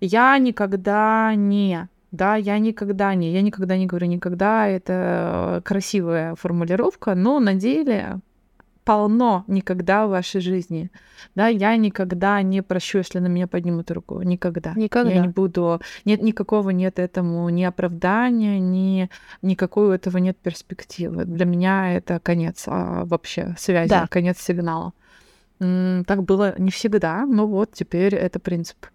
Я 0.00 0.38
никогда 0.38 1.34
не 1.34 1.88
да, 2.12 2.34
я 2.34 2.58
никогда 2.58 3.14
не, 3.14 3.32
я 3.32 3.40
никогда 3.40 3.76
не 3.76 3.86
говорю 3.86 4.08
никогда, 4.08 4.66
это 4.66 5.62
красивая 5.64 6.34
формулировка, 6.34 7.14
но 7.14 7.38
на 7.38 7.54
деле 7.54 8.18
полно 8.90 9.44
никогда 9.46 10.04
в 10.06 10.10
вашей 10.10 10.40
жизни. 10.40 10.90
Да, 11.36 11.46
я 11.46 11.76
никогда 11.76 12.42
не 12.42 12.60
прощу, 12.60 12.98
если 12.98 13.20
на 13.20 13.28
меня 13.28 13.46
поднимут 13.46 13.88
руку. 13.92 14.20
Никогда. 14.22 14.72
Никогда. 14.74 15.12
Я 15.12 15.20
не 15.20 15.28
буду... 15.28 15.80
Нет, 16.04 16.22
никакого 16.22 16.70
нет 16.70 16.98
этому 16.98 17.48
ни 17.50 17.62
оправдания, 17.62 18.58
ни 18.58 19.08
никакой 19.42 19.88
у 19.88 19.90
этого 19.92 20.18
нет 20.18 20.36
перспективы. 20.38 21.24
Для 21.24 21.44
меня 21.44 21.94
это 21.94 22.18
конец 22.18 22.64
а, 22.66 23.04
вообще 23.04 23.54
связи, 23.58 23.90
Да. 23.90 24.08
конец 24.08 24.40
сигнала. 24.40 24.92
Так 25.60 26.24
было 26.24 26.54
не 26.58 26.72
всегда, 26.72 27.26
но 27.26 27.46
вот 27.46 27.70
теперь 27.72 28.16
это 28.16 28.40
принцип. 28.40 28.86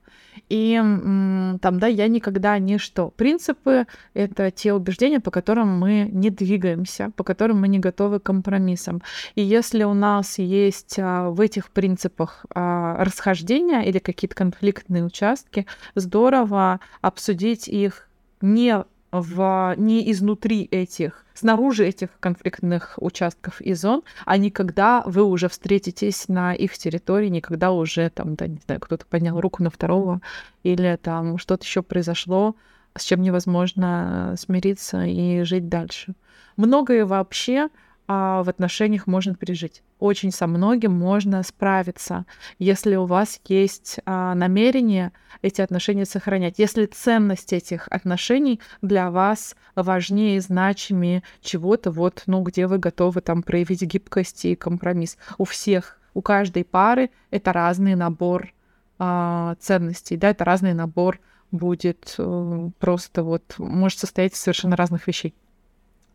И 0.50 0.76
там, 0.78 1.80
да, 1.80 1.88
я 1.88 2.08
никогда 2.08 2.58
не 2.60 2.78
что. 2.78 3.10
Принципы— 3.10 3.88
это 4.14 4.52
те 4.52 4.74
убеждения, 4.74 5.20
по 5.20 5.32
которым 5.32 5.80
мы 5.80 6.10
не 6.12 6.30
двигаемся, 6.30 7.12
по 7.16 7.24
которым 7.24 7.62
мы 7.62 7.68
не 7.68 7.80
готовы 7.80 8.20
к 8.20 8.24
компромиссам. 8.24 9.02
И 9.36 9.42
если 9.42 9.84
у 9.84 9.94
нас 9.94 10.38
есть 10.40 10.96
а, 11.00 11.30
в 11.30 11.42
этих 11.42 11.70
принципах 11.70 12.46
а, 12.54 13.04
расхождения 13.04 13.82
или 13.82 14.00
какие-то 14.00 14.36
конфликтные 14.36 15.04
участки, 15.04 15.66
здорово 15.96 16.80
обсудить 17.02 17.68
их 17.68 18.08
не 18.42 18.84
в, 19.22 19.76
не 19.78 20.12
изнутри 20.12 20.64
этих, 20.64 21.26
снаружи 21.34 21.86
этих 21.86 22.10
конфликтных 22.20 22.96
участков 22.98 23.62
и 23.62 23.74
зон, 23.74 24.04
а 24.26 24.38
не 24.38 24.52
когда 24.52 25.04
вы 25.06 25.24
уже 25.24 25.50
встретитесь 25.50 26.28
на 26.28 26.54
их 26.54 26.78
территории, 26.78 27.30
не 27.30 27.42
когда 27.42 27.72
уже 27.72 28.10
там, 28.10 28.36
да, 28.36 28.48
не 28.48 28.60
знаю, 28.66 28.80
кто-то 28.82 29.06
поднял 29.06 29.40
руку 29.40 29.64
на 29.64 29.70
второго, 29.70 30.22
или 30.64 30.98
там 31.02 31.38
что-то 31.38 31.64
еще 31.64 31.82
произошло, 31.82 32.56
с 32.98 33.04
чем 33.04 33.22
невозможно 33.22 34.36
смириться 34.38 35.06
и 35.06 35.44
жить 35.44 35.68
дальше. 35.68 36.16
Многое 36.58 37.06
вообще 37.06 37.70
а, 38.08 38.44
в 38.44 38.50
отношениях 38.50 39.08
можно 39.08 39.34
пережить. 39.36 39.82
Очень 40.00 40.32
со 40.32 40.46
многим 40.46 40.92
можно 40.92 41.42
справиться, 41.42 42.26
если 42.60 42.96
у 42.96 43.06
вас 43.06 43.40
есть 43.48 44.00
а, 44.06 44.36
намерение 44.36 45.12
эти 45.42 45.62
отношения 45.62 46.06
сохранять. 46.06 46.60
Если 46.60 46.86
ценность 46.86 47.52
этих 47.52 47.88
отношений 47.90 48.60
для 48.82 49.10
вас 49.10 49.56
важнее 49.76 50.38
и 50.38 50.40
значимее 50.40 51.24
чего-то, 51.42 51.92
вот, 51.92 52.24
ну, 52.28 52.42
где 52.44 52.68
вы 52.68 52.78
готовы 52.78 53.22
там 53.22 53.42
проявить 53.42 53.82
гибкость 53.82 54.46
и 54.46 54.56
компромисс. 54.56 55.18
У 55.38 55.46
всех, 55.46 56.00
у 56.14 56.22
каждой 56.22 56.64
пары 56.64 57.10
это 57.32 57.54
разный 57.54 57.96
набор 57.96 58.54
а, 59.00 59.56
ценностей, 59.60 60.16
да, 60.16 60.30
это 60.30 60.46
разный 60.46 60.74
набор 60.74 61.20
будет 61.52 62.16
э, 62.18 62.70
просто 62.80 63.24
вот, 63.24 63.56
может 63.58 64.00
состоять 64.00 64.34
из 64.34 64.40
совершенно 64.40 64.76
разных 64.76 65.08
вещей. 65.08 65.34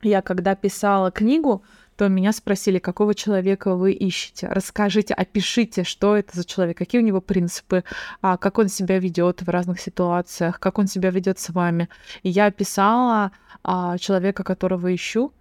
Я 0.02 0.22
когда 0.22 0.54
писала 0.54 1.10
книгу, 1.10 1.62
то 1.96 2.08
меня 2.08 2.32
спросили, 2.32 2.78
какого 2.78 3.14
человека 3.14 3.74
вы 3.74 3.92
ищете. 3.92 4.48
Расскажите, 4.48 5.12
опишите, 5.12 5.84
что 5.84 6.16
это 6.16 6.34
за 6.34 6.46
человек, 6.46 6.78
какие 6.78 7.02
у 7.02 7.04
него 7.04 7.20
принципы, 7.20 7.84
а, 8.22 8.38
как 8.38 8.58
он 8.58 8.68
себя 8.68 8.98
ведет 8.98 9.42
в 9.42 9.48
разных 9.50 9.80
ситуациях, 9.80 10.58
как 10.60 10.78
он 10.78 10.86
себя 10.86 11.10
ведет 11.10 11.38
с 11.38 11.50
вами. 11.50 11.90
И 12.22 12.30
я 12.30 12.46
описала 12.46 13.32
а, 13.62 13.98
человека, 13.98 14.44
которого 14.44 14.94
ищу, 14.94 15.34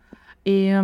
и 0.43 0.78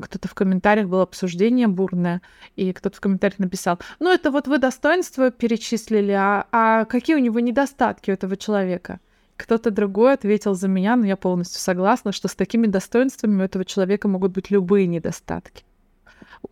кто-то 0.00 0.26
в 0.26 0.34
комментариях 0.34 0.88
было 0.88 1.02
обсуждение 1.02 1.68
бурное, 1.68 2.20
и 2.56 2.72
кто-то 2.72 2.96
в 2.96 3.00
комментариях 3.00 3.38
написал, 3.38 3.78
ну 4.00 4.10
это 4.12 4.32
вот 4.32 4.48
вы 4.48 4.58
достоинства 4.58 5.30
перечислили, 5.30 6.12
а, 6.12 6.46
а 6.50 6.84
какие 6.84 7.14
у 7.14 7.20
него 7.20 7.38
недостатки 7.38 8.10
у 8.10 8.14
этого 8.14 8.36
человека? 8.36 8.98
Кто-то 9.40 9.70
другой 9.70 10.12
ответил 10.12 10.54
за 10.54 10.68
меня, 10.68 10.96
но 10.96 11.06
я 11.06 11.16
полностью 11.16 11.60
согласна, 11.60 12.12
что 12.12 12.28
с 12.28 12.34
такими 12.34 12.66
достоинствами 12.66 13.40
у 13.40 13.44
этого 13.44 13.64
человека 13.64 14.06
могут 14.06 14.32
быть 14.32 14.50
любые 14.50 14.86
недостатки. 14.86 15.64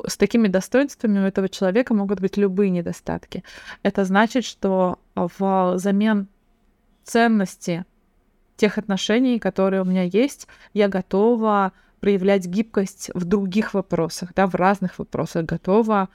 С 0.07 0.17
такими 0.17 0.49
достоинствами 0.49 1.19
у 1.19 1.23
этого 1.23 1.51
человека 1.51 1.93
могут 1.93 2.21
быть 2.21 2.39
любые 2.39 2.71
недостатки. 2.71 3.45
Это 3.83 4.07
значит, 4.07 4.45
что 4.47 4.99
взамен 5.15 6.29
ценности 7.05 7.85
тех 8.57 8.79
отношений, 8.79 9.39
которые 9.39 9.83
у 9.83 9.85
меня 9.85 10.05
есть, 10.05 10.49
я 10.73 10.89
готова 10.89 11.73
проявлять 12.01 12.47
гибкость 12.47 13.11
в 13.13 13.27
других 13.27 13.75
вопросах, 13.75 14.33
да, 14.35 14.47
в 14.47 14.55
разных 14.55 14.99
вопросах, 14.99 15.45
готова 15.45 16.09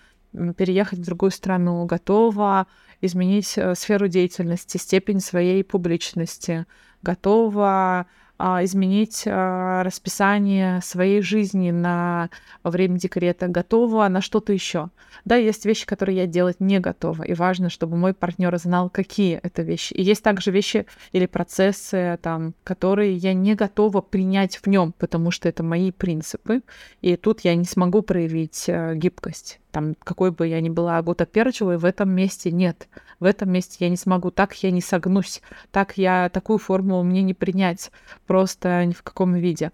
переехать 0.57 0.97
в 0.97 1.05
другую 1.05 1.29
страну, 1.29 1.85
готова 1.85 2.65
изменить 3.05 3.53
э, 3.57 3.75
сферу 3.75 4.07
деятельности, 4.07 4.77
степень 4.77 5.19
своей 5.19 5.63
публичности, 5.63 6.65
готова 7.01 8.07
а, 8.39 8.63
изменить 8.63 9.23
а, 9.25 9.83
расписание 9.83 10.81
своей 10.81 11.21
жизни 11.21 11.71
на 11.71 12.29
время 12.63 12.97
декрета, 12.97 13.47
готова 13.47 14.07
на 14.09 14.21
что-то 14.21 14.51
еще. 14.51 14.89
Да, 15.23 15.35
есть 15.35 15.65
вещи, 15.65 15.85
которые 15.85 16.17
я 16.17 16.27
делать 16.27 16.59
не 16.59 16.79
готова, 16.79 17.23
и 17.23 17.35
важно, 17.35 17.69
чтобы 17.69 17.95
мой 17.95 18.13
партнер 18.13 18.57
знал, 18.57 18.89
какие 18.89 19.39
это 19.41 19.61
вещи. 19.61 19.93
И 19.93 20.01
есть 20.01 20.23
также 20.23 20.51
вещи 20.51 20.87
или 21.11 21.25
процессы, 21.27 22.19
там, 22.21 22.53
которые 22.63 23.15
я 23.15 23.33
не 23.33 23.55
готова 23.55 24.01
принять 24.01 24.57
в 24.57 24.67
нем, 24.67 24.93
потому 24.97 25.31
что 25.31 25.47
это 25.47 25.63
мои 25.63 25.91
принципы, 25.91 26.63
и 27.01 27.15
тут 27.15 27.41
я 27.41 27.55
не 27.55 27.65
смогу 27.65 28.01
проявить 28.01 28.65
э, 28.67 28.95
гибкость. 28.95 29.59
Там, 29.73 29.95
какой 30.03 30.29
бы 30.29 30.47
я 30.47 30.61
ни 30.61 30.69
была 30.69 31.01
гутоперчивой, 31.01 31.77
в 31.77 31.85
этом 31.85 32.11
месте 32.11 32.51
нет. 32.51 32.87
В 33.19 33.25
этом 33.25 33.51
месте 33.51 33.77
я 33.79 33.89
не 33.89 33.97
смогу. 33.97 34.29
Так 34.29 34.53
я 34.63 34.69
не 34.69 34.81
согнусь. 34.81 35.41
Так 35.71 35.97
я 35.97 36.29
такую 36.29 36.59
формулу 36.59 37.01
мне 37.01 37.23
не 37.23 37.33
принять. 37.33 37.91
Просто 38.27 38.85
ни 38.85 38.93
в 38.93 39.01
каком 39.01 39.33
виде. 39.33 39.71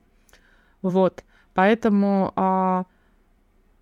Вот. 0.82 1.26
Поэтому, 1.54 2.32
а, 2.38 2.86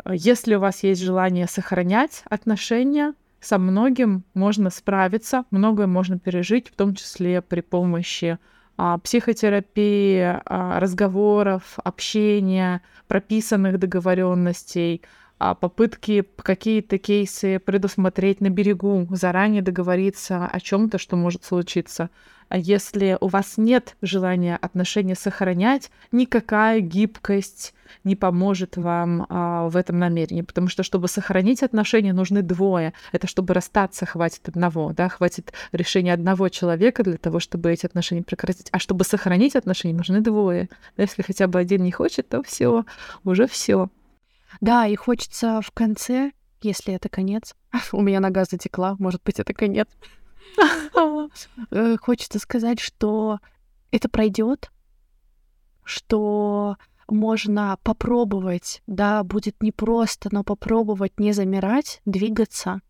если 0.09 0.55
у 0.55 0.59
вас 0.59 0.81
есть 0.81 1.03
желание 1.03 1.45
сохранять 1.45 2.23
отношения, 2.25 3.13
со 3.39 3.59
многим 3.59 4.23
можно 4.33 4.71
справиться, 4.71 5.45
многое 5.51 5.85
можно 5.85 6.17
пережить, 6.17 6.69
в 6.69 6.75
том 6.75 6.95
числе 6.95 7.43
при 7.43 7.61
помощи 7.61 8.39
а, 8.75 8.97
психотерапии, 8.97 10.39
а, 10.45 10.79
разговоров, 10.79 11.77
общения, 11.83 12.81
прописанных 13.07 13.77
договоренностей, 13.77 15.03
попытки 15.37 16.25
какие-то 16.37 16.97
кейсы 16.97 17.59
предусмотреть 17.59 18.41
на 18.41 18.49
берегу, 18.49 19.07
заранее 19.11 19.61
договориться 19.61 20.47
о 20.47 20.59
чем-то, 20.59 20.97
что 20.97 21.15
может 21.15 21.45
случиться. 21.45 22.09
А 22.49 22.57
если 22.57 23.17
у 23.19 23.27
вас 23.27 23.57
нет 23.57 23.97
желания 24.01 24.55
отношения 24.55 25.15
сохранять, 25.15 25.91
никакая 26.11 26.79
гибкость 26.79 27.73
не 28.03 28.15
поможет 28.15 28.77
вам 28.77 29.25
а, 29.29 29.67
в 29.67 29.75
этом 29.75 29.99
намерении, 29.99 30.41
потому 30.41 30.69
что 30.69 30.83
чтобы 30.83 31.07
сохранить 31.07 31.61
отношения, 31.61 32.13
нужны 32.13 32.41
двое. 32.41 32.93
Это 33.11 33.27
чтобы 33.27 33.53
расстаться, 33.53 34.05
хватит 34.05 34.47
одного, 34.47 34.93
да, 34.93 35.09
хватит 35.09 35.53
решения 35.73 36.13
одного 36.13 36.49
человека 36.49 37.03
для 37.03 37.17
того, 37.17 37.39
чтобы 37.39 37.71
эти 37.71 37.85
отношения 37.85 38.23
прекратить. 38.23 38.69
А 38.71 38.79
чтобы 38.79 39.03
сохранить 39.03 39.55
отношения, 39.55 39.93
нужны 39.93 40.21
двое. 40.21 40.69
Если 40.95 41.21
хотя 41.21 41.47
бы 41.47 41.59
один 41.59 41.83
не 41.83 41.91
хочет, 41.91 42.29
то 42.29 42.41
все, 42.43 42.85
уже 43.23 43.47
все. 43.47 43.89
Да, 44.61 44.87
и 44.87 44.95
хочется 44.95 45.61
в 45.61 45.71
конце, 45.71 46.31
если 46.61 46.93
это 46.93 47.09
конец, 47.09 47.55
у 47.91 48.01
меня 48.01 48.19
нога 48.19 48.45
затекла, 48.45 48.95
может 48.99 49.21
быть, 49.23 49.39
это 49.39 49.53
конец. 49.53 49.87
Э, 51.71 51.97
Хочется 51.99 52.39
сказать, 52.39 52.79
что 52.79 53.39
это 53.91 54.07
пройдет, 54.07 54.71
что 55.83 56.77
можно 57.09 57.77
попробовать, 57.83 58.81
да, 58.87 59.23
будет 59.23 59.61
непросто, 59.61 60.29
но 60.31 60.43
попробовать 60.43 61.19
не 61.19 61.33
замирать, 61.33 62.01
двигаться, 62.05 62.81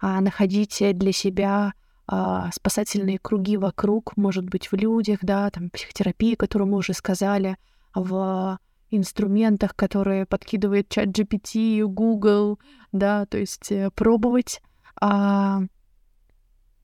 а 0.00 0.20
находить 0.20 0.82
для 0.94 1.12
себя 1.12 1.74
а, 2.06 2.50
спасательные 2.52 3.18
круги 3.18 3.56
вокруг, 3.56 4.16
может 4.16 4.44
быть, 4.44 4.70
в 4.70 4.74
людях, 4.74 5.20
да, 5.22 5.48
там 5.50 5.70
психотерапия, 5.70 6.36
которую 6.36 6.68
мы 6.70 6.78
уже 6.78 6.92
сказали, 6.92 7.56
в 7.94 8.58
инструментах, 8.92 9.74
которые 9.74 10.26
подкидывает 10.26 10.88
чат 10.88 11.08
GPT, 11.08 11.84
Google, 11.84 12.58
да, 12.92 13.26
то 13.26 13.38
есть 13.38 13.72
э, 13.72 13.90
пробовать 13.94 14.60
а, 15.00 15.62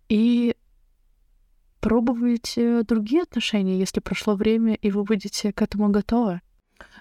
и 0.09 0.57
пробовать 1.81 2.55
э, 2.57 2.83
другие 2.83 3.23
отношения, 3.23 3.79
если 3.79 4.01
прошло 4.01 4.35
время, 4.35 4.75
и 4.75 4.91
вы 4.91 5.05
будете 5.05 5.53
к 5.53 5.63
этому 5.63 5.91
готовы. 5.91 6.41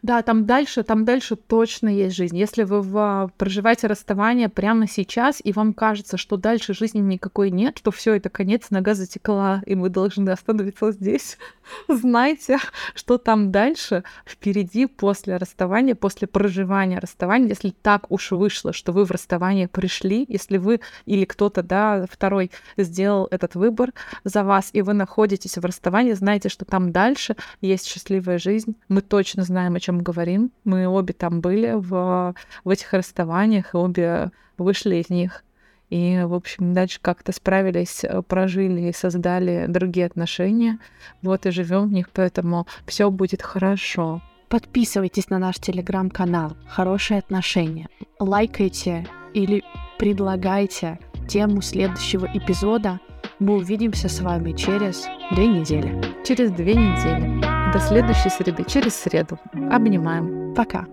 Да, 0.01 0.21
там 0.21 0.45
дальше, 0.45 0.83
там 0.83 1.05
дальше 1.05 1.35
точно 1.35 1.89
есть 1.89 2.15
жизнь. 2.15 2.37
Если 2.37 2.63
вы 2.63 2.81
в- 2.81 3.31
проживаете 3.37 3.87
расставание 3.87 4.49
прямо 4.49 4.87
сейчас, 4.87 5.41
и 5.43 5.51
вам 5.53 5.73
кажется, 5.73 6.17
что 6.17 6.37
дальше 6.37 6.73
жизни 6.73 6.99
никакой 6.99 7.51
нет, 7.51 7.77
что 7.77 7.91
все 7.91 8.13
это 8.15 8.29
конец, 8.29 8.69
нога 8.69 8.93
затекла, 8.93 9.61
и 9.65 9.75
мы 9.75 9.89
должны 9.89 10.29
остановиться 10.29 10.91
здесь, 10.91 11.37
знайте, 11.87 12.57
что 12.95 13.17
там 13.17 13.51
дальше, 13.51 14.03
впереди, 14.25 14.85
после 14.85 15.37
расставания, 15.37 15.95
после 15.95 16.27
проживания 16.27 16.99
расставания, 16.99 17.49
если 17.49 17.69
так 17.69 18.11
уж 18.11 18.31
вышло, 18.31 18.73
что 18.73 18.91
вы 18.91 19.05
в 19.05 19.11
расставание 19.11 19.67
пришли, 19.67 20.25
если 20.27 20.57
вы 20.57 20.81
или 21.05 21.25
кто-то, 21.25 21.63
да, 21.63 22.05
второй 22.09 22.51
сделал 22.77 23.27
этот 23.31 23.55
выбор 23.55 23.93
за 24.23 24.43
вас, 24.43 24.69
и 24.73 24.81
вы 24.81 24.93
находитесь 24.93 25.57
в 25.57 25.65
расставании, 25.65 26.13
знайте, 26.13 26.49
что 26.49 26.65
там 26.65 26.91
дальше 26.91 27.35
есть 27.61 27.85
счастливая 27.87 28.37
жизнь. 28.37 28.75
Мы 28.89 29.01
точно 29.01 29.43
знаем, 29.43 29.75
о 29.75 29.79
чем 29.87 29.99
говорим. 29.99 30.51
Мы 30.65 30.85
обе 30.85 31.13
там 31.13 31.39
были 31.39 31.71
в, 31.73 32.35
в 32.63 32.69
этих 32.69 32.91
расставаниях, 32.93 33.73
и 33.73 33.77
обе 33.77 34.31
вышли 34.57 34.97
из 34.97 35.09
них. 35.09 35.43
И, 35.89 36.21
в 36.25 36.33
общем, 36.33 36.73
дальше 36.73 36.99
как-то 37.01 37.31
справились, 37.31 38.03
э, 38.03 38.21
прожили 38.21 38.89
и 38.89 38.93
создали 38.93 39.65
другие 39.69 40.05
отношения. 40.05 40.79
Вот 41.21 41.45
и 41.45 41.51
живем 41.51 41.87
в 41.87 41.93
них, 41.93 42.09
поэтому 42.09 42.67
все 42.85 43.09
будет 43.09 43.41
хорошо. 43.41 44.21
Подписывайтесь 44.49 45.29
на 45.29 45.39
наш 45.39 45.55
телеграм-канал 45.55 46.57
«Хорошие 46.67 47.19
отношения». 47.19 47.87
Лайкайте 48.19 49.07
или 49.33 49.63
предлагайте 49.97 50.99
тему 51.29 51.61
следующего 51.61 52.25
эпизода. 52.33 52.99
Мы 53.39 53.55
увидимся 53.55 54.09
с 54.09 54.19
вами 54.19 54.51
через 54.51 55.05
две 55.31 55.47
недели. 55.47 56.01
Через 56.25 56.51
две 56.51 56.75
недели. 56.75 57.56
До 57.73 57.79
следующей 57.79 58.29
среды, 58.29 58.63
через 58.63 58.95
среду. 58.95 59.37
Обнимаем. 59.71 60.53
Пока. 60.55 60.85